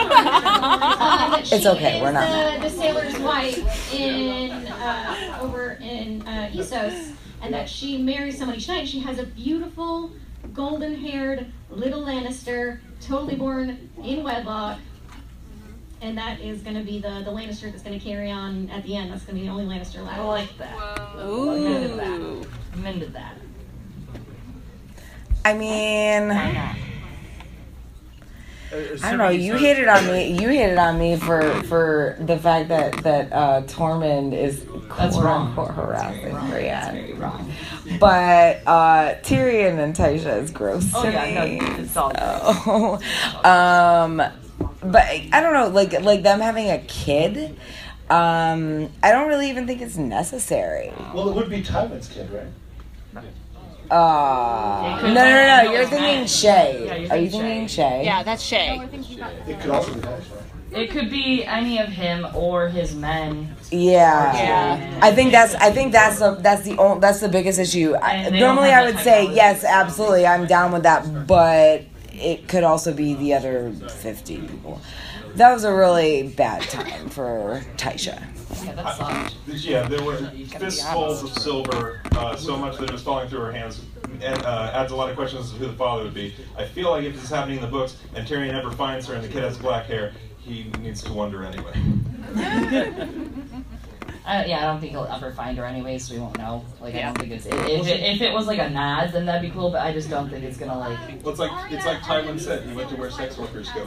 Uh, 0.07 1.39
It's 1.51 1.65
okay, 1.65 1.97
is 1.97 2.01
we're 2.01 2.11
not 2.11 2.61
The, 2.61 2.69
the 2.69 2.75
sailor's 2.75 3.17
wife 3.19 3.93
in 3.93 4.51
uh, 4.51 5.39
over 5.41 5.73
in 5.81 6.21
uh, 6.27 6.49
Essos, 6.53 7.13
and 7.41 7.53
that 7.53 7.67
she 7.69 7.97
marries 7.97 8.37
somebody 8.37 8.61
tonight. 8.61 8.87
She 8.87 8.99
has 8.99 9.19
a 9.19 9.25
beautiful, 9.25 10.11
golden-haired 10.53 11.45
little 11.69 12.01
Lannister, 12.03 12.79
totally 13.01 13.35
born 13.35 13.89
in 14.03 14.23
wedlock. 14.23 14.79
And 16.01 16.17
that 16.17 16.39
is 16.39 16.61
going 16.61 16.75
to 16.75 16.83
be 16.83 16.99
the, 16.99 17.21
the 17.23 17.31
Lannister 17.31 17.71
that's 17.71 17.81
going 17.81 17.97
to 17.97 18.03
carry 18.05 18.29
on 18.29 18.69
at 18.69 18.83
the 18.83 18.95
end. 18.95 19.11
That's 19.11 19.23
going 19.23 19.37
to 19.37 19.41
be 19.41 19.47
the 19.47 19.51
only 19.53 19.65
Lannister 19.65 20.05
left. 20.05 20.19
I 20.19 20.23
like 20.23 20.57
that. 20.57 20.75
Ooh. 21.25 21.51
I'm 21.51 21.65
into 21.65 21.95
that. 21.95 22.47
I'm 22.73 22.85
into 22.85 23.05
that. 23.07 23.35
I 25.45 25.53
mean, 25.53 26.31
I 26.31 26.75
don't 29.09 29.17
know. 29.19 29.29
You 29.29 29.55
hit 29.55 29.77
it 29.79 29.87
on 29.87 30.07
me. 30.07 30.31
You 30.41 30.49
hit 30.49 30.71
it 30.71 30.77
on 30.77 30.97
me 30.99 31.15
for 31.17 31.61
for 31.63 32.17
the 32.19 32.37
fact 32.37 32.69
that 32.69 32.93
that 33.03 33.31
uh, 33.31 33.61
Tormund 33.63 34.33
is 34.33 34.65
That's 34.65 35.15
quote 35.15 35.23
wrong. 35.23 35.47
unquote 35.49 35.71
harassing 35.75 36.31
Brienne. 36.49 36.93
Very 36.95 37.13
wrong. 37.13 37.51
But 37.99 38.61
uh, 38.65 39.15
Tyrion 39.21 39.77
and 39.79 39.95
Tysha 39.95 40.41
is 40.41 40.49
gross 40.51 40.91
Oh 40.95 41.03
to 41.03 41.11
yeah, 41.11 41.45
me. 41.45 41.59
no, 41.59 41.75
it's 41.77 41.95
all 41.95 42.11
So, 42.99 42.99
um, 43.49 44.21
but 44.91 45.03
I 45.03 45.41
don't 45.41 45.53
know, 45.53 45.67
like 45.67 46.01
like 46.01 46.23
them 46.23 46.39
having 46.39 46.69
a 46.69 46.79
kid. 46.79 47.57
Um, 48.09 48.91
I 49.01 49.11
don't 49.11 49.27
really 49.27 49.49
even 49.49 49.65
think 49.65 49.81
it's 49.81 49.97
necessary. 49.97 50.93
Well, 51.13 51.29
it 51.29 51.35
would 51.35 51.49
be 51.49 51.63
Tywin's 51.63 52.07
kid, 52.07 52.29
right? 52.31 53.23
Uh, 53.89 54.99
no, 55.01 55.13
no, 55.13 55.13
no, 55.13 55.63
no. 55.63 55.71
You're 55.71 55.85
thinking 55.85 56.25
Shae. 56.25 56.85
Yeah, 56.85 56.95
you're 56.95 57.11
Are 57.11 57.17
you 57.17 57.29
thinking 57.29 57.67
thinking 57.67 57.67
Shae? 57.67 58.03
Yeah, 58.03 58.23
that's 58.23 58.43
Shae. 58.49 59.47
It 59.47 59.59
could 59.59 59.71
also 59.71 59.93
be 59.93 60.01
Tywin. 60.01 60.21
It 60.71 60.89
could 60.91 61.09
be 61.09 61.45
any 61.45 61.79
of 61.79 61.87
him 61.87 62.27
or 62.35 62.67
his 62.67 62.95
men. 62.95 63.55
Yeah. 63.71 64.33
Yeah. 64.35 64.99
I 65.01 65.11
think 65.13 65.31
that's 65.31 65.55
I 65.55 65.71
think 65.71 65.93
that's 65.93 66.19
the 66.19 66.35
that's 66.35 66.63
the 66.63 66.77
only, 66.77 66.99
that's 66.99 67.21
the 67.21 67.29
biggest 67.29 67.59
issue. 67.59 67.95
I, 67.95 68.29
normally 68.29 68.71
I 68.71 68.85
would 68.85 68.99
say 68.99 69.33
yes, 69.33 69.63
absolutely, 69.63 70.27
I'm 70.27 70.47
down 70.47 70.73
with 70.73 70.83
that, 70.83 71.27
but 71.27 71.83
it 72.19 72.47
could 72.47 72.63
also 72.63 72.93
be 72.93 73.13
the 73.13 73.33
other 73.33 73.71
50 73.71 74.37
people. 74.37 74.81
That 75.35 75.53
was 75.53 75.63
a 75.63 75.73
really 75.73 76.29
bad 76.29 76.61
time 76.63 77.09
for 77.09 77.61
Tysha. 77.75 78.23
Yeah, 78.63 78.73
that 78.73 78.97
sucked. 78.97 79.35
Yeah, 79.47 79.87
there 79.87 80.01
were 80.01 80.17
fistfuls 80.59 81.23
of 81.23 81.37
silver, 81.37 82.01
uh, 82.13 82.35
so 82.35 82.55
much 82.55 82.77
that 82.77 82.89
it 82.89 82.93
was 82.93 83.03
falling 83.03 83.27
through 83.27 83.41
her 83.41 83.51
hands, 83.51 83.83
and 84.21 84.41
uh, 84.43 84.71
adds 84.73 84.91
a 84.91 84.95
lot 84.95 85.09
of 85.09 85.17
questions 85.17 85.45
as 85.45 85.51
to 85.51 85.57
who 85.57 85.67
the 85.67 85.73
father 85.73 86.03
would 86.03 86.13
be. 86.13 86.33
I 86.57 86.65
feel 86.65 86.89
like 86.91 87.03
if 87.03 87.15
this 87.15 87.25
is 87.25 87.29
happening 87.29 87.57
in 87.57 87.61
the 87.61 87.67
books, 87.69 87.97
and 88.13 88.25
Tyrion 88.25 88.53
never 88.53 88.71
finds 88.71 89.07
her, 89.07 89.15
and 89.15 89.23
the 89.23 89.27
kid 89.27 89.43
has 89.43 89.57
black 89.57 89.87
hair, 89.87 90.13
he 90.39 90.71
needs 90.79 91.03
to 91.03 91.11
wonder 91.11 91.43
anyway. 91.43 91.73
Uh, 94.25 94.43
yeah, 94.47 94.57
I 94.57 94.61
don't 94.61 94.79
think 94.79 94.91
he'll 94.93 95.05
ever 95.05 95.31
find 95.31 95.55
her 95.59 95.65
anyway, 95.65 95.99
so 95.99 96.15
we 96.15 96.19
won't 96.19 96.37
know. 96.39 96.65
Like, 96.81 96.95
I 96.95 97.03
don't 97.03 97.17
think 97.17 97.31
it's. 97.31 97.45
If 97.45 97.87
it, 97.87 97.99
if 97.99 98.21
it 98.21 98.33
was 98.33 98.47
like 98.47 98.57
a 98.57 98.69
nod, 98.69 99.11
then 99.11 99.25
that'd 99.27 99.41
be 99.41 99.53
cool, 99.53 99.69
but 99.69 99.81
I 99.81 99.93
just 99.93 100.09
don't 100.09 100.29
think 100.29 100.43
it's 100.43 100.57
gonna, 100.57 100.77
like. 100.77 100.97
Well, 101.21 101.29
it's 101.29 101.39
like 101.39 101.71
it's 101.71 101.85
like 101.85 101.99
Tywin 101.99 102.39
said, 102.39 102.67
he 102.67 102.73
went 102.73 102.89
to 102.89 102.95
where 102.95 103.11
sex 103.11 103.37
workers 103.37 103.69
go. 103.71 103.85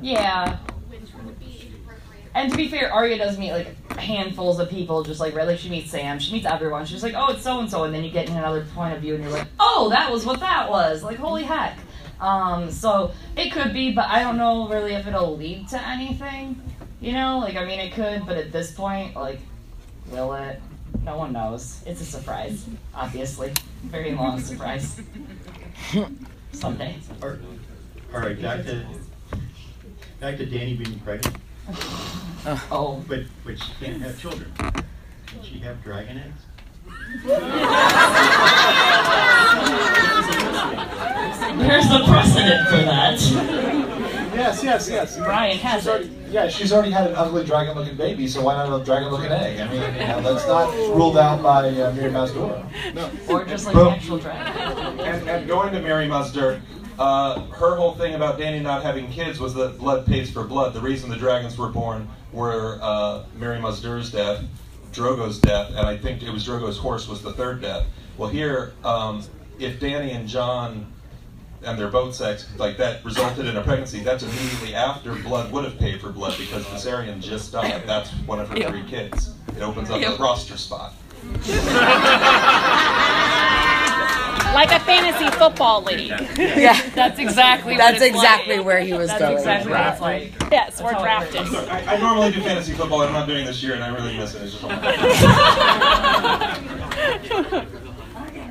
Yeah. 0.00 0.58
And 2.34 2.50
to 2.50 2.56
be 2.56 2.68
fair, 2.68 2.92
Arya 2.92 3.18
does 3.18 3.38
meet 3.38 3.52
like 3.52 3.90
handfuls 3.96 4.60
of 4.60 4.70
people, 4.70 5.02
just 5.02 5.20
like 5.20 5.34
right. 5.34 5.46
Like 5.46 5.58
she 5.58 5.68
meets 5.68 5.90
Sam, 5.90 6.18
she 6.18 6.32
meets 6.32 6.46
everyone. 6.46 6.86
She's 6.86 7.02
like, 7.02 7.14
oh, 7.14 7.32
it's 7.32 7.42
so 7.42 7.58
and 7.58 7.68
so, 7.68 7.84
and 7.84 7.92
then 7.92 8.04
you 8.04 8.10
get 8.10 8.28
in 8.30 8.36
another 8.36 8.64
point 8.74 8.94
of 8.94 9.02
view, 9.02 9.14
and 9.14 9.24
you're 9.24 9.32
like, 9.32 9.48
oh, 9.58 9.88
that 9.90 10.10
was 10.10 10.24
what 10.24 10.40
that 10.40 10.70
was. 10.70 11.02
Like, 11.02 11.18
holy 11.18 11.42
heck. 11.42 11.76
Um, 12.20 12.70
so 12.70 13.12
it 13.36 13.50
could 13.50 13.72
be, 13.72 13.92
but 13.92 14.06
I 14.06 14.22
don't 14.22 14.36
know 14.36 14.68
really 14.68 14.94
if 14.94 15.06
it'll 15.06 15.36
lead 15.36 15.68
to 15.68 15.88
anything. 15.88 16.60
You 17.00 17.12
know, 17.12 17.38
like 17.38 17.56
I 17.56 17.64
mean, 17.64 17.80
it 17.80 17.92
could, 17.92 18.24
but 18.26 18.36
at 18.36 18.52
this 18.52 18.70
point, 18.70 19.16
like, 19.16 19.40
will 20.10 20.34
it? 20.34 20.60
No 21.04 21.16
one 21.16 21.32
knows. 21.32 21.82
It's 21.86 22.00
a 22.00 22.04
surprise, 22.04 22.66
obviously. 22.94 23.52
Very 23.84 24.12
long 24.12 24.40
surprise. 24.40 25.00
Someday. 26.52 26.96
All 27.22 28.20
right, 28.20 28.40
back 28.40 28.64
to 28.64 28.84
back 30.18 30.36
to 30.38 30.46
Dany 30.46 30.82
being 30.82 30.98
pregnant. 31.00 31.36
Oh. 32.46 33.04
But 33.06 33.24
but 33.44 33.58
she 33.62 33.70
can't 33.78 34.00
have 34.00 34.18
children. 34.18 34.50
Can 34.56 35.42
she 35.42 35.58
have 35.58 35.82
dragon 35.84 36.18
eggs? 36.18 36.46
There's 41.58 41.90
a 41.90 42.04
precedent 42.06 42.68
for 42.68 42.76
that. 42.78 43.18
Yes, 44.40 44.64
yes, 44.64 44.88
yes. 44.88 45.18
Brian 45.18 45.58
has 45.58 45.82
she's 45.82 45.88
already, 45.88 46.10
Yeah, 46.30 46.48
she's 46.48 46.72
already 46.72 46.90
had 46.90 47.10
an 47.10 47.14
ugly 47.14 47.44
dragon-looking 47.44 47.96
baby, 47.96 48.26
so 48.26 48.40
why 48.40 48.54
not 48.54 48.80
a 48.80 48.82
dragon-looking 48.82 49.30
egg? 49.30 49.60
I 49.60 49.68
mean, 49.68 49.82
you 49.82 50.06
know, 50.06 50.22
that's 50.22 50.46
not 50.46 50.72
ruled 50.96 51.18
out 51.18 51.42
by 51.42 51.68
uh, 51.68 51.92
Mirri 51.92 52.10
Maz 52.10 52.32
Duur. 52.32 52.94
No. 52.94 53.10
Or 53.28 53.44
just 53.44 53.66
like 53.66 53.74
Boom. 53.74 53.88
an 53.88 53.92
actual 53.92 54.16
dragon. 54.16 54.98
And, 55.00 55.28
and 55.28 55.46
going 55.46 55.74
to 55.74 55.80
Mirri 55.80 56.08
Maz 56.08 56.32
Duur, 56.32 56.58
uh, 56.98 57.40
her 57.48 57.76
whole 57.76 57.94
thing 57.96 58.14
about 58.14 58.38
Dany 58.38 58.62
not 58.62 58.82
having 58.82 59.10
kids 59.10 59.40
was 59.40 59.52
that 59.54 59.76
blood 59.76 60.06
pays 60.06 60.30
for 60.30 60.42
blood. 60.44 60.72
The 60.72 60.80
reason 60.80 61.10
the 61.10 61.16
dragons 61.16 61.58
were 61.58 61.68
born 61.68 62.08
were 62.32 62.78
uh, 62.80 63.24
Mirri 63.38 63.60
Maz 63.60 63.82
Duur's 63.82 64.10
death, 64.10 64.42
Drogo's 64.90 65.38
death, 65.38 65.68
and 65.68 65.86
I 65.86 65.98
think 65.98 66.22
it 66.22 66.30
was 66.30 66.46
Drogo's 66.46 66.78
horse 66.78 67.06
was 67.08 67.20
the 67.20 67.34
third 67.34 67.60
death. 67.60 67.84
Well, 68.16 68.30
here, 68.30 68.72
um, 68.84 69.22
if 69.58 69.78
Dany 69.80 70.14
and 70.14 70.26
Jon 70.26 70.90
and 71.62 71.78
their 71.78 71.88
boat 71.88 72.14
sex 72.14 72.46
like 72.58 72.76
that 72.78 73.04
resulted 73.04 73.46
in 73.46 73.56
a 73.56 73.62
pregnancy, 73.62 74.00
that's 74.00 74.22
immediately 74.22 74.74
after 74.74 75.14
blood 75.16 75.52
would 75.52 75.64
have 75.64 75.78
paid 75.78 76.00
for 76.00 76.10
blood 76.10 76.36
because 76.38 76.64
Viserion 76.64 77.20
just 77.20 77.52
died. 77.52 77.82
That's 77.86 78.10
one 78.26 78.40
of 78.40 78.48
her 78.48 78.56
Ew. 78.56 78.68
three 78.68 78.84
kids. 78.84 79.34
It 79.56 79.62
opens 79.62 79.90
up 79.90 80.00
Ew. 80.00 80.08
a 80.08 80.16
roster 80.16 80.56
spot. 80.56 80.94
Like 84.54 84.72
a 84.72 84.80
fantasy 84.80 85.30
football 85.38 85.82
league. 85.84 86.08
Yeah. 86.36 86.76
That's 86.94 87.20
exactly 87.20 87.76
That's 87.76 88.00
what 88.00 88.06
it's 88.08 88.16
exactly 88.16 88.56
like. 88.56 88.66
where 88.66 88.80
he 88.80 88.92
was 88.92 89.06
That's 89.08 89.20
going. 89.20 89.36
exactly 89.36 89.70
what 89.70 89.86
it's 89.86 90.00
like. 90.00 90.32
Yes, 90.50 90.82
we're 90.82 90.92
how 90.92 90.98
it 90.98 91.02
drafted. 91.02 91.40
I'm 91.42 91.88
I, 91.88 91.94
I 91.94 91.96
normally 92.00 92.32
do 92.32 92.40
fantasy 92.40 92.72
football. 92.72 93.02
and 93.02 93.10
I'm 93.10 93.20
not 93.20 93.28
doing 93.28 93.46
this 93.46 93.62
year, 93.62 93.74
and 93.74 93.84
I 93.84 93.94
really 93.94 94.16
miss 94.16 94.34
it. 94.34 94.42
It's 94.42 94.52
just 94.52 94.64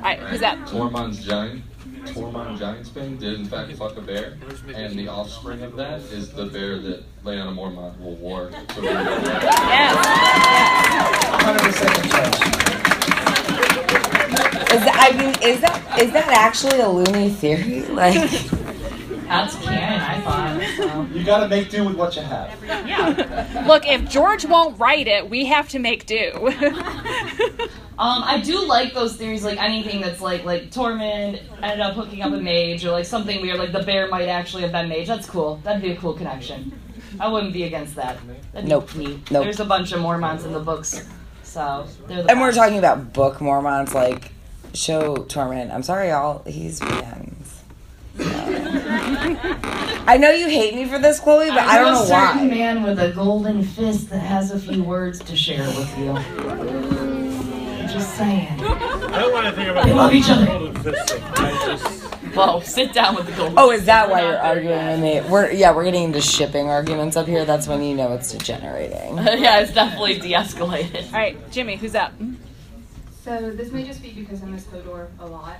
Alright, 0.00 0.18
who's 0.30 0.40
that? 0.40 0.58
Tormund's 0.66 1.22
giant, 1.24 1.62
Tormund 2.14 2.58
Giantsbane 2.58 3.18
did 3.18 3.40
in 3.40 3.46
fact 3.46 3.72
fuck 3.72 3.96
a 3.96 4.00
bear, 4.00 4.36
and 4.74 4.98
the 4.98 5.08
offspring 5.08 5.62
of 5.62 5.76
that 5.76 6.00
is 6.00 6.30
the 6.30 6.46
bear 6.46 6.78
that 6.78 7.04
Lyanna 7.24 7.54
Mormont 7.54 7.98
will 8.00 8.16
war 8.16 8.50
to 8.50 8.80
Is 14.70 14.84
that, 14.84 14.96
I 15.12 15.16
mean, 15.16 15.34
is 15.42 15.60
that 15.62 15.98
is 16.00 16.12
that 16.12 16.28
actually 16.28 16.80
a 16.80 16.88
loony 16.88 17.30
theory? 17.30 17.82
Like, 17.86 18.14
That's 19.26 19.56
canon, 19.56 19.89
I 21.10 21.12
thought. 21.12 21.18
You 21.18 21.24
gotta 21.24 21.48
make 21.48 21.70
do 21.70 21.84
with 21.84 21.96
what 21.96 22.16
you 22.16 22.22
have. 22.22 22.56
Yeah. 22.64 23.64
Look, 23.66 23.86
if 23.86 24.08
George 24.08 24.44
won't 24.44 24.78
write 24.78 25.08
it, 25.08 25.28
we 25.28 25.46
have 25.46 25.68
to 25.70 25.78
make 25.78 26.06
do. 26.06 26.52
Um, 28.00 28.22
I 28.24 28.40
do 28.40 28.64
like 28.66 28.94
those 28.94 29.16
theories, 29.16 29.44
like 29.44 29.62
anything 29.62 30.00
that's 30.00 30.22
like 30.22 30.42
like 30.44 30.70
Tormund 30.70 31.38
ended 31.62 31.80
up 31.80 31.92
hooking 31.92 32.22
up 32.22 32.32
a 32.32 32.36
Maege, 32.36 32.82
or 32.86 32.92
like 32.92 33.04
something 33.04 33.42
weird, 33.42 33.58
like 33.58 33.72
the 33.72 33.82
bear 33.82 34.08
might 34.08 34.26
actually 34.26 34.62
have 34.62 34.72
been 34.72 34.88
Maege. 34.88 35.06
That's 35.06 35.28
cool. 35.28 35.56
That'd 35.64 35.82
be 35.82 35.90
a 35.90 35.96
cool 35.96 36.14
connection. 36.14 36.72
I 37.20 37.28
wouldn't 37.28 37.52
be 37.52 37.64
against 37.64 37.96
that. 37.96 38.16
That'd 38.54 38.70
Nope. 38.70 38.94
neat. 38.96 39.30
Nope. 39.30 39.44
There's 39.44 39.60
a 39.60 39.66
bunch 39.66 39.92
of 39.92 40.00
Mormons 40.00 40.46
in 40.46 40.54
the 40.54 40.60
books, 40.60 41.06
so 41.42 41.86
they're 42.08 42.22
the 42.22 42.30
and 42.30 42.40
we're 42.40 42.52
talking 42.52 42.78
about 42.78 43.12
book 43.12 43.38
Mormons, 43.38 43.94
like 43.94 44.32
show 44.72 45.16
Tormund. 45.16 45.70
I'm 45.70 45.82
sorry, 45.82 46.08
y'all. 46.08 46.42
He's 46.44 46.80
Brienne's. 46.80 47.39
I 50.06 50.16
know 50.18 50.30
you 50.30 50.48
hate 50.48 50.74
me 50.74 50.86
for 50.86 50.98
this, 50.98 51.20
Chloe, 51.20 51.48
but 51.48 51.58
I, 51.58 51.78
don't 51.78 51.92
know 51.92 51.98
know 51.98 52.02
a 52.02 52.06
certain 52.06 52.48
why. 52.48 52.54
man 52.54 52.82
with 52.82 52.98
a 52.98 53.12
golden 53.12 53.62
fist 53.62 54.10
that 54.10 54.20
has 54.20 54.50
a 54.50 54.58
few 54.58 54.82
words 54.82 55.20
to 55.20 55.36
share 55.36 55.66
with 55.66 55.98
you. 55.98 56.12
Just 57.88 58.16
saying. 58.16 58.48
I 58.60 59.18
don't 59.18 59.32
want 59.32 59.46
to 59.46 59.52
think 59.52 59.68
about 59.68 59.84
They 59.84 59.92
love 59.92 60.12
each 60.12 60.28
other. 60.28 60.72
I 61.36 61.62
just 61.66 62.00
Whoa, 62.34 62.60
sit 62.60 62.92
down 62.92 63.16
with 63.16 63.26
the 63.26 63.32
golden 63.32 63.58
Oh, 63.58 63.72
is 63.72 63.86
that 63.86 64.08
why 64.08 64.22
We're 64.22 64.28
you're 64.30 64.38
arguing 64.38 64.86
with 64.86 65.00
me? 65.00 65.20
We're 65.30 65.50
yeah, 65.50 65.74
we're 65.74 65.82
getting 65.84 66.04
into 66.04 66.20
shipping 66.20 66.68
arguments 66.68 67.16
up 67.16 67.26
here. 67.26 67.44
That's 67.44 67.66
when 67.66 67.82
you 67.82 67.96
know 67.96 68.12
it's 68.12 68.30
degenerating. 68.30 69.16
yeah, 69.42 69.58
it's 69.60 69.72
definitely 69.74 70.20
de-escalated. 70.20 71.06
Alright, 71.06 71.50
Jimmy, 71.50 71.74
who's 71.76 71.96
up? 71.96 72.12
So 73.24 73.50
this 73.50 73.72
may 73.72 73.84
just 73.84 74.00
be 74.02 74.12
because 74.12 74.42
I 74.42 74.46
miss 74.46 74.64
Hodor 74.66 75.08
a 75.18 75.26
lot, 75.26 75.56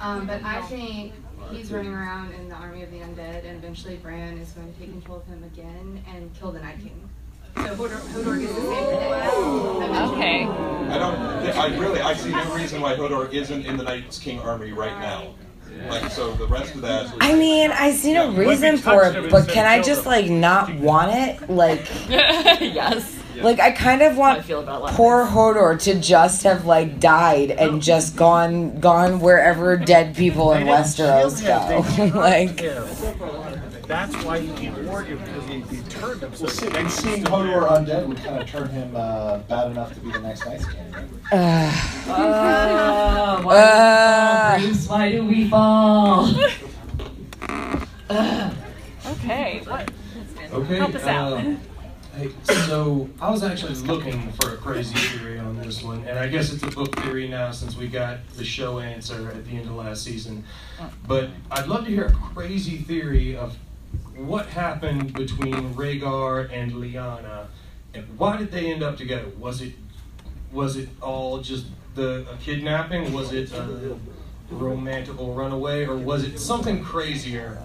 um, 0.00 0.26
but 0.26 0.42
I 0.42 0.62
think 0.62 1.12
he's 1.50 1.72
running 1.72 1.92
around 1.92 2.32
in 2.32 2.48
the 2.48 2.54
army 2.54 2.82
of 2.82 2.90
the 2.90 2.98
undead, 2.98 3.44
and 3.44 3.56
eventually 3.56 3.96
Bran 3.96 4.38
is 4.38 4.50
going 4.52 4.72
to 4.72 4.78
take 4.78 4.90
control 4.90 5.18
of 5.18 5.26
him 5.26 5.42
again 5.44 6.02
and 6.08 6.32
kill 6.34 6.52
the 6.52 6.60
Night 6.60 6.78
King. 6.80 7.08
So 7.56 7.62
Hodor, 7.62 7.88
Hodor 7.88 8.40
gets 8.40 8.52
the 8.54 8.60
same 8.62 8.84
fate. 8.84 10.12
Okay. 10.12 10.44
I 10.44 10.98
don't. 10.98 11.16
I 11.56 11.78
really. 11.78 12.00
I 12.00 12.14
see 12.14 12.30
no 12.30 12.54
reason 12.54 12.80
why 12.80 12.96
Hodor 12.96 13.32
isn't 13.32 13.64
in 13.64 13.76
the 13.76 13.84
Night 13.84 14.18
King 14.20 14.40
army 14.40 14.72
right 14.72 14.98
now. 14.98 15.34
Like 15.88 16.10
so, 16.10 16.32
the 16.34 16.46
rest 16.46 16.74
of 16.74 16.80
that. 16.82 17.12
I 17.20 17.34
mean, 17.34 17.70
I 17.70 17.92
see 17.92 18.12
no 18.12 18.30
Yeah, 18.30 18.38
reason 18.38 18.76
for 18.76 19.04
it, 19.06 19.30
but 19.30 19.48
can 19.48 19.66
I 19.66 19.82
just 19.82 20.06
like 20.06 20.30
not 20.30 20.72
want 20.76 21.12
it? 21.14 21.48
Like, 21.50 21.88
yes. 22.08 23.23
Like 23.42 23.60
I 23.60 23.70
kind 23.72 24.02
of 24.02 24.16
want 24.16 24.44
feel 24.44 24.60
about 24.60 24.78
a 24.78 24.82
lot 24.84 24.90
of 24.90 24.96
poor 24.96 25.24
Hodor 25.26 25.78
to 25.82 25.98
just 26.00 26.42
have 26.44 26.64
like 26.66 27.00
died 27.00 27.50
and 27.50 27.82
just 27.82 28.16
gone, 28.16 28.78
gone 28.80 29.20
wherever 29.20 29.76
dead 29.76 30.14
people 30.16 30.52
in 30.52 30.66
Westeros 30.66 31.42
go. 31.44 31.84
like, 32.18 32.56
That's 33.86 34.14
why 34.24 34.40
he 34.40 34.52
can't 34.54 34.78
warn 34.84 35.06
because 35.06 35.46
he, 35.46 35.60
he 35.76 35.82
turned 35.88 36.22
him 36.22 36.34
so 36.34 36.44
Well, 36.44 36.54
see, 36.54 36.68
and 36.68 36.90
seeing 36.90 37.24
Hodor 37.24 37.68
undead 37.68 38.06
would 38.06 38.16
kind 38.18 38.40
of 38.40 38.48
turn 38.48 38.68
him 38.70 38.94
uh, 38.96 39.38
bad 39.38 39.70
enough 39.72 39.92
to 39.94 40.00
be 40.00 40.10
the 40.12 40.20
next 40.20 40.46
Night 40.46 40.60
King. 40.70 40.92
right? 40.92 41.08
uh, 41.32 42.10
Uh, 42.10 43.42
why, 43.42 43.56
Uh. 43.56 44.58
do 44.58 44.66
we 44.68 44.74
fall, 44.74 44.74
Bruce? 44.74 44.88
why 44.88 45.10
do 45.12 45.24
we 45.26 45.48
fall? 45.48 46.30
Okay, 49.06 49.60
what? 49.66 49.90
Okay. 50.52 50.76
Help 50.76 50.94
us 50.94 51.04
out. 51.06 51.44
Hey, 52.16 52.30
so 52.42 53.08
I 53.20 53.30
was 53.30 53.42
actually 53.42 53.74
looking 53.74 54.30
for 54.32 54.54
a 54.54 54.56
crazy 54.56 54.94
theory 54.94 55.38
on 55.38 55.56
this 55.56 55.82
one, 55.82 56.04
and 56.06 56.18
I 56.18 56.28
guess 56.28 56.52
it's 56.52 56.62
a 56.62 56.68
book 56.68 56.94
theory 56.96 57.28
now 57.28 57.50
since 57.50 57.76
we 57.76 57.88
got 57.88 58.26
the 58.36 58.44
show 58.44 58.78
answer 58.78 59.30
at 59.30 59.44
the 59.44 59.50
end 59.50 59.66
of 59.66 59.72
last 59.72 60.04
season. 60.04 60.44
But 61.06 61.30
I'd 61.50 61.66
love 61.66 61.84
to 61.84 61.90
hear 61.90 62.06
a 62.06 62.12
crazy 62.12 62.78
theory 62.78 63.36
of 63.36 63.56
what 64.16 64.46
happened 64.46 65.12
between 65.12 65.74
Rhaegar 65.74 66.52
and 66.52 66.72
Lyanna, 66.72 67.46
and 67.94 68.18
why 68.18 68.36
did 68.36 68.50
they 68.50 68.72
end 68.72 68.82
up 68.82 68.96
together? 68.96 69.28
Was 69.38 69.60
it 69.60 69.74
was 70.52 70.76
it 70.76 70.88
all 71.00 71.40
just 71.40 71.66
the 71.94 72.26
a 72.30 72.36
kidnapping? 72.36 73.12
Was 73.12 73.32
it 73.32 73.52
uh, 73.52 73.66
romantical 74.50 75.34
runaway, 75.34 75.84
or 75.86 75.96
was 75.96 76.24
it 76.24 76.38
something 76.38 76.82
crazier? 76.82 77.58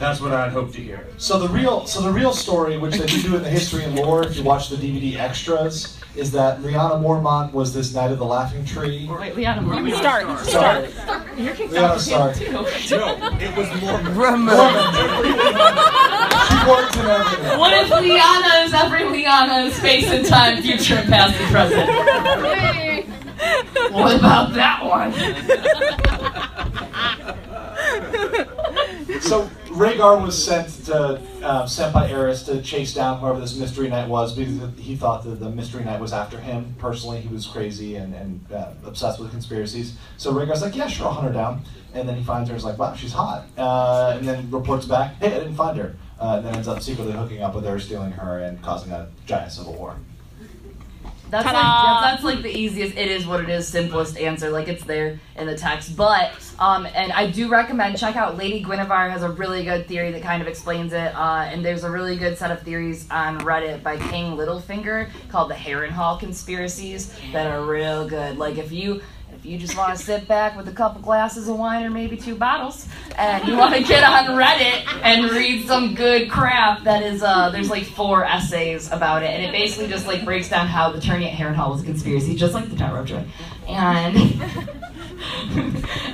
That's 0.00 0.20
what 0.20 0.32
I'd 0.32 0.52
hope 0.52 0.72
to 0.72 0.80
hear. 0.80 1.06
So 1.18 1.38
the 1.38 1.48
real, 1.48 1.86
so 1.86 2.00
the 2.00 2.10
real 2.10 2.32
story, 2.32 2.78
which 2.78 2.96
they 2.96 3.06
do 3.06 3.36
in 3.36 3.42
the 3.42 3.50
history 3.50 3.84
and 3.84 3.94
lore, 3.94 4.24
if 4.26 4.36
you 4.36 4.42
watch 4.42 4.68
the 4.68 4.76
DVD 4.76 5.16
extras, 5.18 5.98
is 6.16 6.30
that 6.32 6.60
Rihanna 6.60 7.02
Mormont 7.02 7.52
was 7.52 7.74
this 7.74 7.92
Knight 7.94 8.12
of 8.12 8.18
the 8.18 8.24
Laughing 8.24 8.64
Tree. 8.64 9.08
Wait, 9.10 9.34
Lyanna, 9.34 9.60
Mormont. 9.64 9.96
Start. 9.96 10.46
Sorry. 10.46 10.88
You're 11.36 11.54
kicked 11.54 11.72
Rihanna, 11.72 11.88
off 11.90 11.94
the 11.96 12.00
sorry. 12.00 12.34
too. 12.34 12.52
No, 12.52 12.66
it 13.40 13.56
was 13.56 13.68
more. 13.80 13.98
She 16.48 16.70
works 16.70 16.96
in 16.96 17.06
everything. 17.06 17.58
What 17.58 17.72
if 17.74 17.88
Lyanna 17.90 18.64
is 18.64 18.72
every 18.74 19.00
Lyanna 19.00 19.66
in 19.66 19.72
space 19.72 20.06
and 20.10 20.24
time, 20.24 20.62
future 20.62 20.96
and 20.96 21.08
past 21.08 21.40
and 21.40 21.50
present? 21.50 23.13
what 23.90 24.16
about 24.16 24.52
that 24.54 24.84
one? 24.84 25.12
So 29.20 29.48
Rhaegar 29.68 30.22
was 30.22 30.42
sent 30.42 30.68
to 30.86 31.20
uh, 31.42 31.66
sent 31.66 31.94
by 31.94 32.08
Aerys 32.10 32.44
to 32.46 32.60
chase 32.60 32.92
down 32.92 33.20
whoever 33.20 33.40
this 33.40 33.56
mystery 33.56 33.88
knight 33.88 34.08
was 34.08 34.34
because 34.34 34.78
he 34.78 34.96
thought 34.96 35.24
that 35.24 35.40
the 35.40 35.50
mystery 35.50 35.82
knight 35.82 36.00
was 36.00 36.12
after 36.12 36.38
him 36.38 36.74
personally. 36.78 37.20
He 37.20 37.28
was 37.28 37.46
crazy 37.46 37.96
and, 37.96 38.14
and 38.14 38.52
uh, 38.52 38.72
obsessed 38.84 39.18
with 39.18 39.30
conspiracies. 39.30 39.96
So 40.18 40.32
Rhaegar's 40.32 40.62
like, 40.62 40.76
yeah, 40.76 40.88
sure, 40.88 41.06
I'll 41.06 41.14
hunt 41.14 41.28
her 41.28 41.32
down. 41.32 41.62
And 41.94 42.08
then 42.08 42.16
he 42.16 42.24
finds 42.24 42.50
her. 42.50 42.54
He's 42.54 42.64
like, 42.64 42.78
wow, 42.78 42.94
she's 42.94 43.12
hot. 43.12 43.46
Uh, 43.56 44.14
and 44.18 44.28
then 44.28 44.50
reports 44.50 44.84
back, 44.86 45.14
hey, 45.16 45.34
I 45.34 45.38
didn't 45.38 45.56
find 45.56 45.78
her. 45.78 45.96
Uh, 46.20 46.36
and 46.36 46.46
then 46.46 46.54
ends 46.54 46.68
up 46.68 46.82
secretly 46.82 47.12
hooking 47.12 47.42
up 47.42 47.54
with 47.54 47.64
her, 47.64 47.78
stealing 47.78 48.12
her, 48.12 48.40
and 48.40 48.60
causing 48.62 48.92
a 48.92 49.08
giant 49.26 49.52
civil 49.52 49.74
war. 49.74 49.96
That's 51.30 51.46
like, 51.46 51.54
that's, 51.54 52.02
that's 52.02 52.24
like 52.24 52.42
the 52.42 52.56
easiest. 52.56 52.96
It 52.96 53.10
is 53.10 53.26
what 53.26 53.40
it 53.40 53.48
is. 53.48 53.66
Simplest 53.66 54.16
answer. 54.18 54.50
Like 54.50 54.68
it's 54.68 54.84
there 54.84 55.18
in 55.36 55.46
the 55.46 55.56
text. 55.56 55.96
But 55.96 56.32
um, 56.58 56.86
and 56.94 57.12
I 57.12 57.30
do 57.30 57.48
recommend 57.48 57.98
check 57.98 58.16
out 58.16 58.36
Lady 58.36 58.62
Guinevere 58.62 59.10
has 59.10 59.22
a 59.22 59.30
really 59.30 59.64
good 59.64 59.88
theory 59.88 60.12
that 60.12 60.22
kind 60.22 60.42
of 60.42 60.48
explains 60.48 60.92
it. 60.92 61.14
Uh, 61.14 61.48
and 61.50 61.64
there's 61.64 61.84
a 61.84 61.90
really 61.90 62.16
good 62.16 62.38
set 62.38 62.50
of 62.50 62.62
theories 62.62 63.08
on 63.10 63.40
Reddit 63.40 63.82
by 63.82 63.96
King 63.96 64.36
Littlefinger 64.36 65.10
called 65.28 65.50
the 65.50 65.54
Harrenhal 65.54 66.20
conspiracies 66.20 67.18
that 67.32 67.46
are 67.46 67.64
real 67.64 68.08
good. 68.08 68.38
Like 68.38 68.58
if 68.58 68.70
you 68.70 69.02
if 69.44 69.50
you 69.50 69.58
just 69.58 69.76
want 69.76 69.94
to 69.94 70.02
sit 70.02 70.26
back 70.26 70.56
with 70.56 70.66
a 70.68 70.72
couple 70.72 71.02
glasses 71.02 71.48
of 71.48 71.58
wine 71.58 71.84
or 71.84 71.90
maybe 71.90 72.16
two 72.16 72.34
bottles 72.34 72.88
and 73.18 73.46
you 73.46 73.54
want 73.54 73.74
to 73.74 73.82
get 73.82 74.02
on 74.02 74.34
Reddit 74.38 74.86
and 75.02 75.30
read 75.30 75.66
some 75.66 75.94
good 75.94 76.30
crap 76.30 76.82
that 76.84 77.02
is 77.02 77.22
uh 77.22 77.50
there's 77.50 77.68
like 77.68 77.84
four 77.84 78.24
essays 78.24 78.90
about 78.90 79.22
it 79.22 79.28
and 79.28 79.44
it 79.44 79.52
basically 79.52 79.86
just 79.86 80.06
like 80.06 80.24
breaks 80.24 80.48
down 80.48 80.66
how 80.66 80.90
the 80.90 80.98
tourney 80.98 81.28
at 81.28 81.36
Harrenhal 81.36 81.72
was 81.72 81.82
a 81.82 81.84
conspiracy 81.84 82.34
just 82.34 82.54
like 82.54 82.70
the 82.70 82.76
Tower 82.76 83.00
of 83.00 83.06
Joy 83.06 83.22
and 83.68 84.16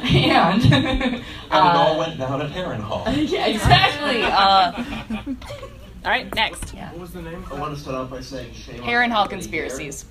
and 0.02 0.64
And 0.64 1.14
it 1.14 1.22
all 1.52 1.98
went 1.98 2.18
down 2.18 2.42
at 2.42 2.50
Harrenhal. 2.50 3.04
yeah 3.30 3.46
exactly 3.46 4.22
uh 4.24 5.34
All 6.02 6.10
right, 6.10 6.34
next. 6.34 6.70
What 6.74 6.98
was 6.98 7.12
the 7.12 7.20
name? 7.20 7.44
I 7.50 7.60
want 7.60 7.74
to 7.74 7.80
start 7.80 7.94
off 7.94 8.08
by 8.08 8.22
saying 8.22 8.54
shame 8.54 8.82
on 8.82 8.88
Harrenhal 8.88 9.26
everybody 9.26 9.28
conspiracies. 9.28 10.02
Here. 10.02 10.10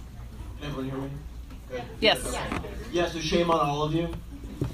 Can 0.59 0.69
everyone 0.69 0.89
hear 0.91 0.99
me? 0.99 1.09
Good. 1.69 1.83
Yes. 1.99 2.37
Yeah, 2.91 3.07
so 3.09 3.19
shame 3.19 3.51
on 3.51 3.59
all 3.59 3.83
of 3.83 3.93
you 3.93 4.09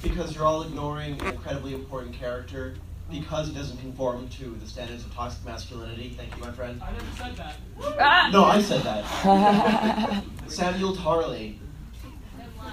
because 0.02 0.34
you're 0.36 0.46
all 0.46 0.64
ignoring 0.64 1.20
an 1.22 1.28
incredibly 1.28 1.74
important 1.74 2.14
character 2.14 2.76
because 3.12 3.48
he 3.48 3.54
doesn't 3.54 3.78
conform 3.78 4.28
to 4.30 4.56
the 4.56 4.68
standards 4.68 5.06
of 5.06 5.14
toxic 5.14 5.46
masculinity. 5.46 6.10
Thank 6.18 6.36
you, 6.36 6.42
my 6.44 6.52
friend. 6.52 6.82
I 6.82 6.92
never 6.92 7.06
said 7.18 7.36
that. 7.36 7.56
Ah! 8.00 8.30
No, 8.32 8.46
I 8.46 8.62
said 8.62 8.82
that. 8.82 10.24
Samuel 10.48 10.96
Tarly. 10.96 11.58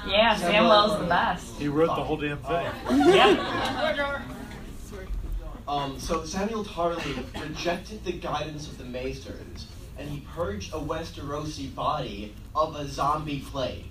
yeah 0.07 0.35
Samuel's 0.37 0.99
the 1.01 1.05
best 1.07 1.55
He 1.57 1.69
wrote 1.69 1.87
the 1.95 2.03
whole 2.05 2.17
damn 2.17 2.39
thing. 2.39 2.67
yeah 3.15 4.23
Um, 5.69 5.99
so 5.99 6.25
Samuel 6.25 6.65
Tarly 6.65 7.25
rejected 7.41 8.05
the 8.05 8.13
guidance 8.13 8.67
of 8.67 8.79
the 8.79 8.85
Maesters, 8.85 9.67
and 9.97 10.09
he 10.09 10.27
purged 10.35 10.75
a 10.75 10.79
Westerosi 10.79 11.73
body 11.73 12.35
of 12.55 12.75
a 12.75 12.87
zombie 12.89 13.45
plague. 13.49 13.85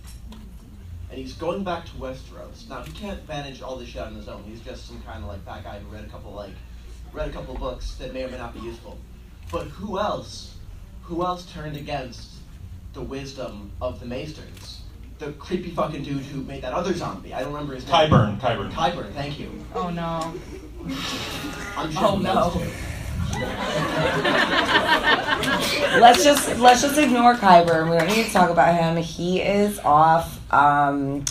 And 1.12 1.20
he's 1.20 1.34
going 1.34 1.66
back 1.66 1.86
to 1.86 1.91
Westeros. 1.91 2.70
Now 2.70 2.84
he 2.84 2.91
can't 2.93 3.28
manage 3.28 3.62
all 3.62 3.76
this 3.76 3.89
shit 3.89 4.01
on 4.01 4.16
his 4.16 4.30
own. 4.30 4.43
He's 4.45 4.62
just 4.62 4.88
some 4.88 5.01
kind 5.01 5.22
of 5.22 5.30
like 5.30 5.43
that 5.43 5.64
guy 5.64 5.78
who 5.80 5.93
read 5.93 6.05
a 6.05 6.07
couple 6.07 6.32
like 6.32 6.53
read 7.12 7.30
a 7.30 7.34
couple 7.34 7.53
books 7.55 7.95
that 7.95 8.14
may 8.14 8.24
or 8.24 8.30
may 8.30 8.38
not 8.38 8.53
be 8.53 8.62
useful. 8.62 8.97
But 9.51 9.68
who 9.68 9.99
else? 9.99 10.55
Who 11.03 11.26
else 11.26 11.51
turned 11.51 11.76
against 11.76 12.36
the 12.93 13.01
wisdom 13.01 13.72
of 13.82 13.99
the 13.99 14.05
Maesters? 14.05 14.80
The 15.20 15.34
creepy 15.34 15.72
fucking 15.72 16.03
dude 16.03 16.24
who 16.24 16.43
made 16.43 16.62
that 16.64 16.72
other 16.72 16.93
zombie. 16.93 17.34
I 17.34 17.41
don't 17.41 17.51
remember 17.51 17.76
his 17.76 17.86
name. 17.86 17.93
Qyburn, 17.93 18.39
Qyburn. 18.39 18.72
Qyburn, 18.72 19.12
thank 19.12 19.38
you. 19.38 19.51
oh 19.76 19.89
no 19.89 20.34
I'm 21.78 21.91
sure 21.91 22.05
oh 22.05 22.18
no 22.18 22.66
let's 25.99 26.24
just 26.24 26.57
let's 26.59 26.82
just 26.82 26.97
ignore 26.97 27.36
Qyburn. 27.36 27.91
We 27.91 27.97
don't 27.97 28.07
need 28.07 28.26
to 28.26 28.32
talk 28.32 28.49
about 28.49 28.76
him. 28.76 28.97
He 28.97 29.41
is 29.41 29.80
off 29.80 30.41
um, 30.52 31.26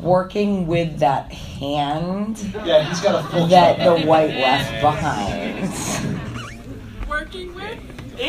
working 0.00 0.66
with 0.66 0.98
that 0.98 1.32
hand 1.32 2.38
Yeah, 2.64 2.82
he's 2.88 3.00
got 3.00 3.24
a 3.24 3.28
full 3.28 3.46
that 3.48 3.78
the 3.78 4.06
white 4.06 4.30
left 4.30 4.80
behind. 4.82 5.72
Working 7.08 7.54
with? 7.54 7.78
Ew. 8.18 8.24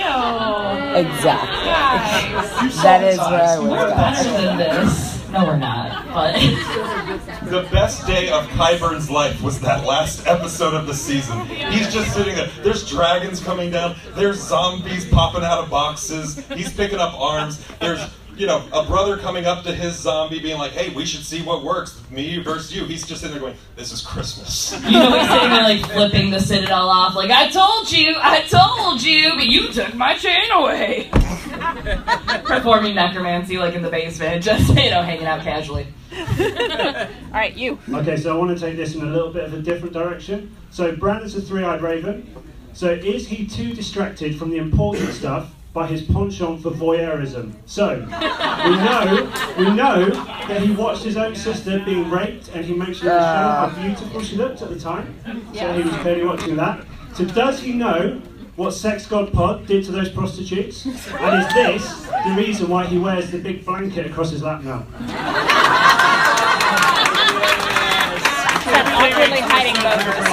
Exactly. 0.95 2.66
You 2.66 2.72
saw 2.72 2.84
That 2.84 3.02
where 3.02 3.20
I 3.20 3.52
eyes. 3.52 3.60
was 3.60 3.70
We're 3.70 3.78
going. 3.78 3.95
better 3.95 4.32
than 4.41 4.58
this. 4.58 5.14
No, 5.32 5.45
we're 5.45 5.58
not. 5.58 6.08
But 6.14 6.34
The 7.50 7.68
best 7.72 8.08
day 8.08 8.30
of 8.30 8.45
Qyburn's 8.48 9.10
life 9.10 9.41
was 9.41 9.60
that 9.62 9.86
last 9.86 10.26
episode 10.26 10.74
of 10.74 10.88
the 10.88 10.93
season. 10.93 11.45
He's 11.48 11.93
just 11.93 12.14
sitting 12.14 12.36
there. 12.36 12.48
There's 12.64 12.88
dragons 12.89 13.41
coming 13.41 13.70
down. 13.72 13.95
There's 14.16 14.39
zombies 14.41 15.06
popping 15.10 15.43
out 15.43 15.60
of 15.64 15.70
boxes. 15.70 16.38
He's 16.50 16.72
picking 16.74 17.00
up 17.00 17.14
arms. 17.20 17.62
There's, 17.80 18.00
you 18.38 18.46
know, 18.46 18.68
a 18.72 18.86
brother 18.86 19.18
coming 19.18 19.46
up 19.46 19.64
to 19.64 19.74
his 19.74 19.96
zombie 19.96 20.40
being 20.40 20.58
like, 20.58 20.72
hey, 20.72 20.94
we 20.94 21.06
should 21.06 21.24
see 21.24 21.42
what 21.42 21.64
works. 21.64 22.00
Me 22.12 22.38
versus 22.42 22.76
you. 22.76 22.86
He's 22.86 23.06
just 23.06 23.22
sitting 23.22 23.34
there 23.34 23.42
going, 23.42 23.58
this 23.76 23.92
is 23.92 24.02
Christmas. 24.02 24.74
you 24.84 24.92
know 24.92 25.18
he's 25.18 25.28
sitting 25.28 25.50
there 25.50 25.64
like 25.64 25.86
flipping 25.92 26.32
the 26.32 26.40
citadel 26.40 26.90
off, 26.90 27.16
like 27.16 27.32
I 27.32 27.50
told 27.50 27.92
you, 27.92 28.16
I 28.18 28.42
told 28.42 29.02
you, 29.02 29.32
but 29.36 29.48
you 29.48 29.72
took 29.72 29.94
my 29.96 30.16
chain 30.16 30.52
away. 30.52 31.10
Performing 32.46 32.96
necromancy 32.96 33.58
like 33.58 33.74
in 33.74 33.82
the 33.82 33.90
basement, 33.90 34.44
just 34.44 34.70
you 34.70 34.92
know 34.92 35.02
hanging 35.02 35.26
out 35.26 35.42
casually. 35.42 35.88
All 36.18 37.32
right, 37.32 37.56
you. 37.56 37.80
Okay, 37.90 38.18
so 38.18 38.36
I 38.36 38.38
want 38.38 38.58
to 38.58 38.64
take 38.64 38.78
this 38.78 38.96
in 38.96 39.02
a 39.02 39.06
little 39.06 39.32
bit 39.32 39.46
of 39.46 39.54
a 39.54 39.62
different 39.62 39.94
direction. 39.94 40.56
So 40.72 40.96
Bran 40.96 41.24
is 41.24 41.36
a 41.36 41.42
three-eyed 41.42 41.82
raven. 41.82 42.34
So 42.74 42.92
is 42.92 43.28
he 43.28 43.48
too 43.48 43.74
distracted 43.74 44.38
from 44.38 44.52
the 44.52 44.58
important 44.58 45.10
stuff 45.10 45.52
by 45.78 45.86
his 45.86 46.01
penchant 46.01 46.59
for 46.63 46.71
voyeurism? 46.71 47.53
So 47.67 47.99
we 47.99 48.75
know 48.88 49.32
we 49.59 49.69
know 49.75 50.09
that 50.47 50.63
he 50.63 50.71
watched 50.71 51.03
his 51.03 51.17
own 51.17 51.36
sister 51.36 51.80
being 51.86 52.09
raped, 52.09 52.49
and 52.49 52.65
he 52.65 52.73
mentioned 52.73 53.09
in 53.11 53.17
the 53.17 53.19
show 53.19 53.47
uh. 53.47 53.69
how 53.69 53.82
beautiful 53.84 54.23
she 54.23 54.38
looked 54.38 54.63
at 54.63 54.69
the 54.69 54.80
time. 54.80 55.13
So 55.53 55.71
he 55.73 55.84
was 55.84 55.93
clearly 55.97 56.25
watching 56.25 56.55
that. 56.55 56.84
So 57.13 57.25
does 57.25 57.59
he 57.59 57.73
know 57.73 58.19
what 58.55 58.71
Sex 58.71 59.05
God 59.05 59.32
Pod 59.32 59.67
did 59.67 59.86
to 59.86 59.91
those 59.91 60.09
prostitutes? 60.09 60.84
And 60.84 61.45
is 61.45 61.53
this 61.53 62.07
the 62.25 62.34
reason 62.36 62.69
why 62.69 62.88
he 62.88 62.97
wears 62.97 63.30
the 63.30 63.38
big 63.38 63.63
blanket 63.63 64.07
across 64.07 64.32
his 64.32 64.41
lap 64.41 64.63
now? 64.63 64.84
Awkwardly 68.97 69.41
hiding 69.41 69.75
voters. 69.75 70.28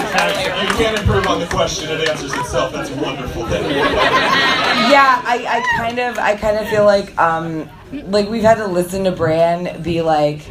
You 0.62 0.74
can't 0.82 0.99
improve 0.99 1.26
on 1.26 1.38
the 1.38 1.47
question. 1.47 1.90
It 1.90 2.09
answers 2.09 2.32
itself. 2.32 2.72
That's 2.72 2.90
wonderful. 2.92 3.45
yeah, 4.91 5.22
I, 5.24 5.47
I 5.49 5.76
kind 5.76 5.99
of 5.99 6.18
I 6.18 6.37
kind 6.37 6.59
of 6.59 6.68
feel 6.68 6.85
like 6.85 7.16
um 7.18 7.68
like 7.93 8.28
we've 8.28 8.43
had 8.43 8.57
to 8.57 8.66
listen 8.66 9.05
to 9.05 9.12
Bran 9.12 9.82
be 9.82 10.03
like, 10.03 10.43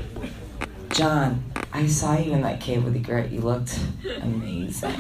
Jon, 0.89 1.43
I 1.73 1.88
saw 1.88 2.17
you 2.17 2.34
in 2.34 2.41
that 2.41 2.61
cave 2.61 2.84
with 2.84 2.93
the 2.93 2.99
Ygritte. 2.99 3.31
You 3.31 3.41
looked 3.41 3.79
amazing. 4.21 4.91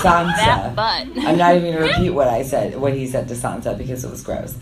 Sansa. 0.00 0.36
That 0.36 0.74
butt. 0.74 1.06
I'm 1.24 1.38
not 1.38 1.54
even 1.54 1.72
gonna 1.74 1.86
repeat 1.86 2.10
what 2.10 2.28
I 2.28 2.42
said, 2.42 2.78
what 2.78 2.94
he 2.94 3.06
said 3.06 3.28
to 3.28 3.34
Sansa 3.34 3.78
because 3.78 4.04
it 4.04 4.10
was 4.10 4.22
gross. 4.22 4.56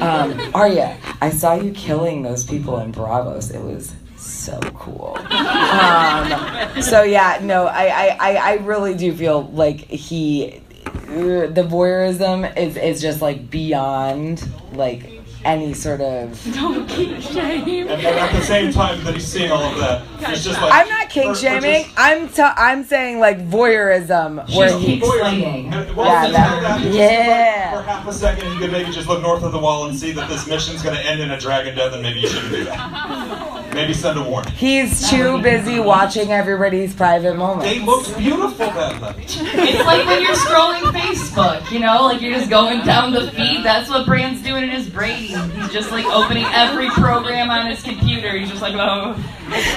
Um, 0.00 0.40
Arya, 0.54 0.96
I 1.20 1.30
saw 1.30 1.54
you 1.54 1.72
killing 1.72 2.22
those 2.22 2.44
people 2.44 2.78
in 2.80 2.92
Braavos. 2.92 3.54
It 3.54 3.60
was 3.60 3.94
so 4.16 4.58
cool. 4.74 5.16
Um, 5.30 6.82
so 6.82 7.02
yeah, 7.02 7.40
no, 7.42 7.66
I, 7.66 8.16
I, 8.18 8.34
I, 8.36 8.52
really 8.62 8.94
do 8.94 9.14
feel 9.14 9.42
like 9.48 9.80
he, 9.80 10.62
the 10.84 11.66
voyeurism 11.68 12.56
is 12.56 12.76
is 12.76 13.00
just 13.00 13.20
like 13.22 13.50
beyond 13.50 14.46
like 14.72 15.10
any 15.44 15.74
sort 15.74 16.00
of. 16.00 16.42
Don't 16.54 16.88
keep 16.88 17.20
shame. 17.20 17.86
And 17.86 18.02
then 18.02 18.18
at 18.18 18.32
the 18.32 18.40
same 18.40 18.72
time 18.72 19.04
that 19.04 19.12
he's 19.12 19.26
seeing 19.26 19.50
all 19.52 19.62
of 19.62 19.76
that, 19.78 20.02
it's 20.32 20.42
just 20.42 20.58
like 20.60 20.72
I'm 20.72 20.88
not 20.88 21.10
king 21.10 21.28
for- 21.28 21.34
for 21.34 21.40
shaming. 21.42 21.84
just- 21.84 21.94
I'm 21.98 22.28
t- 22.30 22.42
I'm 22.42 22.82
saying 22.82 23.20
like 23.20 23.46
voyeurism 23.46 24.36
where 24.56 24.78
he's 24.78 25.02
And 25.02 25.94
while 25.94 26.06
Yeah, 26.06 26.30
that- 26.30 26.62
that, 26.62 26.78
you 26.80 26.84
just 26.86 26.96
yeah. 26.98 27.76
For 27.76 27.82
half 27.82 28.08
a 28.08 28.12
second, 28.14 28.50
you 28.52 28.58
could 28.58 28.72
maybe 28.72 28.90
just 28.90 29.06
look 29.06 29.20
north 29.20 29.42
of 29.42 29.52
the 29.52 29.58
wall 29.58 29.84
and 29.86 29.98
see 29.98 30.12
that 30.12 30.30
this 30.30 30.46
mission's 30.46 30.80
going 30.82 30.96
to 30.96 31.04
end 31.06 31.20
in 31.20 31.30
a 31.30 31.38
dragon 31.38 31.76
death, 31.76 31.92
and 31.92 32.02
maybe 32.02 32.20
you 32.20 32.28
shouldn't 32.28 32.50
do 32.50 32.64
that. 32.64 33.60
Maybe 33.74 33.92
send 33.92 34.18
a 34.18 34.22
warning. 34.22 34.52
He's 34.52 35.10
too 35.10 35.42
busy 35.42 35.80
watching 35.80 36.30
everybody's 36.30 36.94
private 36.94 37.36
moments. 37.36 37.64
They 37.66 37.80
looked 37.80 38.16
beautiful 38.16 38.66
that 38.66 39.00
night. 39.00 39.16
It's 39.18 39.84
like 39.84 40.06
when 40.06 40.22
you're 40.22 40.36
scrolling 40.36 40.82
Facebook, 40.92 41.70
you 41.72 41.80
know, 41.80 42.04
like 42.04 42.20
you're 42.20 42.32
just 42.34 42.48
going 42.48 42.84
down 42.86 43.12
the 43.12 43.30
feed. 43.32 43.64
That's 43.64 43.90
what 43.90 44.06
Bran's 44.06 44.42
doing 44.42 44.62
in 44.64 44.70
his 44.70 44.88
brain. 44.88 45.28
He's 45.50 45.72
just 45.72 45.90
like 45.90 46.06
opening 46.06 46.44
every 46.46 46.88
program 46.90 47.50
on 47.50 47.66
his 47.68 47.82
computer. 47.82 48.36
He's 48.38 48.48
just 48.48 48.62
like, 48.62 48.74
oh. 48.76 49.14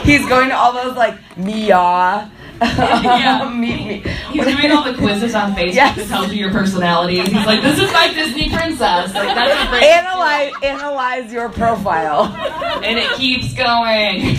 He's 0.04 0.28
going 0.28 0.50
to 0.50 0.56
all 0.56 0.74
those 0.74 0.96
like 0.96 1.18
Mia. 1.38 2.32
Yeah. 3.08 3.50
meet 3.58 4.04
me. 4.06 4.12
He's 4.32 4.46
doing 4.46 4.72
all 4.72 4.84
the 4.84 4.98
quizzes 4.98 5.36
on 5.36 5.54
Facebook 5.54 5.74
Yes. 5.74 5.96
that 5.96 6.08
tells 6.08 6.32
you 6.32 6.40
your 6.40 6.52
personality. 6.52 7.20
He's 7.20 7.34
like, 7.34 7.62
this 7.62 7.80
is 7.80 7.92
my 7.92 8.12
Disney 8.14 8.50
princess. 8.50 9.14
Like 9.14 9.36
that's 9.36 9.72
what 9.72 9.80
Bran 9.80 9.84
Analyze 9.84 10.54
analyze 10.64 11.32
your 11.32 11.50
profile. 11.50 12.24
and 12.84 12.98
it 12.98 13.12
keeps 13.14 13.54
going. 13.54 14.38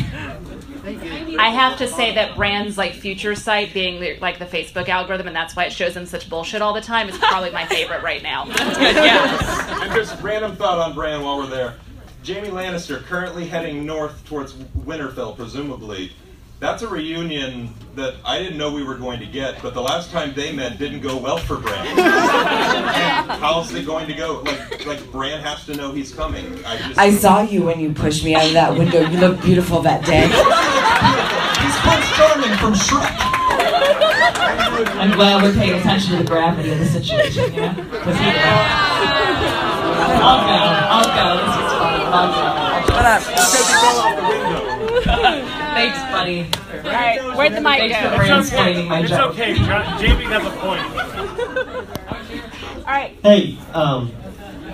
I 1.38 1.50
have 1.50 1.78
to 1.78 1.86
say 1.88 2.14
that 2.14 2.34
Bran's 2.36 2.78
like 2.78 2.94
future 2.94 3.34
Sight 3.34 3.74
being 3.74 4.00
the, 4.00 4.18
like 4.20 4.38
the 4.38 4.46
Facebook 4.46 4.88
algorithm, 4.88 5.26
and 5.26 5.36
that's 5.36 5.54
why 5.54 5.64
it 5.64 5.72
shows 5.72 5.94
them 5.94 6.06
such 6.06 6.28
bullshit 6.30 6.62
all 6.62 6.72
the 6.72 6.80
time. 6.80 7.08
Is 7.08 7.18
probably 7.18 7.50
my 7.50 7.66
favorite 7.66 8.02
right 8.02 8.22
now. 8.22 8.46
That's. 8.46 8.78
Yeah. 8.78 9.82
And 9.84 9.92
just 9.92 10.20
random 10.22 10.56
thought 10.56 10.78
on 10.78 10.94
Bran 10.94 11.22
while 11.22 11.38
we're 11.38 11.46
there. 11.46 11.74
Jaime 12.26 12.48
Lannister 12.48 13.02
currently 13.02 13.46
heading 13.46 13.86
north 13.86 14.24
towards 14.24 14.54
Winterfell, 14.54 15.36
presumably. 15.36 16.12
That's 16.60 16.82
a 16.82 16.88
reunion 16.88 17.72
that 17.94 18.14
I 18.24 18.38
didn't 18.40 18.58
know 18.58 18.72
we 18.72 18.82
were 18.82 18.96
going 18.96 19.20
to 19.20 19.26
get, 19.26 19.62
but 19.62 19.74
the 19.74 19.80
last 19.80 20.10
time 20.10 20.34
they 20.34 20.50
met 20.52 20.76
didn't 20.78 21.00
go 21.00 21.16
well 21.16 21.38
for 21.38 21.56
Bran. 21.56 21.96
How's 23.40 23.72
it 23.74 23.86
going 23.86 24.08
to 24.08 24.14
go? 24.14 24.40
Like, 24.44 24.84
like 24.86 25.12
Bran 25.12 25.40
has 25.40 25.64
to 25.66 25.74
know 25.76 25.92
he's 25.92 26.12
coming. 26.12 26.64
I 26.64 26.76
just. 26.78 26.98
I 26.98 27.10
saw 27.12 27.42
you 27.42 27.62
when 27.62 27.78
you 27.78 27.92
pushed 27.92 28.24
me 28.24 28.34
out 28.34 28.44
of 28.46 28.52
that 28.54 28.76
window. 28.76 29.00
You 29.08 29.18
look 29.18 29.40
beautiful 29.40 29.80
that 29.82 30.04
day. 30.04 30.26
He's 31.62 31.76
Prince 31.80 32.08
Charming 32.16 32.56
from 32.58 32.74
Shrek. 32.74 33.16
I'm 34.98 35.12
glad 35.12 35.42
we're 35.42 35.54
paying 35.54 35.78
attention 35.78 36.12
to 36.12 36.18
the 36.18 36.24
gravity 36.24 36.70
of 36.72 36.78
the 36.80 36.86
situation, 36.86 37.54
you 37.54 37.60
know? 37.60 37.72
'Cause 37.74 38.16
he- 38.16 38.32
I'll 40.20 40.42
go. 40.42 40.58
I'll 40.90 41.06
go. 41.14 41.26
This 41.46 41.54
is 41.54 41.72
fun. 41.78 42.00
I'll 42.14 42.30
go. 42.32 42.42
Shut 42.94 43.06
up. 45.14 45.44
Thanks, 45.78 45.98
buddy. 46.10 46.40
All 46.84 46.92
right, 46.92 47.36
where'd 47.36 47.52
the 47.54 47.60
mic 47.60 47.78
Thanks 47.78 48.00
go? 48.02 48.16
for 48.16 48.24
mansplaining 48.24 48.88
my 48.88 48.98
It's 49.00 49.10
joke. 49.10 49.30
okay. 49.30 49.54
Ja- 49.54 49.98
Jamie 49.98 50.24
has 50.24 50.44
a 50.44 50.50
point. 50.58 50.82
All 52.78 52.84
right. 52.94 53.16
Hey, 53.22 53.56
um, 53.74 54.12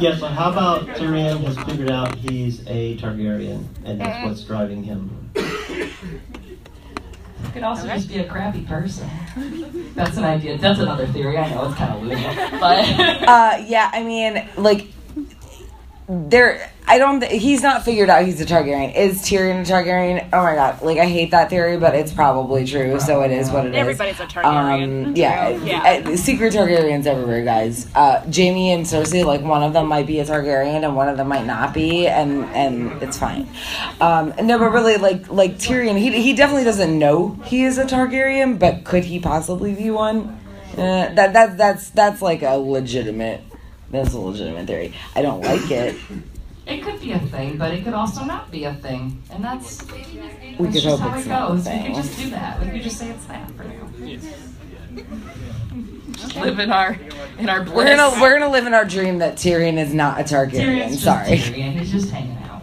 yeah, 0.01 0.17
so 0.17 0.27
how 0.29 0.51
about 0.51 0.87
Tyrion 0.97 1.41
has 1.45 1.59
figured 1.69 1.91
out 1.91 2.15
he's 2.15 2.67
a 2.67 2.97
Targaryen, 2.97 3.67
and 3.85 4.01
that's 4.01 4.25
what's 4.27 4.43
driving 4.45 4.83
him? 4.83 5.31
Could 7.53 7.63
also 7.63 7.87
just 7.87 8.09
be 8.09 8.19
a 8.19 8.25
crappy 8.25 8.63
person. 8.63 9.09
That's 9.95 10.17
an 10.17 10.25
idea. 10.25 10.57
That's 10.57 10.81
another 10.81 11.07
theory. 11.09 11.37
I 11.37 11.51
know 11.51 11.67
it's 11.69 11.75
kind 11.77 11.93
of 11.93 12.03
loose, 12.03 12.25
but 12.59 12.79
Uh, 13.29 13.63
yeah, 13.67 13.91
I 13.93 14.03
mean, 14.03 14.43
like, 14.57 14.87
there. 16.09 16.71
I 16.87 16.99
don't. 16.99 17.21
Th- 17.21 17.41
he's 17.41 17.63
not 17.63 17.83
figured 17.85 18.11
out 18.11 18.27
he's 18.27 18.41
a 18.43 18.45
Targaryen. 18.45 18.95
Is 18.95 19.23
Tyrion 19.23 19.63
a 19.63 19.65
Targaryen? 19.65 20.29
Oh 20.35 20.43
my 20.43 20.55
god! 20.55 20.83
Like, 20.83 20.99
I 20.99 21.07
hate 21.07 21.31
that 21.31 21.49
theory, 21.49 21.79
but 21.79 21.95
it's 21.95 22.13
probably 22.13 22.67
true. 22.67 23.01
So 23.01 23.23
it 23.23 23.31
is 23.31 23.51
what 23.51 23.65
it 23.67 23.71
is. 23.71 23.77
Everybody's 23.77 24.21
a 24.21 24.27
Targaryen. 24.27 25.07
Um, 25.07 25.17
yeah, 25.17 25.49
Yeah. 25.49 26.03
uh, 26.07 26.17
secret 26.17 26.53
Targaryens 26.53 27.07
everywhere, 27.07 27.43
guys. 27.43 27.87
Uh, 27.95 28.21
Jaime 28.31 28.73
and 28.73 28.85
Cersei, 28.85 29.25
like 29.25 29.41
one 29.41 29.63
of 29.63 29.73
them 29.73 29.87
might 29.89 30.07
be 30.07 30.21
a 30.21 30.25
Targaryen 30.27 30.85
and 30.85 30.95
one 30.95 31.09
of 31.09 31.17
them 31.17 31.29
might 31.29 31.47
not 31.47 31.73
be, 31.73 32.07
and 32.07 32.45
and 32.55 33.03
it's 33.03 33.19
fine. 33.19 33.49
Um, 34.01 34.35
no, 34.43 34.59
but 34.59 34.69
really, 34.71 34.99
like 34.99 35.31
like 35.31 35.57
Tyrion, 35.59 35.97
he 35.99 36.11
he 36.23 36.35
definitely 36.35 36.65
doesn't 36.65 36.99
know 36.99 37.39
he 37.47 37.65
is 37.65 37.79
a 37.79 37.85
Targaryen, 37.85 38.59
but 38.59 38.85
could 38.85 39.05
he 39.05 39.19
possibly 39.21 39.75
be 39.75 39.91
one? 39.91 40.39
Uh, 40.77 41.09
that 41.15 41.33
that 41.33 41.57
that's 41.57 41.89
that's 41.91 42.21
like 42.21 42.43
a 42.43 42.57
legitimate. 42.59 43.41
That's 43.91 44.13
a 44.13 44.19
legitimate 44.19 44.67
theory. 44.67 44.93
I 45.17 45.23
don't 45.23 45.41
like 45.41 45.71
it. 45.71 45.95
It 46.67 46.83
could 46.83 47.01
be 47.01 47.13
a 47.13 47.19
thing, 47.19 47.57
but 47.59 47.73
it 47.75 47.85
could 47.85 47.95
also 47.95 48.25
not 48.25 48.51
be 48.51 48.65
a 48.65 48.75
thing, 48.75 49.23
and 49.31 49.45
that's 49.45 49.83
We 49.83 49.89
that's 49.99 50.59
could 50.59 50.73
just 50.73 51.01
hope 51.01 51.11
how 51.11 51.17
it's 51.19 51.27
it 51.27 51.29
not 51.29 51.51
a 51.51 51.53
goes. 51.55 51.65
We 51.67 51.71
thing. 51.71 51.87
could 51.87 52.03
just 52.03 52.19
do 52.19 52.31
that. 52.31 52.61
We 52.61 52.71
could 52.71 52.83
just 52.83 52.99
say 52.99 53.11
it's 53.11 53.25
that 53.27 53.51
for 53.53 53.65
now. 53.65 53.89
Just 56.13 56.37
live 56.37 56.59
in 56.61 56.71
our 56.71 56.97
in 57.39 57.49
our 57.49 57.65
bliss. 57.65 57.75
We're 57.77 57.97
gonna 57.97 58.21
we're 58.21 58.39
gonna 58.39 58.53
live 58.53 58.67
in 58.67 58.75
our 58.75 58.85
dream 58.85 59.19
that 59.19 59.35
Tyrion 59.37 59.77
is 59.79 59.93
not 59.93 60.21
a 60.21 60.25
Targaryen. 60.25 60.53
Tyrion's 60.53 60.93
just 60.93 61.05
Sorry. 61.05 61.37
Tyrion. 61.37 61.73
He's 61.73 61.91
just 61.91 62.11
hanging 62.11 62.39
out, 62.45 62.63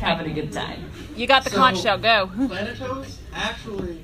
having 0.00 0.30
a 0.30 0.34
good 0.34 0.52
time. 0.52 0.84
You 1.16 1.26
got 1.26 1.44
the 1.44 1.50
conch 1.50 1.80
shell. 1.82 1.98
Go. 1.98 2.30
Planetos 2.34 3.16
actually 3.34 4.02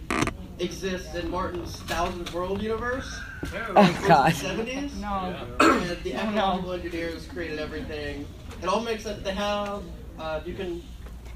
exists 0.59 1.14
in 1.14 1.31
Martin's 1.31 1.77
Thousand 1.83 2.29
World 2.31 2.61
universe. 2.62 3.09
Oh, 3.55 4.05
God. 4.09 4.35
Seventies. 4.35 4.95
No. 4.97 5.37
And 5.61 6.03
the 6.03 6.14
economical 6.14 6.73
engineers 6.73 7.27
created 7.27 7.59
everything. 7.59 8.27
It 8.62 8.68
all 8.68 8.80
makes 8.80 9.04
sense. 9.04 9.22
They 9.22 9.34
have 9.34 9.82
uh, 10.18 10.40
you 10.44 10.54
can 10.54 10.82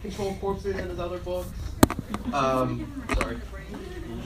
control 0.02 0.36
corpses 0.40 0.76
in 0.76 0.88
his 0.88 0.98
other 0.98 1.18
books. 1.18 1.50
Um, 2.32 3.04
sorry. 3.14 3.36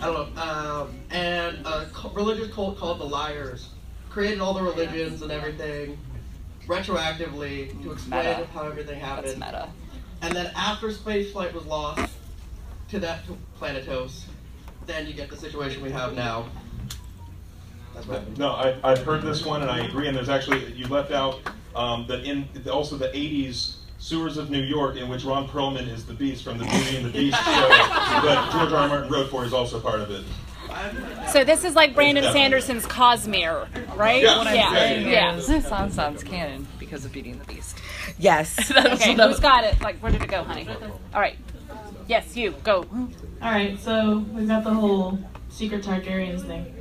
I 0.01 0.07
don't 0.07 0.35
know. 0.35 0.43
Um, 0.43 0.95
and 1.11 1.67
a 1.67 1.91
religious 2.13 2.53
cult 2.53 2.79
called 2.79 3.01
the 3.01 3.05
Liars 3.05 3.69
created 4.11 4.41
all 4.41 4.55
the 4.55 4.63
religions 4.63 5.23
and 5.23 5.33
everything 5.33 5.99
retroactively 6.67 7.83
to 7.83 7.93
explain 7.93 8.25
Meta. 8.25 8.47
how 8.55 8.63
everything 8.63 9.01
happened. 9.01 9.43
That's 9.43 9.53
meta. 9.53 9.69
And 10.23 10.35
then 10.35 10.53
after 10.55 10.89
spaceflight 10.89 11.53
was 11.53 11.67
lost 11.67 12.13
to 12.91 12.99
that 13.01 13.27
to 13.27 13.37
Planetos, 13.61 14.23
then 14.87 15.07
you 15.07 15.15
get 15.15 15.31
the 15.31 15.37
situation 15.37 15.83
we 15.83 15.91
have 15.91 16.15
now. 16.15 16.47
That's 17.95 18.07
what 18.07 18.19
happened. 18.19 18.39
No, 18.39 18.51
I, 18.53 18.77
I've 18.83 19.03
heard 19.05 19.23
this 19.23 19.45
one 19.45 19.63
and 19.63 19.71
I 19.71 19.87
agree. 19.87 20.09
And 20.09 20.17
there's 20.17 20.29
actually, 20.29 20.73
you 20.73 20.87
left 20.89 21.13
out 21.13 21.41
um, 21.75 22.07
that 22.09 22.25
in 22.25 22.49
also 22.71 22.97
the 22.97 23.09
80s 23.09 23.77
Sewers 23.99 24.37
of 24.37 24.51
New 24.51 24.61
York, 24.61 24.97
in 24.97 25.09
which 25.09 25.25
Ron 25.25 25.49
Perlman 25.49 25.89
is 25.89 26.05
the 26.05 26.13
Beast 26.13 26.45
from 26.45 26.59
the 26.59 26.65
Beauty 26.65 26.97
and 26.97 27.07
the 27.07 27.11
Beast 27.11 27.39
show 27.39 27.45
that 27.69 28.51
George 28.53 28.71
R. 28.71 28.81
R. 28.81 28.89
Martin 28.89 29.11
wrote 29.11 29.31
for, 29.31 29.45
is 29.47 29.55
also 29.55 29.81
part 29.81 30.01
of 30.01 30.11
it. 30.11 30.25
So 31.31 31.45
this 31.45 31.65
is 31.65 31.75
like 31.75 31.95
Brandon 31.95 32.25
Sanderson's 32.25 32.85
Cosmere, 32.85 33.67
right? 33.97 34.23
Yeah. 34.23 34.43
Yeah. 34.53 34.73
Yeah. 34.73 35.09
yeah. 35.09 35.37
This 35.37 35.67
song 35.67 35.91
sounds 35.91 36.23
canon 36.23 36.67
because 36.79 37.05
of 37.05 37.13
Beauty 37.13 37.31
and 37.31 37.41
the 37.41 37.47
Beast. 37.47 37.79
Yes. 38.19 38.71
Okay, 38.95 39.15
who's 39.15 39.41
got 39.41 39.65
it? 39.65 39.81
Like, 39.81 39.97
where 40.01 40.13
did 40.13 40.23
it 40.23 40.29
go, 40.29 40.43
honey? 40.43 40.69
All 41.15 41.21
right. 41.21 41.37
Yes, 42.07 42.37
you 42.37 42.55
go. 42.63 42.85
All 43.41 43.51
right, 43.51 43.79
so 43.81 44.19
we've 44.33 44.49
got 44.49 44.65
the 44.65 44.75
whole 44.75 45.19
secret 45.49 45.83
Targaryens 45.83 46.47
thing. 46.47 46.74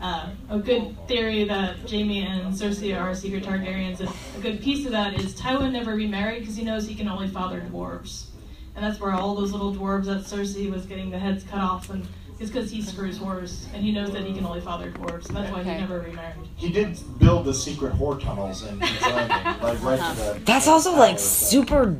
Uh, 0.00 0.28
a 0.48 0.58
good 0.58 0.96
theory 1.08 1.42
that 1.44 1.76
Jaime 1.90 2.22
and 2.24 2.54
Cersei 2.54 2.98
are 2.98 3.14
secret 3.14 3.42
Targaryens, 3.42 3.98
and 3.98 4.08
a 4.36 4.40
good 4.40 4.62
piece 4.62 4.86
of 4.86 4.92
that 4.92 5.18
is 5.20 5.34
Tywin 5.34 5.72
never 5.72 5.94
remarried 5.94 6.40
because 6.40 6.56
he 6.56 6.62
knows 6.64 6.86
he 6.86 6.94
can 6.94 7.08
only 7.08 7.26
father 7.26 7.60
dwarves, 7.68 8.26
and 8.76 8.84
that's 8.84 9.00
where 9.00 9.12
all 9.12 9.34
those 9.34 9.50
little 9.50 9.74
dwarves 9.74 10.04
that 10.04 10.18
Cersei 10.20 10.70
was 10.70 10.86
getting 10.86 11.10
the 11.10 11.18
heads 11.18 11.42
cut 11.42 11.58
off, 11.58 11.90
and 11.90 12.06
it's 12.38 12.48
because 12.48 12.70
he 12.70 12.80
screws 12.80 13.18
whores, 13.18 13.64
and 13.74 13.82
he 13.82 13.90
knows 13.90 14.12
that 14.12 14.22
he 14.22 14.32
can 14.32 14.46
only 14.46 14.60
father 14.60 14.92
dwarves, 14.92 15.26
and 15.26 15.36
that's 15.36 15.50
why 15.50 15.64
he 15.64 15.70
never 15.70 15.98
remarried. 15.98 16.36
He 16.54 16.70
did 16.70 16.96
build 17.18 17.44
the 17.44 17.54
secret 17.54 17.92
whore 17.94 18.22
tunnels 18.22 18.62
in 18.64 18.78
King's 18.78 19.02
Landing, 19.02 19.62
like 19.64 19.82
right 19.82 19.98
to 20.14 20.16
the. 20.34 20.40
That's 20.44 20.68
also 20.68 20.92
like 20.94 21.18
super, 21.18 21.96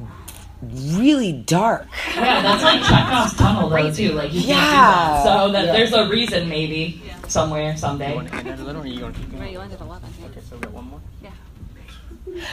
really 0.63 1.33
dark. 1.33 1.89
Yeah, 2.15 2.43
that's 2.43 2.63
like 2.63 2.81
Chekhov's 2.83 3.35
tunnel 3.37 3.69
though 3.69 3.93
too. 3.93 4.13
Like 4.13 4.33
you 4.33 4.43
can't 4.43 4.47
do 4.47 4.53
that. 4.55 4.55
Yeah. 4.55 5.23
So 5.25 5.51
that 5.53 5.65
Yeah. 5.67 5.73
there's 5.73 5.93
a 5.93 6.09
reason 6.09 6.49
maybe 6.49 7.03
somewhere 7.31 7.77
someday. 7.77 8.15
you 8.15 8.19
landed 8.21 9.81
11. 9.81 10.11
Okay, 10.25 10.41
so 10.49 10.57
we 10.57 10.61
got 10.63 10.73
one 10.73 10.85
more? 10.85 11.01
Yeah. 11.23 11.31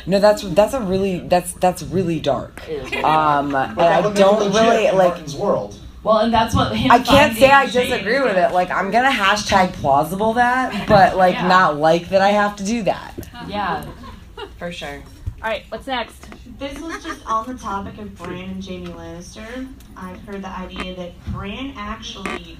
No, 0.06 0.20
that's 0.20 0.42
that's 0.42 0.74
a 0.74 0.80
really 0.82 1.20
that's 1.20 1.54
that's 1.54 1.84
really 1.84 2.20
dark. 2.20 2.62
Um, 3.04 3.54
and 3.56 3.80
I 3.80 4.00
would 4.02 4.14
make 4.14 4.18
it 4.18 4.20
don't 4.20 4.54
really 4.54 4.86
like. 4.92 4.96
Martin's 5.10 5.36
world. 5.36 5.80
Well, 6.04 6.20
and 6.20 6.34
that's 6.34 6.54
what 6.56 6.76
him 6.76 6.92
I 6.92 7.00
can't 7.00 7.36
say 7.36 7.50
I 7.50 7.66
disagree 7.66 8.20
with 8.22 8.38
it. 8.38 8.54
Like 8.54 8.70
I'm 8.70 8.92
gonna 8.92 9.10
hashtag 9.10 9.74
plausible 9.74 10.34
that, 10.34 10.88
but 10.88 11.18
like 11.18 11.34
Yeah. 11.36 11.48
not 11.48 11.78
like 11.78 12.10
that 12.10 12.22
I 12.22 12.30
have 12.30 12.56
to 12.58 12.64
do 12.64 12.84
that. 12.84 13.14
Yeah, 13.48 13.86
for 14.58 14.72
sure. 14.72 15.02
All 15.44 15.50
right, 15.50 15.64
what's 15.70 15.88
next? 15.88 16.30
This 16.58 16.80
was 16.80 17.04
just 17.04 17.26
on 17.26 17.48
the 17.48 17.56
topic 17.56 17.98
of 17.98 18.16
Bran 18.16 18.50
and 18.50 18.66
Jaime 18.66 18.88
Lannister. 18.88 19.68
I've 19.98 20.20
heard 20.22 20.42
the 20.42 20.50
idea 20.50 20.96
that 20.96 21.12
Bran 21.34 21.74
actually 21.76 22.58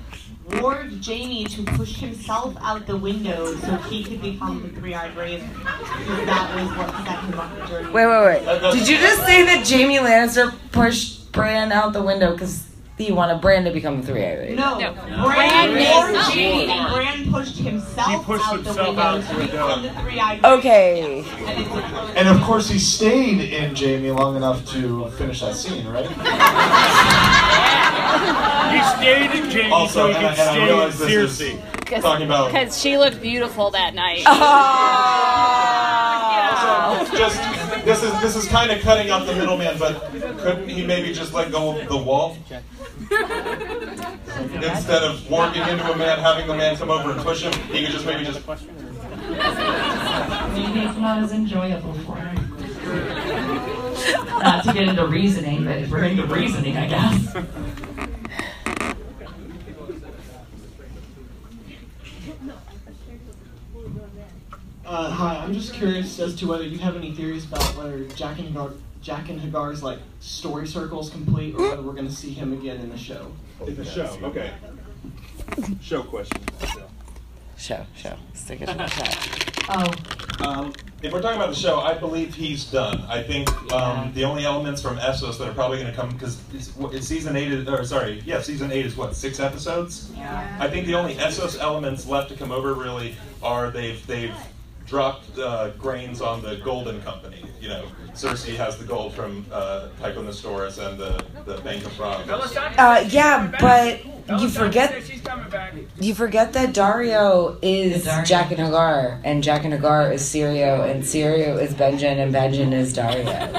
warned 0.62 1.06
Jaime 1.06 1.46
to 1.46 1.64
push 1.64 1.98
himself 1.98 2.56
out 2.62 2.86
the 2.86 2.98
window 2.98 3.56
so 3.56 3.76
he 3.78 4.04
could 4.04 4.22
become 4.22 4.62
the 4.62 4.70
three-eyed 4.80 5.16
raven. 5.16 5.50
Because 5.50 6.26
that 6.26 6.56
was 6.56 6.78
what 6.78 6.90
set 7.06 7.20
him 7.24 7.40
up 7.40 7.68
during. 7.68 7.94
Wait, 7.94 8.06
wait, 8.06 8.46
wait. 8.46 8.72
Did 8.74 8.88
you 8.88 8.98
just 8.98 9.26
say 9.26 9.44
that 9.44 9.68
Jaime 9.68 9.98
Lannister 9.98 10.54
pushed 10.72 11.32
Bran 11.32 11.72
out 11.72 11.94
the 11.94 12.02
window 12.02 12.32
because 12.32 12.64
that 12.98 13.04
you 13.04 13.14
want 13.14 13.30
a 13.32 13.36
Bran 13.36 13.66
to 13.66 13.72
become 13.72 14.00
the 14.02 14.08
three-eyed 14.08 14.40
raven. 14.40 14.56
No, 14.56 14.80
No. 14.80 14.94
Bran 15.26 15.74
Bran 15.74 15.92
warned 15.96 16.16
is- 16.16 16.70
and 16.70 16.94
Bran 16.94 17.32
pushed 17.32 17.58
himself 17.58 18.08
He 18.10 18.18
pushed 18.24 18.46
out 18.48 18.64
the 18.64 18.70
himself 18.70 18.88
window 18.88 19.02
out 19.02 19.22
to 19.22 19.28
the 19.28 19.36
window. 19.40 19.68
become 19.68 19.82
the 19.84 19.90
three-eyed 20.02 20.46
Okay. 20.46 21.24
And 21.28 22.18
And 22.18 22.28
of 22.30 22.42
course, 22.44 22.70
he 22.70 22.80
stayed 22.80 23.42
in 23.54 23.76
Jaime 23.76 24.12
long 24.12 24.38
enough 24.38 24.66
to 24.72 25.10
finish 25.18 25.42
that 25.42 25.56
scene, 25.56 25.86
right? 25.88 26.08
He 28.76 28.82
stayed 28.98 29.32
in 29.32 29.50
Jaime 29.52 29.72
Also, 29.72 29.94
so 29.94 30.08
he 30.08 30.14
could 30.14 30.24
and 30.24 30.42
I 30.42 30.46
stay 30.54 30.64
realize 30.66 31.02
in 31.02 31.08
Cersei. 31.08 31.94
is 31.98 32.04
talking 32.04 32.26
about 32.26 32.52
Because 32.52 32.80
she 32.82 32.98
looked 32.98 33.22
beautiful 33.22 33.72
that 33.72 33.94
night. 33.94 34.24
Oh. 36.68 36.98
Also, 36.98 37.18
just 37.18 37.38
this 37.86 38.04
is 38.04 38.12
this 38.22 38.36
is 38.36 38.48
kind 38.48 38.72
of 38.72 38.82
cutting 38.82 39.12
out 39.12 39.26
the 39.26 39.36
middleman, 39.36 39.78
but 39.78 40.02
couldn't 40.40 40.68
he 40.68 40.86
maybe 40.86 41.14
just 41.14 41.34
let 41.34 41.52
go 41.52 41.80
of 41.80 41.88
the 41.88 41.98
wall 41.98 42.38
instead 44.64 45.04
of 45.04 45.30
walking 45.30 45.62
into 45.62 45.92
a 45.92 45.96
man, 45.96 46.20
having 46.20 46.48
the 46.48 46.56
man 46.56 46.76
come 46.76 46.90
over 46.90 47.12
and 47.12 47.22
push 47.22 47.44
him? 47.44 47.54
He 47.70 47.84
could 47.84 47.92
just 47.92 48.06
maybe 48.06 48.26
just. 48.26 48.46
Maybe 48.48 48.60
it's 50.82 50.98
not 50.98 51.24
as 51.24 51.32
enjoyable 51.32 51.94
for 51.94 52.18
him. 52.18 52.52
Not 54.28 54.64
to 54.66 54.74
get 54.74 54.88
into 54.88 55.08
reasoning, 55.08 55.66
but 55.66 55.78
if 55.78 55.90
we're 55.90 56.04
into 56.06 56.26
reasoning, 56.26 56.78
I 56.78 56.88
guess. 56.88 57.36
Uh, 64.86 65.10
hi, 65.10 65.38
I'm 65.38 65.52
just 65.52 65.74
curious 65.74 66.20
as 66.20 66.36
to 66.36 66.48
whether 66.48 66.64
you 66.64 66.78
have 66.78 66.96
any 66.96 67.12
theories 67.12 67.46
about 67.46 67.64
whether 67.76 68.06
Jaqen 68.06 68.54
H'ghar, 68.54 68.78
Jack 69.02 69.30
and 69.30 69.42
Hagar's 69.42 69.82
like 69.82 69.98
story 70.20 70.68
circle 70.68 71.00
is 71.00 71.10
complete, 71.10 71.56
or 71.56 71.70
whether 71.70 71.82
we're 71.82 71.94
going 71.94 72.08
to 72.08 72.14
see 72.14 72.30
him 72.30 72.54
again 72.54 72.78
in 72.78 72.90
the 72.90 72.98
show. 72.98 73.32
In 73.66 73.76
the 73.76 73.84
show, 73.84 74.18
okay. 74.22 74.52
Show 75.82 76.04
question. 76.04 76.40
Show, 77.58 77.84
show. 77.96 78.16
Stick 78.36 78.62
it 78.62 78.70
in 78.70 78.78
the 78.78 78.88
show. 78.88 79.66
Oh. 79.70 80.48
Um, 80.48 80.74
if 81.02 81.12
we're 81.12 81.22
talking 81.22 81.38
about 81.38 81.50
the 81.50 81.60
show, 81.60 81.80
I 81.80 81.96
believe 81.96 82.36
he's 82.36 82.66
done. 82.66 83.02
I 83.08 83.24
think 83.24 83.50
um, 83.72 84.12
the 84.14 84.24
only 84.24 84.46
elements 84.46 84.82
from 84.82 84.98
Essos 84.98 85.40
that 85.40 85.48
are 85.48 85.54
probably 85.54 85.80
going 85.80 85.90
to 85.90 85.96
come 85.96 86.12
because 86.12 86.40
it's, 86.54 86.74
it's 86.94 87.08
season 87.08 87.36
eight, 87.36 87.52
is, 87.52 87.68
or 87.68 87.84
sorry, 87.86 88.22
yeah, 88.26 88.40
season 88.40 88.72
eight 88.72 88.86
is 88.86 88.96
what 88.96 89.16
six 89.16 89.40
episodes. 89.40 90.12
Yeah. 90.16 90.58
I 90.60 90.70
think 90.70 90.86
the 90.86 90.94
only 90.94 91.16
Essos 91.16 91.60
elements 91.60 92.06
left 92.06 92.30
to 92.30 92.36
come 92.36 92.52
over 92.52 92.76
really 92.76 93.16
are 93.42 93.72
they've 93.72 94.06
they've 94.06 94.36
dropped 94.86 95.38
uh, 95.40 95.70
grains 95.72 96.22
on 96.22 96.42
the 96.42 96.58
Golden 96.58 97.02
Company. 97.02 97.44
You 97.60 97.70
know, 97.70 97.86
Cersei 98.14 98.56
has 98.56 98.78
the 98.78 98.86
gold 98.86 99.14
from 99.14 99.46
uh, 99.52 99.88
Tycho 100.00 100.24
Nestoris 100.24 100.78
and 100.78 100.98
the, 101.00 101.24
the 101.46 101.60
Bank 101.62 101.84
of 101.86 101.92
Frogs. 101.94 102.30
Uh, 102.30 103.08
yeah, 103.10 103.52
but 103.60 104.06
you 104.40 104.50
forget 104.50 104.94
you 106.00 106.14
forget 106.16 106.54
that 106.54 106.74
Daario 106.74 107.58
is 107.62 108.06
Jaqen 108.06 108.58
H'ghar, 108.58 109.20
and 109.24 109.44
Jaqen 109.44 109.78
H'ghar 109.80 110.14
is 110.14 110.22
Syrio, 110.22 110.90
and 110.90 111.04
Syrio 111.04 111.60
is 111.62 111.74
Benjen, 111.74 112.18
and 112.18 112.34
Benjen 112.34 112.72
is 112.74 112.94
Daario. 112.96 113.52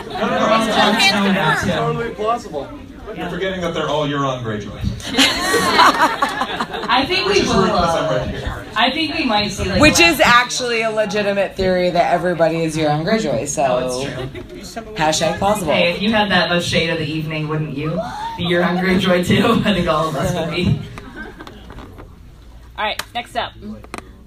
totally 1.77 2.15
plausible. 2.15 2.69
You're 3.17 3.31
forgetting 3.31 3.61
that 3.63 3.73
they're 3.73 3.89
all 3.89 4.07
Euron 4.07 4.43
Greyjoy. 4.43 4.79
I 6.89 7.05
think 7.09 7.27
Which 7.27 7.37
we 7.37 7.43
is 7.43 7.49
will. 7.49 8.66
Rude 8.85 8.95
because 8.95 9.09
I'm 9.09 9.09
right 9.09 9.09
here. 9.09 9.09
I 9.09 9.09
think 9.09 9.15
we 9.19 9.25
might 9.25 9.49
see 9.49 9.69
like. 9.69 9.81
Which 9.81 10.01
is 10.01 10.21
actually 10.21 10.83
a 10.83 10.91
legitimate 10.91 11.57
theory 11.57 11.91
that 11.91 12.13
everybody 12.13 12.63
is 12.63 12.77
Euron 12.77 13.05
Greyjoy, 13.05 13.49
so 13.49 13.65
Oh, 13.65 14.03
it's 14.55 14.75
hashtag 14.75 15.39
plausible. 15.39 15.73
Hey, 15.73 15.93
if 15.95 16.03
you 16.03 16.13
had 16.13 16.31
that 16.31 16.49
most 16.49 16.69
shade 16.69 16.91
of 16.91 16.99
the 16.99 17.07
evening, 17.07 17.49
wouldn't 17.49 17.77
you? 17.77 18.01
Be 18.37 18.45
your 18.45 18.63
hungry 18.63 18.99
joy 18.99 19.23
too. 19.25 19.45
I 19.65 19.75
think 19.75 19.89
all 19.89 20.09
of 20.09 20.17
us 20.17 20.35
would 20.35 20.51
be. 20.55 20.81
All 22.79 22.85
right, 22.85 23.01
next 23.15 23.37
up. 23.37 23.53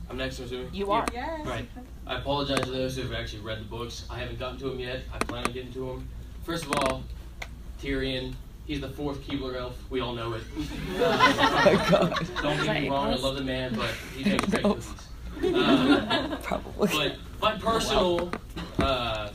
I'm 0.09 0.17
next, 0.17 0.39
I'm 0.39 0.45
assuming? 0.45 0.73
You 0.73 0.91
are. 0.91 1.05
Yeah. 1.13 1.43
Right. 1.47 1.67
I 2.07 2.17
apologize 2.17 2.61
to 2.61 2.71
those 2.71 2.95
who 2.95 3.03
have 3.03 3.13
actually 3.13 3.43
read 3.43 3.59
the 3.59 3.65
books. 3.65 4.05
I 4.09 4.17
haven't 4.17 4.39
gotten 4.39 4.57
to 4.59 4.69
them 4.69 4.79
yet. 4.79 5.01
I 5.13 5.19
plan 5.19 5.45
on 5.45 5.51
getting 5.53 5.71
to 5.73 5.79
them. 5.85 6.07
First 6.43 6.65
of 6.65 6.73
all, 6.73 7.03
Tyrion. 7.81 8.33
He's 8.69 8.81
the 8.81 8.87
fourth 8.89 9.19
Keebler 9.25 9.55
elf. 9.57 9.75
We 9.89 9.99
all 9.99 10.13
know 10.13 10.33
it. 10.33 10.43
my 10.99 11.87
God. 11.89 12.27
Don't 12.43 12.63
get 12.63 12.83
me 12.83 12.87
wrong. 12.87 13.07
I 13.11 13.15
love 13.15 13.35
the 13.35 13.41
man, 13.43 13.73
but 13.73 13.95
he 14.15 14.23
makes 14.29 14.45
great 14.45 14.61
No. 14.63 14.69
movies. 14.75 15.55
Um, 15.55 16.37
Probably. 16.43 16.87
But 16.87 17.15
my 17.41 17.57
personal 17.57 18.29
uh, 18.77 19.29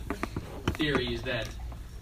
theory 0.75 1.15
is 1.15 1.23
that 1.23 1.49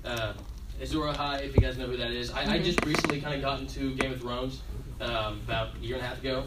uh, 0.04 0.34
Azor 0.82 0.98
Ahai, 0.98 1.42
if 1.42 1.54
you 1.54 1.62
guys 1.62 1.78
know 1.78 1.86
who 1.86 1.96
that 1.96 2.10
is, 2.10 2.30
I, 2.32 2.42
I 2.42 2.44
Mm-hmm. 2.48 2.64
just 2.64 2.84
recently 2.84 3.22
kind 3.22 3.34
of 3.34 3.40
got 3.40 3.60
into 3.60 3.94
Game 3.94 4.12
of 4.12 4.20
Thrones 4.20 4.60
um, 5.00 5.40
about 5.46 5.68
a 5.74 5.78
year 5.78 5.96
and 5.96 6.04
a 6.04 6.06
half 6.08 6.18
ago. 6.18 6.44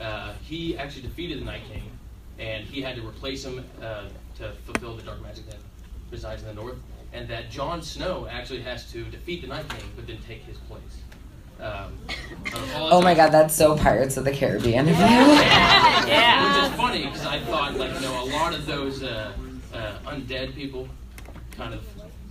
Uh, 0.00 0.32
he 0.42 0.76
actually 0.76 1.02
defeated 1.02 1.38
the 1.42 1.44
Night 1.44 1.62
King, 1.72 1.84
and 2.40 2.64
he 2.64 2.82
had 2.82 2.96
to 2.96 3.06
replace 3.06 3.44
him 3.44 3.64
uh, 3.80 4.06
to 4.38 4.50
fulfill 4.66 4.96
the 4.96 5.02
dark 5.04 5.22
magic 5.22 5.46
that 5.46 5.58
resides 6.10 6.42
in 6.42 6.48
the 6.48 6.54
north. 6.54 6.74
And 7.14 7.28
that 7.28 7.50
Jon 7.50 7.80
Snow 7.80 8.26
actually 8.28 8.60
has 8.62 8.90
to 8.92 9.04
defeat 9.04 9.42
the 9.42 9.46
Night 9.46 9.68
King, 9.68 9.88
but 9.94 10.06
then 10.06 10.18
take 10.26 10.42
his 10.42 10.56
place. 10.58 10.80
Um, 11.60 11.96
Oh 12.74 13.00
my 13.00 13.14
god, 13.14 13.30
that's 13.30 13.54
so 13.54 13.76
Pirates 13.76 14.16
of 14.16 14.24
the 14.24 14.32
Caribbean 14.32 14.88
of 14.88 14.96
you. 14.96 15.00
yeah. 15.00 16.62
Which 16.62 16.70
is 16.70 16.76
funny 16.76 17.04
because 17.04 17.24
I 17.24 17.38
thought, 17.40 17.76
like, 17.76 17.94
you 17.94 18.00
know, 18.00 18.24
a 18.24 18.26
lot 18.26 18.52
of 18.52 18.66
those 18.66 19.04
uh, 19.04 19.32
uh, 19.72 19.92
undead 20.06 20.54
people 20.54 20.88
kind 21.52 21.72
of 21.72 21.84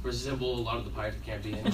resemble 0.03 0.59
a 0.59 0.61
lot 0.61 0.77
of 0.77 0.83
the 0.83 0.91
Pirates 0.91 1.15
of 1.15 1.25
the 1.25 1.31
Caribbean. 1.31 1.65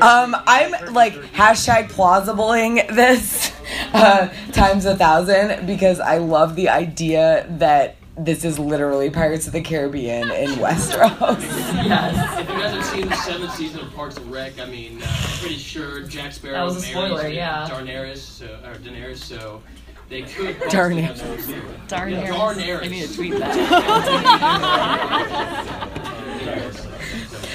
Um, 0.00 0.36
I'm 0.46 0.94
like 0.94 1.14
hashtag 1.32 1.90
plausibling 1.90 2.86
this 2.94 3.52
uh, 3.92 4.28
times 4.52 4.84
a 4.84 4.96
thousand 4.96 5.66
because 5.66 5.98
I 5.98 6.18
love 6.18 6.54
the 6.54 6.68
idea 6.68 7.46
that 7.58 7.96
this 8.18 8.44
is 8.44 8.58
literally 8.58 9.10
Pirates 9.10 9.46
of 9.46 9.52
the 9.52 9.60
Caribbean 9.60 10.30
in 10.30 10.50
Westeros. 10.52 11.38
Yes. 11.88 12.40
If 12.40 12.48
you 12.48 12.54
guys 12.56 12.74
have 12.74 12.84
seen 12.84 13.08
the 13.08 13.16
seventh 13.16 13.54
season 13.54 13.80
of 13.80 13.94
Parks 13.94 14.16
and 14.16 14.30
Rec, 14.30 14.58
I 14.58 14.66
mean, 14.66 15.00
uh, 15.02 15.06
I'm 15.06 15.38
pretty 15.38 15.56
sure 15.56 16.02
Jack 16.02 16.32
Sparrow 16.32 16.54
That 16.54 16.64
was 16.64 16.76
a 16.76 16.94
marries 16.94 17.10
spoiler, 17.10 17.28
yeah. 17.28 17.68
Daenerys, 17.70 18.16
so, 18.18 18.46
or 18.64 18.74
Daenerys, 18.74 19.18
so 19.18 19.62
they 20.08 20.22
could. 20.22 20.56
Daenerys. 20.70 21.88
Darn 21.88 22.12
Daenerys. 22.12 22.54
Daenerys. 22.56 22.82
I 22.82 22.88
need 22.88 23.08
to 23.08 23.14
tweet 23.14 23.32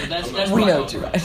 So 0.04 0.10
that's, 0.10 0.32
that's 0.32 0.52
we 0.52 0.66
know 0.66 0.86
too 0.88 1.02
much. 1.02 1.24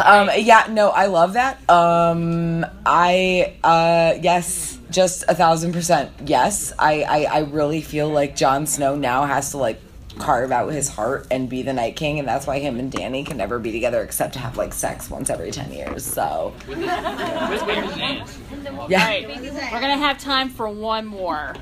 Um, 0.00 0.30
yeah, 0.36 0.66
no, 0.70 0.90
I 0.90 1.06
love 1.06 1.32
that. 1.34 1.58
Um, 1.68 2.64
I, 2.86 3.54
uh, 3.64 4.18
yes, 4.20 4.78
just 4.90 5.24
a 5.28 5.34
thousand 5.34 5.72
percent. 5.72 6.12
Yes, 6.24 6.72
I, 6.78 7.02
I, 7.02 7.22
I 7.24 7.38
really 7.40 7.82
feel 7.82 8.08
like 8.08 8.36
Jon 8.36 8.66
Snow 8.66 8.96
now 8.96 9.24
has 9.24 9.50
to 9.52 9.58
like 9.58 9.80
carve 10.18 10.50
out 10.50 10.72
his 10.72 10.88
heart 10.88 11.26
and 11.30 11.48
be 11.48 11.62
the 11.62 11.72
Night 11.72 11.96
King, 11.96 12.18
and 12.18 12.26
that's 12.26 12.46
why 12.46 12.58
him 12.58 12.78
and 12.78 12.92
Dany 12.92 13.24
can 13.26 13.36
never 13.36 13.58
be 13.58 13.72
together 13.72 14.02
except 14.02 14.34
to 14.34 14.38
have 14.38 14.56
like 14.56 14.72
sex 14.74 15.10
once 15.10 15.30
every 15.30 15.50
ten 15.50 15.72
years. 15.72 16.04
So, 16.04 16.54
Yeah. 16.68 18.24
All 18.70 18.88
right, 18.88 19.28
we're 19.28 19.80
gonna 19.80 19.96
have 19.98 20.18
time 20.18 20.48
for 20.48 20.68
one 20.68 21.06
more. 21.06 21.54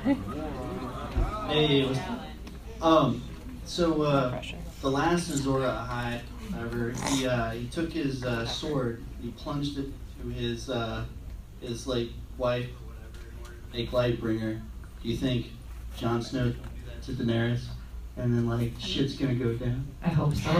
Hey, 1.47 1.89
um, 2.81 3.21
so 3.65 4.01
uh, 4.01 4.41
the 4.81 4.91
last 4.91 5.29
Azor 5.29 5.59
Ahai, 5.59 6.19
however, 6.57 6.93
he 7.09 7.27
uh, 7.27 7.51
he 7.51 7.67
took 7.67 7.91
his 7.91 8.23
uh, 8.23 8.45
sword, 8.45 9.03
he 9.21 9.29
plunged 9.31 9.77
it 9.77 9.87
to 10.21 10.29
his 10.29 10.69
uh, 10.69 11.05
his 11.61 11.87
like 11.87 12.09
wife, 12.37 12.67
a 13.73 13.87
Lightbringer. 13.87 14.61
Do 15.03 15.09
you 15.09 15.17
think 15.17 15.47
Jon 15.97 16.21
Snow 16.21 16.49
do 16.49 16.55
that 16.87 17.01
to 17.03 17.11
Daenerys, 17.13 17.65
and 18.17 18.33
then 18.33 18.47
like 18.47 18.73
shit's 18.79 19.13
gonna 19.15 19.35
go 19.35 19.53
down? 19.53 19.85
I 20.03 20.09
hope 20.09 20.35
so. 20.35 20.51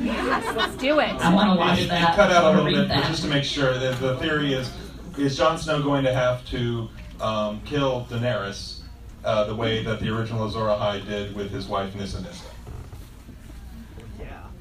Yes, 0.00 0.56
let's 0.56 0.76
do 0.76 1.00
it. 1.00 1.10
I 1.16 1.34
want 1.34 1.50
to 1.52 1.56
watch 1.58 1.78
It- 1.78 1.84
it 1.84 1.88
that. 1.90 2.14
cut 2.16 2.30
out 2.30 2.44
a 2.44 2.46
I 2.46 2.50
wanna 2.50 2.62
little 2.62 2.80
read 2.80 2.88
bit, 2.88 2.94
but 2.96 3.02
that. 3.02 3.08
just 3.10 3.22
to 3.22 3.28
make 3.28 3.44
sure 3.44 3.76
that 3.78 3.98
the 4.00 4.16
theory 4.18 4.52
is: 4.54 4.70
is 5.16 5.36
Jon 5.36 5.58
Snow 5.58 5.82
going 5.82 6.04
to 6.04 6.12
have 6.14 6.44
to 6.50 6.88
um, 7.20 7.60
kill 7.64 8.06
Daenerys 8.10 8.80
uh, 9.24 9.44
the 9.44 9.54
way 9.54 9.82
that 9.82 9.98
the 10.00 10.08
original 10.16 10.46
Azor 10.46 10.60
Ahai 10.66 11.04
did 11.04 11.34
with 11.34 11.50
his 11.50 11.66
wife 11.66 11.94
Nissa 11.96 12.20
Nissa? 12.22 12.44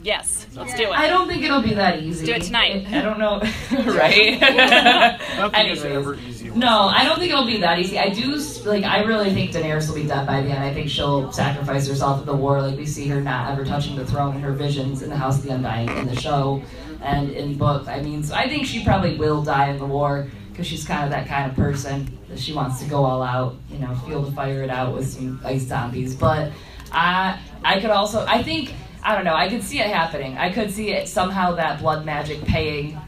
Yes, 0.03 0.45
let's 0.55 0.73
do 0.75 0.83
it. 0.83 0.91
I 0.91 1.07
don't 1.07 1.27
think 1.27 1.43
it'll 1.43 1.61
be 1.61 1.73
that 1.73 1.99
easy. 2.01 2.25
do 2.27 2.33
it 2.33 2.43
tonight. 2.43 2.85
I 2.91 3.01
don't 3.01 3.19
know, 3.19 3.39
right? 3.93 4.39
Nothing 4.39 5.65
is 5.67 5.83
ever 5.83 6.13
Anyways. 6.13 6.43
easy. 6.43 6.49
No, 6.51 6.87
I 6.87 7.03
don't 7.03 7.19
think 7.19 7.31
it'll 7.31 7.45
be 7.45 7.57
that 7.57 7.79
easy. 7.79 7.97
I 7.99 8.09
do 8.09 8.35
like. 8.65 8.83
I 8.83 9.03
really 9.03 9.33
think 9.33 9.51
Daenerys 9.51 9.87
will 9.87 9.95
be 9.95 10.07
dead 10.07 10.25
by 10.25 10.41
the 10.41 10.49
end. 10.49 10.63
I 10.63 10.73
think 10.73 10.89
she'll 10.89 11.31
sacrifice 11.31 11.87
herself 11.87 12.19
at 12.19 12.25
the 12.25 12.35
war. 12.35 12.61
Like 12.61 12.77
we 12.77 12.85
see 12.85 13.07
her 13.09 13.21
not 13.21 13.51
ever 13.51 13.65
touching 13.65 13.95
the 13.95 14.05
throne 14.05 14.35
in 14.35 14.41
her 14.41 14.53
visions 14.53 15.01
in 15.01 15.09
the 15.09 15.17
House 15.17 15.37
of 15.39 15.43
the 15.43 15.49
Undying 15.51 15.89
in 15.89 16.07
the 16.07 16.15
show 16.15 16.61
and 17.01 17.31
in 17.31 17.57
book. 17.57 17.87
I 17.87 18.01
mean, 18.01 18.23
so 18.23 18.33
I 18.35 18.47
think 18.47 18.65
she 18.65 18.83
probably 18.83 19.17
will 19.17 19.43
die 19.43 19.69
in 19.69 19.77
the 19.77 19.85
war 19.85 20.27
because 20.51 20.67
she's 20.67 20.85
kind 20.85 21.03
of 21.03 21.09
that 21.11 21.27
kind 21.27 21.49
of 21.49 21.55
person 21.55 22.17
that 22.29 22.39
she 22.39 22.53
wants 22.53 22.79
to 22.81 22.89
go 22.89 23.03
all 23.03 23.21
out. 23.21 23.55
You 23.69 23.79
know, 23.79 23.93
feel 24.07 24.25
to 24.25 24.31
fire 24.31 24.63
it 24.63 24.69
out 24.69 24.93
with 24.93 25.07
some 25.07 25.39
ice 25.43 25.63
zombies. 25.63 26.15
But 26.15 26.51
I, 26.91 27.39
I 27.63 27.79
could 27.79 27.91
also. 27.91 28.25
I 28.27 28.41
think 28.41 28.73
I 29.03 29.15
don't 29.15 29.25
know. 29.25 29.35
I 29.35 29.49
could 29.49 29.63
see 29.63 29.79
it 29.79 29.87
happening. 29.87 30.37
I 30.37 30.51
could 30.51 30.71
see 30.71 30.89
it 30.91 31.07
somehow 31.07 31.55
that 31.55 31.79
blood 31.79 32.05
magic 32.05 32.43
paying 32.43 32.99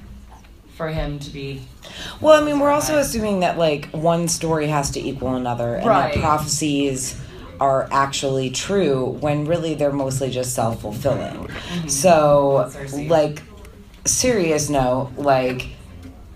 for 0.75 0.87
him 0.89 1.19
to 1.19 1.29
be. 1.29 1.61
Well, 2.21 2.41
I 2.41 2.45
mean, 2.45 2.59
we're 2.59 2.69
also 2.71 2.97
assuming 2.97 3.41
that 3.41 3.57
like 3.57 3.89
one 3.91 4.27
story 4.27 4.67
has 4.67 4.91
to 4.91 4.99
equal 4.99 5.35
another, 5.35 5.75
and 5.75 5.85
Right. 5.85 6.13
that 6.13 6.21
prophecies 6.21 7.19
are 7.59 7.89
actually 7.91 8.49
true 8.49 9.17
when 9.19 9.43
really 9.45 9.73
they're 9.73 9.91
mostly 9.91 10.29
just 10.29 10.53
self 10.53 10.81
fulfilling. 10.81 11.47
Mm-hmm. 11.47 11.87
So, 11.89 12.71
like, 13.09 13.41
serious 14.05 14.69
note, 14.69 15.11
like 15.17 15.67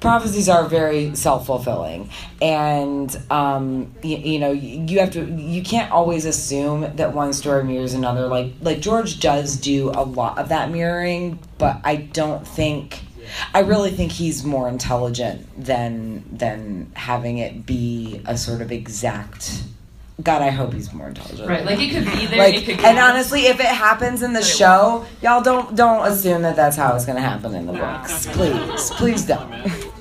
prophecies 0.03 0.47
are 0.49 0.67
very 0.67 1.15
self-fulfilling. 1.15 2.09
And 2.41 3.15
um 3.31 3.95
you, 4.03 4.17
you 4.17 4.39
know 4.39 4.51
you 4.51 4.99
have 4.99 5.11
to 5.11 5.25
you 5.25 5.63
can't 5.63 5.91
always 5.91 6.25
assume 6.25 6.95
that 6.97 7.13
one 7.13 7.33
story 7.33 7.63
mirrors 7.63 7.95
another. 7.95 8.27
Like 8.27 8.53
like 8.61 8.79
george 8.79 9.19
does 9.19 9.57
do 9.57 9.89
a 9.89 10.03
lot 10.03 10.37
of 10.37 10.49
that 10.49 10.69
mirroring 10.71 11.39
but 11.57 11.79
i 11.83 11.95
don't 11.95 12.45
think 12.45 13.01
i 13.53 13.59
really 13.59 13.91
think 13.91 14.11
he's 14.11 14.43
more 14.43 14.67
intelligent 14.67 15.47
than 15.57 16.23
than 16.31 16.91
having 16.95 17.37
it 17.37 17.65
be 17.65 18.21
a 18.25 18.37
sort 18.37 18.61
of 18.61 18.71
exact 18.71 19.63
god 20.21 20.41
i 20.41 20.49
hope 20.49 20.73
he's 20.73 20.93
more 20.93 21.07
intelligent. 21.07 21.47
Right, 21.47 21.65
like 21.65 21.79
it 21.79 21.91
could 21.91 22.05
be 22.05 22.25
there. 22.27 22.37
like 22.37 22.55
it 22.55 22.65
could 22.65 22.85
and 22.85 22.99
honestly 22.99 23.45
if 23.47 23.59
it 23.59 23.65
happens 23.65 24.21
in 24.21 24.33
the 24.33 24.43
show 24.43 25.05
y'all 25.21 25.41
don't 25.41 25.75
don't 25.75 26.05
assume 26.07 26.41
that 26.43 26.55
that's 26.55 26.75
how 26.75 26.95
it's 26.95 27.05
going 27.05 27.15
to 27.15 27.21
happen 27.21 27.55
in 27.55 27.65
the 27.65 27.73
books. 27.73 28.27
please 28.27 28.89
please 28.91 29.25
don't 29.25 29.51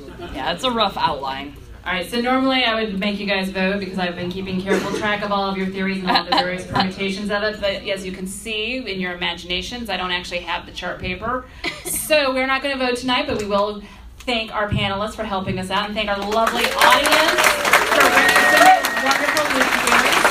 Yeah, 0.43 0.55
it's 0.55 0.65
a 0.65 0.73
rough 0.73 0.97
outline. 0.97 1.55
All 1.87 1.93
right, 1.93 2.05
so 2.05 2.21
normally 2.21 2.65
I 2.65 2.75
would 2.75 2.99
make 2.99 3.21
you 3.21 3.27
guys 3.27 3.49
vote 3.51 3.79
because 3.79 3.97
I've 3.97 4.17
been 4.17 4.29
keeping 4.29 4.61
careful 4.61 4.93
track 4.99 5.23
of 5.25 5.31
all 5.31 5.49
of 5.49 5.57
your 5.57 5.69
theories 5.69 6.03
and 6.03 6.11
all 6.11 6.25
the 6.25 6.31
various 6.31 6.67
permutations 6.71 7.31
of 7.31 7.45
it. 7.45 7.61
But 7.61 7.87
as 7.87 8.05
you 8.05 8.11
can 8.11 8.27
see 8.27 8.79
in 8.79 8.99
your 8.99 9.13
imaginations, 9.13 9.89
I 9.89 9.97
don't 9.97 10.11
actually 10.11 10.41
have 10.41 10.67
the 10.67 10.73
chart 10.73 10.99
paper. 10.99 11.45
So 11.85 12.35
we're 12.35 12.49
not 12.49 12.61
going 12.61 12.77
to 12.77 12.85
vote 12.85 12.97
tonight, 12.97 13.29
but 13.29 13.41
we 13.41 13.47
will 13.47 13.85
thank 14.19 14.53
our 14.53 14.69
panelists 14.69 15.15
for 15.15 15.23
helping 15.23 15.61
us 15.61 15.71
out 15.71 15.87
and 15.87 15.95
thank 15.95 16.09
our 16.09 16.19
lovely 16.19 16.65
audience 16.65 17.41
for 17.95 18.03
representing 18.03 18.83
wonderful 19.07 19.45
movie 19.55 19.79
theories. 19.87 20.23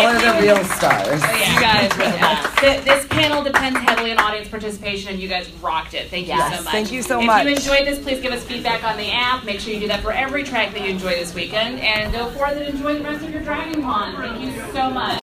Y'all 0.00 0.06
are 0.06 0.18
the 0.20 0.40
real 0.42 0.64
stars 0.64 1.20
Oh, 1.22 1.36
yeah. 1.36 1.54
You 1.54 1.60
guys 1.60 1.90
were 1.98 2.04
the. 2.04 2.60
Th- 2.60 2.84
This 2.84 3.06
panel 3.08 3.42
depends 3.42 3.78
heavily 3.80 4.12
on 4.12 4.18
audience 4.18 4.48
participation, 4.48 5.10
and 5.12 5.20
you 5.20 5.28
guys 5.28 5.50
rocked 5.62 5.94
it. 5.94 6.08
Thank 6.08 6.26
you 6.28 6.34
Yes, 6.34 6.58
so 6.58 6.64
much. 6.64 6.72
thank 6.72 6.92
you 6.92 7.02
so 7.02 7.20
if 7.20 7.26
much. 7.26 7.46
If 7.46 7.48
you 7.66 7.72
enjoyed 7.72 7.86
this, 7.86 7.98
please 8.02 8.20
give 8.20 8.32
us 8.32 8.42
feedback 8.44 8.84
on 8.84 8.96
the 8.96 9.10
app. 9.10 9.44
Make 9.44 9.60
sure 9.60 9.72
you 9.74 9.80
do 9.80 9.88
that 9.88 10.00
for 10.02 10.12
every 10.12 10.44
track 10.44 10.72
that 10.72 10.82
you 10.82 10.88
enjoy 10.90 11.10
this 11.10 11.34
weekend, 11.34 11.80
and 11.80 12.12
go 12.12 12.30
forth 12.30 12.52
and 12.56 12.62
enjoy 12.62 12.94
the 12.98 13.04
rest 13.04 13.24
of 13.24 13.30
your 13.30 13.42
Dragon 13.42 13.82
Con. 13.82 14.16
Thank 14.16 14.40
you 14.40 14.52
so 14.72 14.90
much. 14.90 15.18